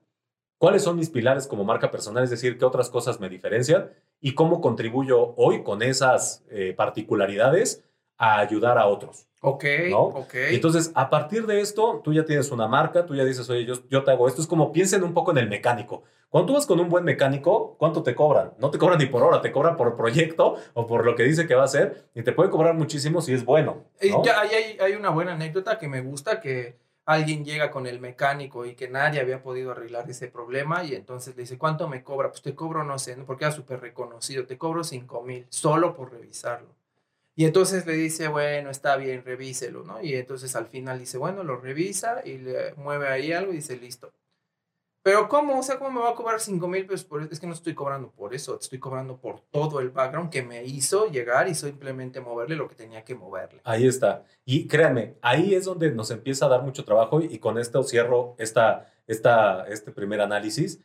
¿Cuáles 0.57 0.85
son 0.85 0.95
mis 0.95 1.11
pilares 1.11 1.49
como 1.49 1.65
marca 1.65 1.91
personal? 1.91 2.23
Es 2.23 2.31
decir, 2.31 2.59
¿qué 2.59 2.65
otras 2.65 2.91
cosas 2.91 3.19
me 3.19 3.29
diferencian? 3.29 3.91
¿Y 4.21 4.37
cómo 4.37 4.61
contribuyo 4.61 5.35
hoy 5.37 5.65
con 5.65 5.83
esas 5.83 6.45
eh, 6.49 6.75
particularidades 6.77 7.83
a 8.21 8.39
ayudar 8.39 8.79
a 8.79 8.87
otros? 8.87 9.27
Ok, 9.41 9.65
¿No? 9.91 10.03
ok. 10.03 10.35
Y 10.53 10.57
entonces, 10.57 10.93
a 10.95 11.09
partir 11.09 11.47
de 11.47 11.61
esto, 11.63 12.03
tú 12.05 12.13
ya 12.13 12.25
tienes 12.27 12.51
una 12.51 12.69
marca, 12.69 13.07
tú 13.07 13.15
ya 13.15 13.25
dices, 13.25 13.49
oye, 13.49 13.65
yo, 13.65 13.75
yo 13.89 14.05
te 14.05 14.11
hago 14.11 14.29
esto. 14.29 14.43
Es 14.43 14.47
como 14.47 14.71
piensen 14.71 15.03
un 15.03 15.15
poco 15.15 15.31
en 15.31 15.39
el 15.39 15.49
mecánico. 15.49 16.03
Cuando 16.29 16.49
tú 16.49 16.53
vas 16.53 16.67
con 16.67 16.79
un 16.79 16.91
buen 16.91 17.03
mecánico, 17.03 17.77
¿cuánto 17.79 18.03
te 18.03 18.15
cobran? 18.15 18.53
No 18.59 18.71
te 18.71 18.77
cobran 18.79 18.99
ni 18.99 19.07
por 19.07 19.23
hora, 19.23 19.41
te 19.41 19.51
cobran 19.51 19.77
por 19.77 19.97
proyecto 19.97 20.57
o 20.75 20.87
por 20.87 21.05
lo 21.07 21.17
que 21.17 21.23
dice 21.25 21.47
que 21.47 21.55
va 21.55 21.63
a 21.63 21.65
hacer 21.65 22.09
y 22.15 22.23
te 22.23 22.33
puede 22.33 22.51
cobrar 22.51 22.75
muchísimo 22.75 23.23
si 23.23 23.33
es 23.33 23.45
bueno. 23.45 23.85
¿no? 24.09 24.23
ya 24.23 24.41
hay, 24.41 24.77
hay- 24.79 24.93
una 24.95 25.09
buena 25.11 25.33
anécdota 25.33 25.79
que 25.79 25.89
me 25.89 26.03
gusta, 26.03 26.41
que 26.41 26.77
alguien 27.07 27.45
llega 27.45 27.71
con 27.71 27.87
el 27.87 27.99
mecánico 27.99 28.65
y 28.67 28.75
que 28.77 28.89
nadie 28.89 29.21
había 29.21 29.43
podido 29.43 29.73
arreglar 29.73 30.09
ese 30.09 30.29
problema 30.29 30.85
y 30.85 30.95
entonces 30.95 31.35
le 31.35 31.43
dice, 31.43 31.59
¿cuánto 31.59 31.89
me 31.89 32.05
cobra? 32.05 32.29
Pues 32.29 32.43
te 32.43 32.55
cobro, 32.55 32.85
no 32.85 32.99
sé, 32.99 33.17
porque 33.27 33.47
era 33.47 33.53
súper 33.53 33.81
reconocido, 33.81 34.47
te 34.47 34.57
cobro 34.59 34.85
5 34.85 35.23
mil 35.23 35.47
solo 35.49 35.95
por 35.95 36.13
revisarlo. 36.13 36.69
Y 37.41 37.47
entonces 37.47 37.87
le 37.87 37.95
dice, 37.95 38.29
bueno, 38.29 38.69
está 38.69 38.99
bien, 38.99 39.25
revíselo, 39.25 39.83
¿no? 39.83 40.03
Y 40.03 40.15
entonces 40.15 40.55
al 40.57 40.67
final 40.67 40.99
dice, 40.99 41.17
bueno, 41.17 41.43
lo 41.43 41.57
revisa 41.57 42.21
y 42.23 42.37
le 42.37 42.75
mueve 42.75 43.09
ahí 43.09 43.33
algo 43.33 43.51
y 43.55 43.57
dice, 43.57 43.79
listo. 43.79 44.13
Pero 45.03 45.27
¿cómo? 45.27 45.59
O 45.59 45.63
sea, 45.63 45.79
¿cómo 45.79 45.91
me 45.91 46.01
va 46.01 46.11
a 46.11 46.15
cobrar 46.15 46.39
5 46.39 46.69
mil 46.69 46.85
pesos? 46.85 47.07
por 47.07 47.23
eso? 47.23 47.33
Es 47.33 47.41
que 47.41 47.47
no 47.47 47.55
estoy 47.55 47.73
cobrando 47.73 48.11
por 48.11 48.35
eso, 48.35 48.59
estoy 48.61 48.79
cobrando 48.79 49.17
por 49.17 49.41
todo 49.41 49.81
el 49.81 49.89
background 49.89 50.29
que 50.29 50.43
me 50.43 50.63
hizo 50.65 51.07
llegar 51.07 51.49
y 51.49 51.55
simplemente 51.55 52.21
moverle 52.21 52.57
lo 52.57 52.69
que 52.69 52.75
tenía 52.75 53.05
que 53.05 53.15
moverle. 53.15 53.63
Ahí 53.65 53.87
está. 53.87 54.27
Y 54.45 54.69
créanme, 54.69 55.15
ahí 55.23 55.55
es 55.55 55.65
donde 55.65 55.91
nos 55.93 56.11
empieza 56.11 56.45
a 56.45 56.51
dar 56.51 56.61
mucho 56.61 56.85
trabajo 56.85 57.23
y 57.23 57.39
con 57.39 57.57
esto 57.57 57.83
cierro 57.85 58.35
esta, 58.37 58.93
esta, 59.07 59.67
este 59.67 59.93
primer 59.93 60.21
análisis, 60.21 60.79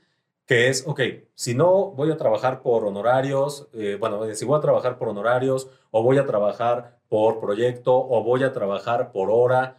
que 0.46 0.70
es, 0.70 0.84
ok, 0.88 1.02
si 1.34 1.56
no 1.56 1.92
voy 1.92 2.12
a 2.12 2.18
trabajar 2.18 2.62
por 2.62 2.86
honorarios, 2.86 3.68
eh, 3.74 3.98
bueno, 4.00 4.24
eh, 4.26 4.36
si 4.36 4.46
voy 4.46 4.58
a 4.58 4.62
trabajar 4.62 4.98
por 4.98 5.10
honorarios 5.10 5.70
o 5.92 6.04
voy 6.04 6.18
a 6.18 6.26
trabajar 6.26 7.00
por 7.10 7.40
proyecto 7.40 7.96
o 7.96 8.24
voy 8.24 8.44
a 8.44 8.52
trabajar 8.54 9.12
por 9.12 9.30
hora, 9.32 9.78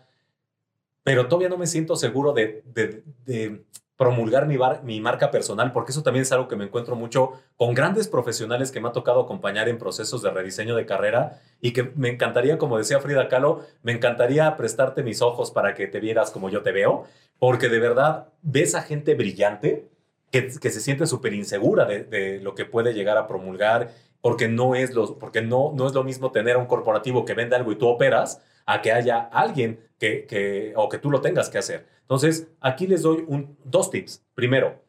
pero 1.02 1.28
todavía 1.28 1.48
no 1.48 1.58
me 1.58 1.66
siento 1.66 1.96
seguro 1.96 2.32
de, 2.32 2.62
de- 2.66 3.64
promulgar 3.96 4.46
mi, 4.46 4.58
bar- 4.58 4.82
mi 4.82 5.00
marca 5.00 5.30
personal, 5.30 5.72
porque 5.72 5.90
eso 5.90 6.02
también 6.02 6.24
es 6.24 6.30
algo 6.32 6.48
que 6.48 6.56
me 6.56 6.64
encuentro 6.66 6.96
mucho 6.96 7.32
con 7.56 7.72
grandes 7.72 8.08
profesionales 8.08 8.70
que 8.70 8.78
me 8.78 8.88
ha 8.88 8.92
tocado 8.92 9.22
acompañar 9.22 9.70
en 9.70 9.78
procesos 9.78 10.20
de 10.20 10.28
rediseño 10.30 10.76
de 10.76 10.84
carrera 10.84 11.40
y 11.62 11.72
que 11.72 11.92
me 11.96 12.10
encantaría, 12.10 12.58
como 12.58 12.76
decía 12.76 13.00
Frida 13.00 13.28
Kahlo, 13.28 13.62
me 13.82 13.92
encantaría 13.92 14.54
prestarte 14.58 15.02
mis 15.02 15.22
ojos 15.22 15.50
para 15.50 15.72
que 15.72 15.86
te 15.86 15.98
vieras 16.00 16.30
como 16.30 16.50
yo 16.50 16.62
te 16.62 16.72
veo, 16.72 17.04
porque 17.38 17.70
de 17.70 17.78
verdad 17.78 18.28
ves 18.42 18.74
a 18.74 18.82
gente 18.82 19.14
brillante 19.14 19.88
que, 20.30 20.50
se 20.50 20.80
siente 20.80 21.06
súper 21.06 21.34
insegura 21.34 21.84
de, 21.84 22.40
lo 22.42 22.54
que 22.54 22.64
puede 22.64 22.92
llegar 22.92 23.16
a 23.16 23.26
promulgar, 23.26 23.92
porque 24.20 24.48
no 24.48 24.74
es 24.74 24.94
lo, 24.94 25.18
porque 25.18 25.40
no, 25.40 25.72
no 25.74 25.86
es 25.86 25.94
lo 25.94 26.04
mismo 26.04 26.32
tener 26.32 26.56
a 26.56 26.58
un 26.58 26.66
corporativo 26.66 27.24
que 27.24 27.34
vende 27.34 27.56
algo 27.56 27.72
y 27.72 27.76
tú 27.76 27.88
operas, 27.88 28.42
a 28.66 28.82
que 28.82 28.92
haya 28.92 29.20
alguien 29.32 29.80
que, 29.98 30.26
que, 30.26 30.72
o 30.76 30.88
que 30.88 30.98
tú 30.98 31.10
lo 31.10 31.20
tengas 31.20 31.48
que 31.48 31.58
hacer. 31.58 31.86
Entonces, 32.00 32.48
aquí 32.60 32.86
les 32.86 33.02
doy 33.02 33.24
un, 33.28 33.56
dos 33.64 33.90
tips. 33.90 34.24
Primero, 34.34 34.82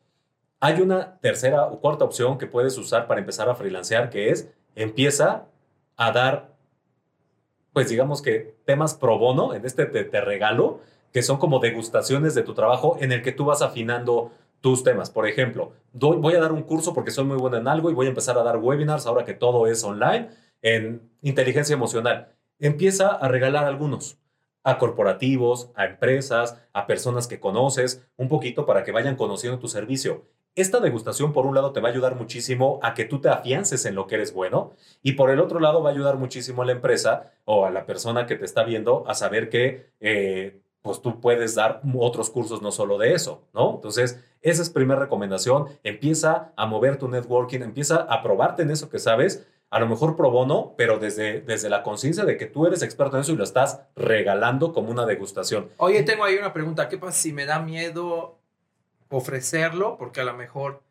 hay 0.60 0.82
una 0.82 1.20
tercera 1.20 1.66
o 1.66 1.80
cuarta 1.80 2.04
opción 2.04 2.38
que 2.38 2.48
puedes 2.48 2.78
usar 2.78 3.08
para 3.08 3.20
empezar 3.20 3.50
a 3.50 3.56
freelancear, 3.56 4.10
que 4.10 4.30
es 4.32 4.50
empieza 4.76 5.46
a 5.96 6.12
dar, 6.12 6.56
pues 7.74 7.90
digamos 7.90 8.22
que 8.22 8.56
temas 8.66 8.96
pro 8.96 9.18
bono, 9.18 9.54
en 9.54 9.66
este 9.66 9.86
te, 9.86 10.04
te 10.04 10.22
regalo, 10.22 10.82
que 11.14 11.24
son 11.24 11.38
como 11.38 11.60
degustaciones 11.60 12.36
de 12.36 12.44
tu 12.44 12.54
trabajo 12.54 12.98
en 13.00 13.12
el 13.12 13.22
que 13.22 13.32
tú 13.32 13.46
vas 13.46 13.62
afinando 13.62 14.32
tus 14.62 14.84
temas. 14.84 15.10
Por 15.10 15.28
ejemplo, 15.28 15.74
voy 15.94 16.36
a 16.36 16.40
dar 16.40 16.52
un 16.52 16.64
curso 16.64 16.94
porque 16.94 17.12
soy 17.12 17.26
muy 17.26 17.38
bueno 17.38 17.58
en 17.58 17.68
algo 17.68 17.90
y 17.90 17.94
voy 17.94 18.08
a 18.08 18.10
empezar 18.10 18.38
a 18.38 18.44
dar 18.44 18.58
webinars 18.58 19.06
ahora 19.06 19.26
que 19.26 19.34
todo 19.34 19.68
es 19.68 19.84
online 19.84 20.30
en 20.62 21.02
inteligencia 21.22 21.74
emocional. 21.74 22.34
Empieza 22.60 23.10
a 23.10 23.28
regalar 23.28 23.66
algunos 23.66 24.18
a 24.64 24.80
corporativos, 24.80 25.72
a 25.76 25.86
empresas, 25.86 26.62
a 26.74 26.88
personas 26.88 27.28
que 27.28 27.40
conoces, 27.40 28.06
un 28.18 28.28
poquito 28.28 28.66
para 28.66 28.84
que 28.84 28.92
vayan 28.92 29.16
conociendo 29.16 29.60
tu 29.60 29.70
servicio. 29.70 30.26
Esta 30.56 30.82
degustación, 30.82 31.32
por 31.32 31.46
un 31.46 31.56
lado, 31.56 31.72
te 31.72 31.80
va 31.80 31.88
a 31.88 31.92
ayudar 31.92 32.16
muchísimo 32.16 32.80
a 32.84 32.94
que 32.94 33.06
tú 33.06 33.22
te 33.22 33.30
afiances 33.30 33.86
en 33.86 33.96
lo 33.96 34.08
que 34.08 34.16
eres 34.16 34.34
bueno 34.34 34.74
y 35.02 35.14
por 35.14 35.30
el 35.30 35.40
otro 35.40 35.62
lado 35.62 35.82
va 35.82 35.92
a 35.92 35.94
ayudar 35.94 36.18
muchísimo 36.18 36.64
a 36.64 36.66
la 36.66 36.74
empresa 36.74 37.32
o 37.46 37.66
a 37.66 37.72
la 37.72 37.86
persona 37.86 38.26
que 38.26 38.36
te 38.36 38.44
está 38.44 38.64
viendo 38.64 39.08
a 39.08 39.14
saber 39.14 39.50
que 39.50 39.92
eh, 40.02 40.60
pues 40.88 41.02
tú 41.02 41.22
puedes 41.22 41.54
dar 41.54 41.82
otros 41.96 42.32
cursos 42.32 42.62
no 42.64 42.72
solo 42.72 42.98
de 42.98 43.14
eso, 43.14 43.44
¿no? 43.54 43.76
Entonces, 43.76 44.20
esa 44.42 44.62
es 44.64 44.72
primera 44.72 45.00
recomendación. 45.00 45.68
Empieza 45.84 46.54
a 46.56 46.66
mover 46.66 46.98
tu 46.98 47.08
networking, 47.08 47.60
empieza 47.62 47.98
a 47.98 48.24
probarte 48.24 48.64
en 48.64 48.72
eso 48.72 48.90
que 48.90 48.98
sabes, 48.98 49.46
a 49.70 49.80
lo 49.80 49.88
mejor 49.88 50.16
pro 50.16 50.32
bono, 50.32 50.74
pero 50.78 50.98
desde, 50.98 51.42
desde 51.42 51.70
la 51.70 51.84
conciencia 51.84 52.24
de 52.24 52.38
que 52.38 52.46
tú 52.46 52.66
eres 52.66 52.82
experto 52.82 53.18
en 53.18 53.22
eso 53.22 53.34
y 53.34 53.36
lo 53.36 53.44
estás 53.44 53.82
regalando 53.96 54.74
como 54.74 54.90
una 54.90 55.06
degustación. 55.06 55.70
Oye, 55.78 56.04
tengo 56.04 56.24
ahí 56.24 56.38
una 56.38 56.54
pregunta. 56.54 56.88
¿Qué 56.88 56.98
pasa 56.98 57.14
si 57.14 57.34
me 57.34 57.46
da 57.46 57.60
miedo 57.60 58.40
ofrecerlo? 59.10 59.98
Porque 59.98 60.22
a 60.22 60.24
lo 60.24 60.34
mejor, 60.34 60.84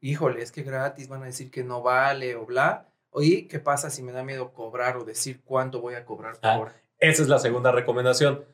híjole, 0.00 0.42
es 0.42 0.50
que 0.50 0.64
gratis 0.64 1.08
van 1.08 1.22
a 1.22 1.26
decir 1.26 1.50
que 1.50 1.62
no 1.62 1.80
vale 1.80 2.34
o 2.34 2.44
bla. 2.44 2.88
Oye, 3.10 3.46
¿qué 3.46 3.60
pasa 3.60 3.90
si 3.90 4.02
me 4.02 4.10
da 4.10 4.24
miedo 4.24 4.52
cobrar 4.52 4.96
o 4.96 5.04
decir 5.04 5.40
cuánto 5.44 5.80
voy 5.80 5.94
a 5.94 6.04
cobrar 6.04 6.34
por 6.40 6.68
Ah? 6.68 6.72
Esa 6.98 7.22
es 7.22 7.28
la 7.28 7.38
segunda 7.38 7.70
recomendación. 7.70 8.44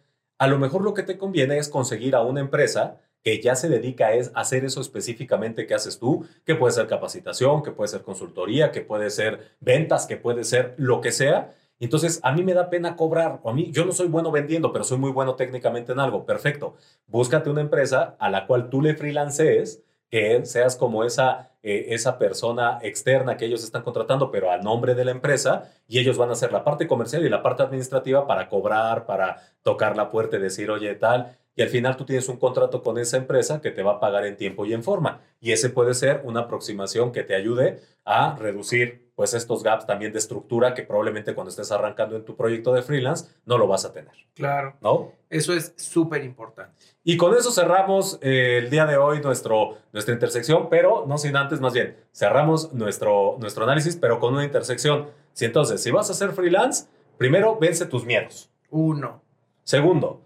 A 0.41 0.47
lo 0.47 0.59
mejor 0.59 0.81
lo 0.81 0.95
que 0.95 1.03
te 1.03 1.19
conviene 1.19 1.59
es 1.59 1.69
conseguir 1.69 2.15
a 2.15 2.23
una 2.23 2.41
empresa 2.41 2.99
que 3.23 3.43
ya 3.43 3.55
se 3.57 3.69
dedica 3.69 4.09
a 4.09 4.41
hacer 4.41 4.65
eso 4.65 4.81
específicamente 4.81 5.67
que 5.67 5.75
haces 5.75 5.99
tú, 5.99 6.27
que 6.47 6.55
puede 6.55 6.73
ser 6.73 6.87
capacitación, 6.87 7.63
que 7.63 7.73
puede 7.73 7.89
ser 7.89 8.01
consultoría, 8.01 8.73
que 8.73 8.81
puede 8.81 9.11
ser 9.11 9.57
ventas, 9.61 10.07
que 10.07 10.17
puede 10.17 10.45
ser 10.45 10.73
lo 10.79 11.03
que 11.03 11.13
sea. 11.13 11.53
Entonces, 11.79 12.21
a 12.23 12.33
mí 12.33 12.43
me 12.43 12.55
da 12.55 12.71
pena 12.71 12.97
cobrar, 12.97 13.41
o 13.43 13.51
a 13.51 13.53
mí, 13.53 13.71
yo 13.71 13.85
no 13.85 13.93
soy 13.93 14.09
bueno 14.09 14.31
vendiendo, 14.31 14.73
pero 14.73 14.83
soy 14.83 14.97
muy 14.97 15.11
bueno 15.11 15.35
técnicamente 15.35 15.93
en 15.93 16.01
algo. 16.01 16.25
Perfecto. 16.25 16.75
Búscate 17.07 17.51
una 17.51 17.61
empresa 17.61 18.17
a 18.19 18.31
la 18.31 18.47
cual 18.47 18.71
tú 18.71 18.81
le 18.81 18.95
freelancees, 18.95 19.83
que 20.11 20.45
seas 20.45 20.77
como 20.77 21.05
esa, 21.05 21.51
eh, 21.63 21.87
esa 21.91 22.19
persona 22.19 22.79
externa 22.83 23.37
que 23.37 23.45
ellos 23.45 23.63
están 23.63 23.83
contratando, 23.83 24.31
pero 24.31 24.51
a 24.51 24.59
nombre 24.59 24.95
de 24.95 25.05
la 25.05 25.13
empresa, 25.13 25.71
y 25.87 25.99
ellos 26.01 26.19
van 26.19 26.31
a 26.31 26.33
hacer 26.33 26.53
la 26.53 26.65
parte 26.65 26.89
comercial 26.89 27.25
y 27.25 27.29
la 27.29 27.43
parte 27.43 27.63
administrativa 27.63 28.27
para 28.27 28.49
cobrar, 28.49 29.07
para 29.07 29.37
tocar 29.63 29.97
la 29.97 30.09
puerta 30.11 30.37
y 30.37 30.41
decir, 30.41 30.71
oye, 30.71 30.95
tal. 30.97 31.37
Y 31.57 31.63
al 31.63 31.69
final 31.69 31.97
tú 31.97 32.05
tienes 32.05 32.29
un 32.29 32.37
contrato 32.37 32.83
con 32.83 32.99
esa 32.99 33.17
empresa 33.17 33.61
que 33.61 33.71
te 33.71 33.83
va 33.83 33.93
a 33.93 34.01
pagar 34.01 34.25
en 34.25 34.37
tiempo 34.37 34.65
y 34.65 34.73
en 34.73 34.83
forma. 34.83 35.21
Y 35.41 35.53
ese 35.53 35.71
puede 35.71 35.95
ser 35.95 36.23
una 36.25 36.41
aproximación 36.41 37.13
que 37.13 37.23
te 37.23 37.35
ayude 37.35 37.81
a 38.05 38.37
reducir 38.37 39.11
pues 39.21 39.35
estos 39.35 39.63
gaps 39.63 39.87
también 39.87 40.13
de 40.13 40.19
estructura 40.19 40.73
que 40.73 40.83
probablemente 40.83 41.35
cuando 41.35 41.51
estés 41.51 41.71
arrancando 41.73 42.17
en 42.17 42.25
tu 42.25 42.37
proyecto 42.37 42.73
de 42.73 42.81
freelance 42.81 43.27
no 43.45 43.59
lo 43.59 43.67
vas 43.67 43.85
a 43.85 43.93
tener, 43.93 44.15
Claro, 44.35 44.77
¿no? 44.81 45.13
eso 45.29 45.53
es 45.53 45.75
súper 45.77 46.25
importante. 46.25 46.73
Y 47.05 47.19
con 47.19 47.37
eso 47.37 47.53
cerramos 47.53 48.19
eh, 48.23 48.61
el 48.63 48.71
día 48.71 48.87
de 48.87 48.97
hoy 48.97 49.21
nuestro, 49.21 49.77
nuestra 49.93 50.15
intersección, 50.15 50.71
pero 50.71 51.05
no 51.07 51.19
sin 51.19 51.37
antes, 51.37 51.61
más 51.61 51.75
bien, 51.75 51.99
cerramos 52.15 52.73
nuestro, 52.73 53.37
nuestro 53.41 53.65
análisis, 53.65 53.95
pero 53.97 54.21
con 54.21 54.33
una 54.33 54.45
intersección. 54.45 55.11
Si 55.35 55.45
entonces, 55.45 55.83
si 55.83 55.91
vas 55.91 56.09
a 56.09 56.15
ser 56.15 56.31
freelance, 56.33 56.87
primero 57.19 57.59
vence 57.61 57.85
tus 57.85 58.07
miedos. 58.07 58.51
Uno. 58.71 59.23
Segundo, 59.65 60.23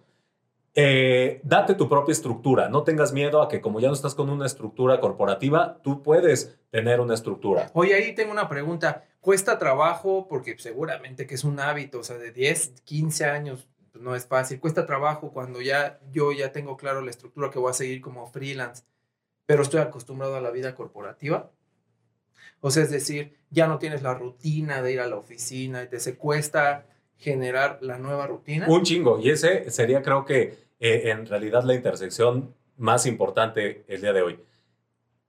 eh, 0.74 1.40
date 1.44 1.74
tu 1.74 1.88
propia 1.88 2.12
estructura. 2.12 2.68
No 2.68 2.82
tengas 2.82 3.12
miedo 3.12 3.40
a 3.40 3.48
que 3.48 3.60
como 3.60 3.81
ya 3.81 3.88
no 3.88 3.94
estás 3.94 4.14
con 4.14 4.29
una 4.29 4.46
estructura 4.46 5.00
corporativa, 5.00 5.81
tú 5.83 6.02
puedes 6.02 6.58
tener 6.70 7.00
una 7.00 7.14
estructura. 7.14 7.70
Oye, 7.75 7.94
ahí 7.94 8.14
tengo 8.14 8.33
una 8.33 8.48
pregunta. 8.48 9.04
¿Cuesta 9.20 9.58
trabajo? 9.58 10.27
Porque 10.29 10.58
seguramente 10.58 11.27
que 11.27 11.37
es 11.37 11.44
un 11.44 11.60
hábito, 11.60 12.00
o 12.00 12.04
sea, 12.04 12.18
de 12.18 12.33
10, 12.33 12.83
15 12.85 13.25
años, 13.25 13.68
no 13.94 14.16
es 14.16 14.27
fácil. 14.27 14.60
Cuesta 14.60 14.87
trabajo 14.87 15.33
cuando 15.33 15.60
ya 15.62 16.00
yo 16.10 16.33
ya 16.33 16.52
tengo 16.52 16.77
claro 16.77 17.00
la 17.00 17.10
estructura 17.10 17.50
que 17.50 17.58
voy 17.58 17.70
a 17.70 17.75
seguir 17.75 18.00
como 18.00 18.27
freelance, 18.27 18.83
pero 19.46 19.62
estoy 19.62 19.81
acostumbrado 19.81 20.37
a 20.37 20.40
la 20.40 20.50
vida 20.50 20.75
corporativa. 20.75 21.52
O 22.60 22.70
sea, 22.70 22.83
es 22.83 22.90
decir, 22.90 23.37
ya 23.50 23.66
no 23.68 23.79
tienes 23.79 24.02
la 24.02 24.14
rutina 24.14 24.83
de 24.83 24.92
ir 24.92 25.00
a 25.00 25.06
la 25.06 25.16
oficina 25.16 25.83
y 25.83 25.88
te 25.88 26.00
se 26.00 26.16
cuesta 26.16 26.87
generar 27.17 27.79
la 27.81 27.98
nueva 27.98 28.27
rutina. 28.27 28.67
Un 28.69 28.83
chingo. 28.83 29.19
Y 29.19 29.31
ese 29.31 29.71
sería, 29.71 30.02
creo 30.02 30.25
que, 30.25 30.58
eh, 30.81 31.10
en 31.10 31.27
realidad 31.27 31.65
la 31.65 31.75
intersección 31.75 32.54
más 32.77 33.06
importante 33.06 33.85
el 33.88 34.00
día 34.00 34.12
de 34.12 34.23
hoy. 34.23 34.40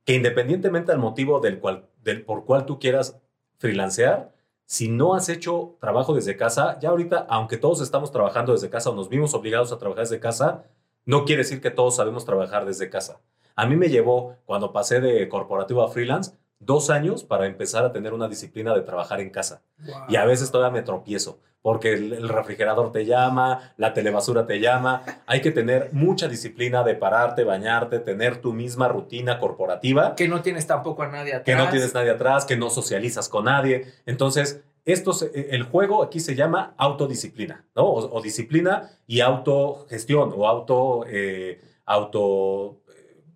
Que 0.04 0.14
independientemente 0.14 0.92
del 0.92 1.00
motivo 1.00 1.40
del 1.40 1.60
cual, 1.60 1.88
del 2.04 2.24
por 2.24 2.46
cual 2.46 2.66
tú 2.66 2.80
quieras 2.80 3.20
freelancear, 3.58 4.34
si 4.66 4.88
no 4.90 5.14
has 5.14 5.30
hecho 5.30 5.78
trabajo 5.80 6.14
desde 6.14 6.36
casa, 6.36 6.80
ya 6.80 6.90
ahorita, 6.90 7.28
aunque 7.30 7.58
todos 7.58 7.82
estamos 7.82 8.12
trabajando 8.12 8.52
desde 8.52 8.70
casa 8.70 8.90
o 8.90 8.96
nos 8.96 9.10
vimos 9.10 9.34
obligados 9.34 9.72
a 9.72 9.78
trabajar 9.78 10.04
desde 10.04 10.20
casa, 10.20 10.64
no 11.06 11.24
quiere 11.24 11.44
decir 11.44 11.62
que 11.62 11.70
todos 11.70 11.96
sabemos 11.96 12.26
trabajar 12.26 12.66
desde 12.66 12.90
casa. 12.90 13.22
A 13.56 13.68
mí 13.68 13.76
me 13.76 13.90
llevó, 13.90 14.36
cuando 14.46 14.74
pasé 14.74 15.00
de 15.00 15.30
corporativo 15.30 15.84
a 15.84 15.90
freelance, 15.90 16.36
dos 16.60 16.90
años 16.90 17.24
para 17.24 17.46
empezar 17.46 17.86
a 17.86 17.92
tener 17.92 18.14
una 18.14 18.28
disciplina 18.28 18.74
de 18.74 18.82
trabajar 18.82 19.22
en 19.22 19.30
casa. 19.30 19.62
Y 20.10 20.16
a 20.16 20.26
veces 20.26 20.52
todavía 20.52 20.80
me 20.80 20.86
tropiezo, 20.86 21.40
porque 21.66 21.94
el, 21.94 22.30
refrigerador 22.30 22.92
te 22.92 23.08
llama, 23.08 23.74
la 23.78 23.92
telebasura 23.92 24.46
te 24.46 24.60
llama. 24.60 25.02
Hay 25.26 25.42
que 25.42 25.50
tener 25.50 25.90
mucha 25.94 26.28
disciplina 26.28 26.84
de 26.84 26.94
pararte, 26.94 27.44
bañarte, 27.44 27.98
tener 27.98 28.38
tu 28.38 28.54
misma 28.54 28.88
rutina 28.88 29.40
corporativa. 29.40 30.14
Que 30.14 30.28
no 30.28 30.44
tienes 30.44 30.68
tampoco 30.68 31.02
a 31.02 31.08
nadie 31.08 31.34
atrás. 31.34 31.44
Que 31.44 31.56
no 31.56 31.68
tienes 31.72 31.92
nadie 31.96 32.12
atrás, 32.12 32.46
que 32.46 32.56
no 32.56 32.70
socializas 32.70 33.30
con 33.30 33.46
nadie. 33.46 33.88
Entonces, 34.06 34.62
esto 34.86 35.12
el 35.34 35.64
juego 35.64 36.04
aquí 36.04 36.20
se 36.20 36.36
llama 36.36 36.76
autodisciplina, 36.78 37.66
¿no? 37.76 37.86
O, 37.86 38.22
disciplina 38.22 38.92
y 39.08 39.22
autogestión 39.22 40.34
o 40.38 40.48
auto, 40.48 41.04
eh, 41.10 41.62
auto 41.84 42.84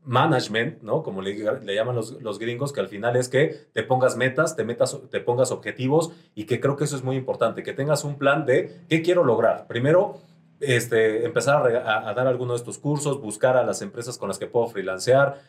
management, 0.10 0.82
¿no? 0.82 1.04
Como 1.04 1.22
le, 1.22 1.36
le 1.36 1.76
llaman 1.76 1.96
los, 1.96 2.20
los, 2.20 2.40
gringos, 2.40 2.74
que 2.74 2.80
al 2.80 2.88
final 2.88 3.16
es 3.16 3.30
que 3.30 3.56
te 3.74 3.84
pongas 3.84 4.18
metas, 4.18 4.56
te, 4.56 4.64
metas, 4.64 4.98
te 5.12 5.20
pongas 5.20 5.52
objetivos 5.52 6.12
y 6.34 6.46
que 6.46 6.60
creo 6.60 6.76
que 6.76 6.86
eso 6.86 6.96
es 6.96 7.04
muy 7.04 7.16
importante, 7.16 7.62
que 7.62 7.74
tengas 7.74 8.04
un 8.04 8.18
plan 8.18 8.44
de 8.48 8.82
qué 8.90 9.04
quiero 9.04 9.24
lograr. 9.24 9.68
Primero, 9.68 10.18
este, 10.60 11.26
empezar 11.26 11.66
a, 11.68 12.14
dar 12.14 12.28
algunos 12.28 12.56
de 12.56 12.62
estos 12.62 12.78
cursos, 12.78 13.22
buscar 13.22 13.58
a 13.58 13.64
las 13.64 13.82
empresas 13.82 14.18
con 14.18 14.28
las 14.28 14.38
que 14.38 14.48
puedo 14.48 14.68
freelancear, 14.68 15.42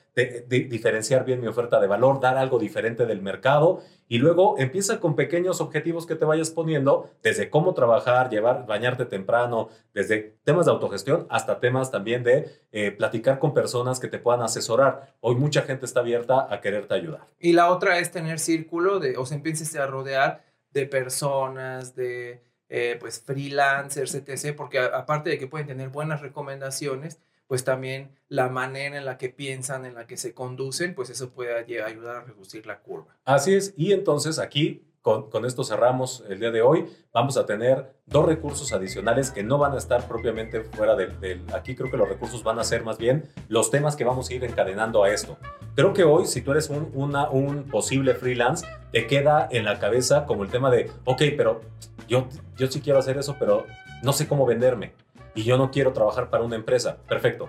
diferenciar 0.46 1.24
bien 1.24 1.40
mi 1.40 1.46
oferta 1.46 1.80
de 1.80 1.86
valor, 1.86 2.20
dar 2.20 2.38
algo 2.38 2.58
diferente 2.58 3.06
del 3.06 3.22
mercado 3.22 3.82
y 4.08 4.18
luego 4.18 4.56
empieza 4.58 5.00
con 5.00 5.16
pequeños 5.16 5.60
objetivos 5.60 6.06
que 6.06 6.16
te 6.16 6.24
vayas 6.24 6.50
poniendo, 6.50 7.10
desde 7.22 7.50
cómo 7.50 7.74
trabajar, 7.74 8.30
llevar, 8.30 8.66
bañarte 8.66 9.04
temprano, 9.04 9.68
desde 9.94 10.36
temas 10.44 10.66
de 10.66 10.72
autogestión 10.72 11.26
hasta 11.30 11.60
temas 11.60 11.90
también 11.90 12.22
de 12.22 12.50
eh, 12.72 12.90
platicar 12.90 13.38
con 13.38 13.54
personas 13.54 14.00
que 14.00 14.08
te 14.08 14.18
puedan 14.18 14.42
asesorar. 14.42 15.14
Hoy 15.20 15.36
mucha 15.36 15.62
gente 15.62 15.86
está 15.86 16.00
abierta 16.00 16.46
a 16.52 16.60
quererte 16.60 16.94
ayudar. 16.94 17.26
Y 17.38 17.52
la 17.52 17.70
otra 17.70 17.98
es 17.98 18.10
tener 18.10 18.38
círculo 18.38 18.98
de, 19.00 19.16
o 19.16 19.26
sea, 19.26 19.36
empieces 19.36 19.74
a 19.76 19.86
rodear 19.86 20.44
de 20.72 20.86
personas, 20.86 21.94
de 21.94 22.42
eh, 22.70 22.96
pues 22.98 23.20
freelancers, 23.20 24.14
etc., 24.14 24.54
porque 24.56 24.78
aparte 24.78 25.28
de 25.28 25.38
que 25.38 25.46
pueden 25.46 25.66
tener 25.66 25.90
buenas 25.90 26.22
recomendaciones, 26.22 27.18
pues 27.46 27.64
también 27.64 28.16
la 28.28 28.48
manera 28.48 28.96
en 28.96 29.04
la 29.04 29.18
que 29.18 29.28
piensan, 29.28 29.84
en 29.84 29.96
la 29.96 30.06
que 30.06 30.16
se 30.16 30.34
conducen, 30.34 30.94
pues 30.94 31.10
eso 31.10 31.30
puede 31.30 31.52
ayudar 31.82 32.16
a 32.16 32.20
reducir 32.22 32.64
la 32.66 32.78
curva. 32.78 33.16
Así 33.24 33.54
es, 33.54 33.74
y 33.76 33.92
entonces 33.92 34.38
aquí 34.38 34.86
con, 35.02 35.46
esto 35.46 35.64
cerramos 35.64 36.24
el 36.28 36.40
día 36.40 36.50
de 36.50 36.60
hoy. 36.60 36.86
Vamos 37.12 37.36
a 37.38 37.46
tener 37.46 37.94
dos 38.06 38.26
recursos 38.26 38.72
adicionales 38.72 39.30
que 39.30 39.42
no 39.42 39.56
van 39.56 39.72
a 39.72 39.78
estar 39.78 40.06
propiamente 40.06 40.62
fuera 40.62 40.94
del, 40.94 41.42
Aquí 41.54 41.74
creo 41.74 41.90
que 41.90 41.96
los 41.96 42.08
recursos 42.08 42.44
van 42.44 42.58
a 42.58 42.64
ser 42.64 42.84
más 42.84 42.98
bien 42.98 43.24
los 43.48 43.70
temas 43.70 43.96
que 43.96 44.04
vamos 44.04 44.28
a 44.28 44.34
ir 44.34 44.44
encadenando 44.44 45.02
a 45.02 45.10
esto. 45.10 45.38
Creo 45.74 45.94
que 45.94 46.04
hoy, 46.04 46.26
si 46.26 46.42
tú 46.42 46.50
eres 46.50 46.68
un, 46.68 46.90
una, 46.94 47.30
un 47.30 47.64
posible 47.64 48.14
freelance, 48.14 48.66
te 48.92 49.06
queda 49.06 49.48
en 49.50 49.64
la 49.64 49.78
cabeza 49.78 50.26
como 50.26 50.42
el 50.42 50.50
tema 50.50 50.70
de, 50.70 50.90
ok, 51.04 51.22
pero 51.36 51.62
yo, 52.10 52.28
yo 52.56 52.66
sí 52.66 52.82
quiero 52.82 52.98
hacer 52.98 53.16
eso, 53.16 53.36
pero 53.38 53.64
no 54.02 54.12
sé 54.12 54.28
cómo 54.28 54.44
venderme. 54.44 54.92
Y 55.34 55.44
yo 55.44 55.56
no 55.56 55.70
quiero 55.70 55.92
trabajar 55.92 56.28
para 56.28 56.44
una 56.44 56.56
empresa. 56.56 56.98
Perfecto. 57.08 57.48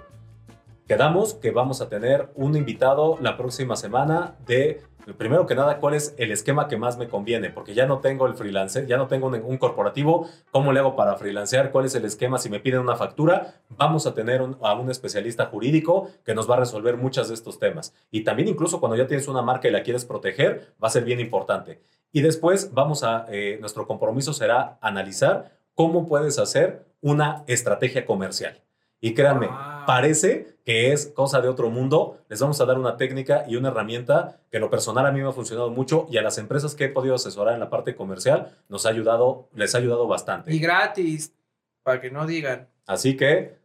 Quedamos 0.88 1.34
que 1.34 1.51
vamos 1.51 1.82
a 1.82 1.89
tener 1.89 2.30
un 2.36 2.55
invitado 2.55 3.18
la 3.22 3.38
próxima 3.38 3.76
semana 3.76 4.36
de 4.45 4.82
primero 5.18 5.45
que 5.45 5.55
nada, 5.55 5.80
¿cuál 5.80 5.95
es 5.95 6.14
el 6.18 6.32
esquema 6.32 6.68
que 6.68 6.78
más 6.78 6.97
me 6.97 7.07
conviene? 7.07 7.49
Porque 7.49 7.74
ya 7.74 7.86
no 7.86 7.99
tengo 7.99 8.28
el 8.28 8.36
freelancer, 8.36 8.86
ya 8.86 8.97
no 8.97 9.07
tengo 9.07 9.28
un, 9.28 9.57
corporativo. 9.57 10.28
¿Cómo 10.51 10.72
le 10.72 10.80
hago 10.80 10.95
para 10.95 11.16
freelancear? 11.16 11.72
¿Cuál 11.72 11.86
es 11.86 11.95
el 11.95 12.05
esquema? 12.05 12.38
Si 12.38 12.49
me 12.49 12.59
piden 12.59 12.82
una 12.82 12.95
factura, 12.95 13.62
vamos 13.70 14.05
a 14.05 14.14
tener 14.14 14.41
a 14.62 14.74
un 14.76 14.89
especialista 14.89 15.47
jurídico 15.47 16.09
que 16.24 16.36
nos 16.36 16.49
va 16.49 16.55
a 16.55 16.59
resolver 16.59 16.97
muchos 16.97 17.30
de 17.30 17.34
estos 17.34 17.59
temas. 17.59 17.93
Y 18.12 18.24
también 18.24 18.47
incluso 18.47 18.80
cuando 18.80 18.95
ya 18.95 19.07
tienes 19.07 19.28
una 19.28 19.41
marca 19.41 19.68
y 19.68 19.72
la 19.72 19.84
quieres 19.84 20.05
proteger, 20.05 20.74
va 20.82 20.88
a 20.88 20.91
ser 20.91 21.03
bien 21.03 21.20
importante. 21.20 21.82
Y 22.12 22.22
después 22.22 22.74
vamos 22.74 23.03
a, 23.03 23.26
eh, 23.30 23.57
nuestro 23.59 23.88
compromiso 23.88 24.34
será 24.34 24.78
analizar 24.82 25.57
cómo 25.76 26.07
puedes 26.07 26.39
hacer 26.39 26.86
una 27.01 27.43
estrategia 27.47 28.05
comercial. 28.05 28.62
Y 28.99 29.16
créanme, 29.16 29.49
parece 29.88 30.57
que 30.64 30.91
es 30.91 31.07
cosa 31.07 31.41
de 31.41 31.47
otro 31.47 31.72
mundo. 31.72 32.20
Les 32.30 32.39
vamos 32.39 32.62
a 32.62 32.66
dar 32.66 32.78
una 32.78 32.97
técnica 32.97 33.45
y 33.47 33.55
una 33.55 33.70
herramienta 33.70 34.39
que 34.51 34.59
lo 34.59 34.70
personal 34.70 35.07
a 35.07 35.12
mí 35.12 35.22
me 35.22 35.28
ha 35.28 35.32
funcionado 35.32 35.72
mucho 35.72 36.05
y 36.12 36.18
a 36.18 36.22
las 36.22 36.38
empresas 36.38 36.76
que 36.76 36.86
he 36.86 36.89
podido 36.89 37.16
asesorar 37.16 37.55
en 37.55 37.59
la 37.59 37.70
parte 37.72 37.95
comercial 37.95 38.55
nos 38.70 38.86
ha 38.86 38.89
ayudado, 38.89 39.49
les 39.55 39.74
ha 39.74 39.80
ayudado 39.80 40.07
bastante. 40.07 40.53
Y 40.53 40.59
gratis, 40.59 41.34
para 41.82 41.99
que 41.99 42.12
no 42.12 42.28
digan. 42.28 42.68
Así 42.86 43.18
que, 43.18 43.57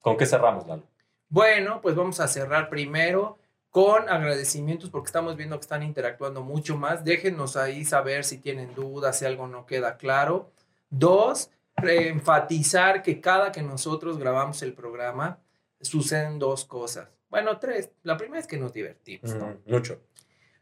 ¿con 0.00 0.16
qué 0.16 0.24
cerramos, 0.24 0.66
Lalo? 0.66 0.84
Bueno, 1.28 1.80
pues 1.82 1.94
vamos 1.94 2.18
a 2.20 2.26
cerrar 2.26 2.70
primero 2.70 3.38
con 3.70 4.08
agradecimientos 4.08 4.90
porque 4.90 5.06
estamos 5.06 5.36
viendo 5.36 5.56
que 5.56 5.62
están 5.62 5.82
interactuando 5.82 6.42
mucho 6.42 6.76
más. 6.76 7.04
Déjenos 7.04 7.56
ahí 7.56 7.84
saber 7.84 8.24
si 8.24 8.38
tienen 8.38 8.74
dudas, 8.74 9.18
si 9.18 9.24
algo 9.24 9.46
no 9.46 9.66
queda 9.66 9.96
claro. 9.96 10.50
Dos, 10.90 11.50
enfatizar 11.76 13.02
que 13.02 13.20
cada 13.20 13.52
que 13.52 13.62
nosotros 13.62 14.18
grabamos 14.18 14.62
el 14.62 14.74
programa 14.74 15.38
suceden 15.80 16.38
dos 16.38 16.64
cosas. 16.64 17.08
Bueno, 17.30 17.58
tres. 17.58 17.90
La 18.02 18.16
primera 18.16 18.40
es 18.40 18.46
que 18.46 18.58
nos 18.58 18.72
divertimos. 18.72 19.34
mucho. 19.66 20.00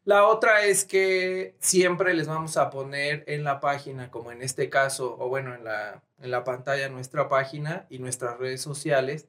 La 0.04 0.26
otra 0.26 0.64
es 0.64 0.84
que 0.84 1.54
siempre 1.58 2.14
les 2.14 2.28
vamos 2.28 2.56
a 2.56 2.70
poner 2.70 3.24
en 3.26 3.44
la 3.44 3.60
página, 3.60 4.10
como 4.10 4.32
en 4.32 4.42
este 4.42 4.70
caso, 4.70 5.16
o 5.18 5.28
bueno, 5.28 5.54
en 5.54 5.64
la, 5.64 6.02
en 6.20 6.30
la 6.30 6.44
pantalla 6.44 6.88
nuestra 6.88 7.28
página 7.28 7.86
y 7.90 7.98
nuestras 7.98 8.38
redes 8.38 8.62
sociales, 8.62 9.28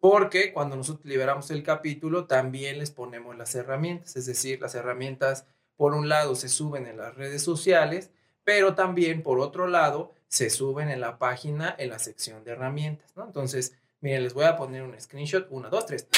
porque 0.00 0.52
cuando 0.52 0.76
nosotros 0.76 1.04
liberamos 1.06 1.50
el 1.50 1.62
capítulo 1.62 2.26
también 2.26 2.78
les 2.78 2.90
ponemos 2.90 3.36
las 3.36 3.54
herramientas, 3.54 4.16
es 4.16 4.26
decir, 4.26 4.60
las 4.60 4.74
herramientas 4.74 5.46
por 5.76 5.94
un 5.94 6.08
lado 6.08 6.34
se 6.34 6.48
suben 6.48 6.86
en 6.86 6.96
las 6.96 7.14
redes 7.14 7.42
sociales, 7.42 8.10
pero 8.44 8.74
también 8.74 9.22
por 9.22 9.40
otro 9.40 9.66
lado 9.66 10.14
se 10.28 10.50
suben 10.50 10.90
en 10.90 11.00
la 11.00 11.18
página 11.18 11.74
en 11.78 11.90
la 11.90 11.98
sección 11.98 12.44
de 12.44 12.52
herramientas, 12.52 13.10
¿no? 13.16 13.24
Entonces, 13.24 13.76
miren, 14.00 14.24
les 14.24 14.34
voy 14.34 14.44
a 14.44 14.56
poner 14.56 14.82
un 14.82 14.98
screenshot, 15.00 15.46
uno, 15.50 15.70
dos, 15.70 15.86
tres. 15.86 16.08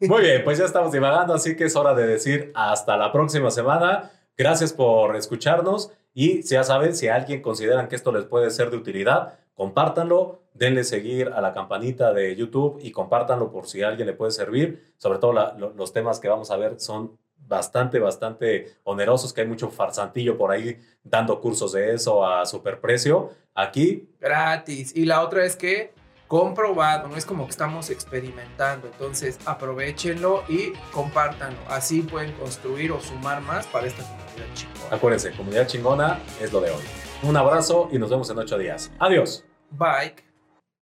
Muy 0.00 0.22
bien, 0.22 0.42
pues 0.44 0.58
ya 0.58 0.64
estamos 0.64 0.92
divagando, 0.92 1.34
así 1.34 1.56
que 1.56 1.64
es 1.64 1.76
hora 1.76 1.94
de 1.94 2.06
decir 2.06 2.52
hasta 2.54 2.96
la 2.96 3.12
próxima 3.12 3.50
semana. 3.50 4.10
Gracias 4.36 4.72
por 4.72 5.14
escucharnos 5.14 5.92
y 6.12 6.42
ya 6.42 6.64
saben, 6.64 6.94
si 6.94 7.08
alguien 7.08 7.40
consideran 7.40 7.88
que 7.88 7.96
esto 7.96 8.12
les 8.12 8.24
puede 8.24 8.50
ser 8.50 8.70
de 8.70 8.76
utilidad, 8.76 9.38
compártanlo, 9.54 10.42
denle 10.54 10.84
seguir 10.84 11.28
a 11.28 11.40
la 11.40 11.54
campanita 11.54 12.12
de 12.12 12.34
YouTube 12.34 12.78
y 12.82 12.90
compártanlo 12.90 13.50
por 13.50 13.66
si 13.66 13.82
a 13.82 13.88
alguien 13.88 14.06
le 14.06 14.14
puede 14.14 14.32
servir. 14.32 14.92
Sobre 14.98 15.18
todo 15.18 15.32
los 15.32 15.92
temas 15.92 16.20
que 16.20 16.28
vamos 16.28 16.50
a 16.50 16.56
ver 16.56 16.80
son 16.80 17.16
bastante, 17.46 17.98
bastante 17.98 18.76
onerosos, 18.84 19.32
que 19.32 19.42
hay 19.42 19.46
mucho 19.46 19.70
farsantillo 19.70 20.36
por 20.36 20.50
ahí 20.50 20.78
dando 21.02 21.40
cursos 21.40 21.72
de 21.72 21.94
eso 21.94 22.26
a 22.26 22.44
superprecio. 22.46 23.30
Aquí. 23.54 24.08
Gratis. 24.20 24.94
Y 24.96 25.04
la 25.04 25.22
otra 25.22 25.44
es 25.44 25.56
que 25.56 25.92
comprobado, 26.26 27.08
no 27.08 27.16
es 27.16 27.24
como 27.24 27.44
que 27.44 27.50
estamos 27.50 27.90
experimentando, 27.90 28.88
entonces 28.88 29.38
aprovechenlo 29.44 30.42
y 30.48 30.72
compártanlo, 30.90 31.58
así 31.68 32.00
pueden 32.00 32.32
construir 32.32 32.92
o 32.92 33.00
sumar 33.00 33.40
más 33.42 33.66
para 33.66 33.86
esta 33.86 34.02
comunidad 34.02 34.54
chingona. 34.54 34.96
Acuérdense, 34.96 35.30
comunidad 35.32 35.66
chingona 35.66 36.20
es 36.40 36.52
lo 36.52 36.60
de 36.60 36.70
hoy. 36.70 36.82
Un 37.22 37.36
abrazo 37.36 37.88
y 37.92 37.98
nos 37.98 38.10
vemos 38.10 38.28
en 38.30 38.38
ocho 38.38 38.58
días. 38.58 38.90
Adiós. 38.98 39.44
Bye. 39.70 40.33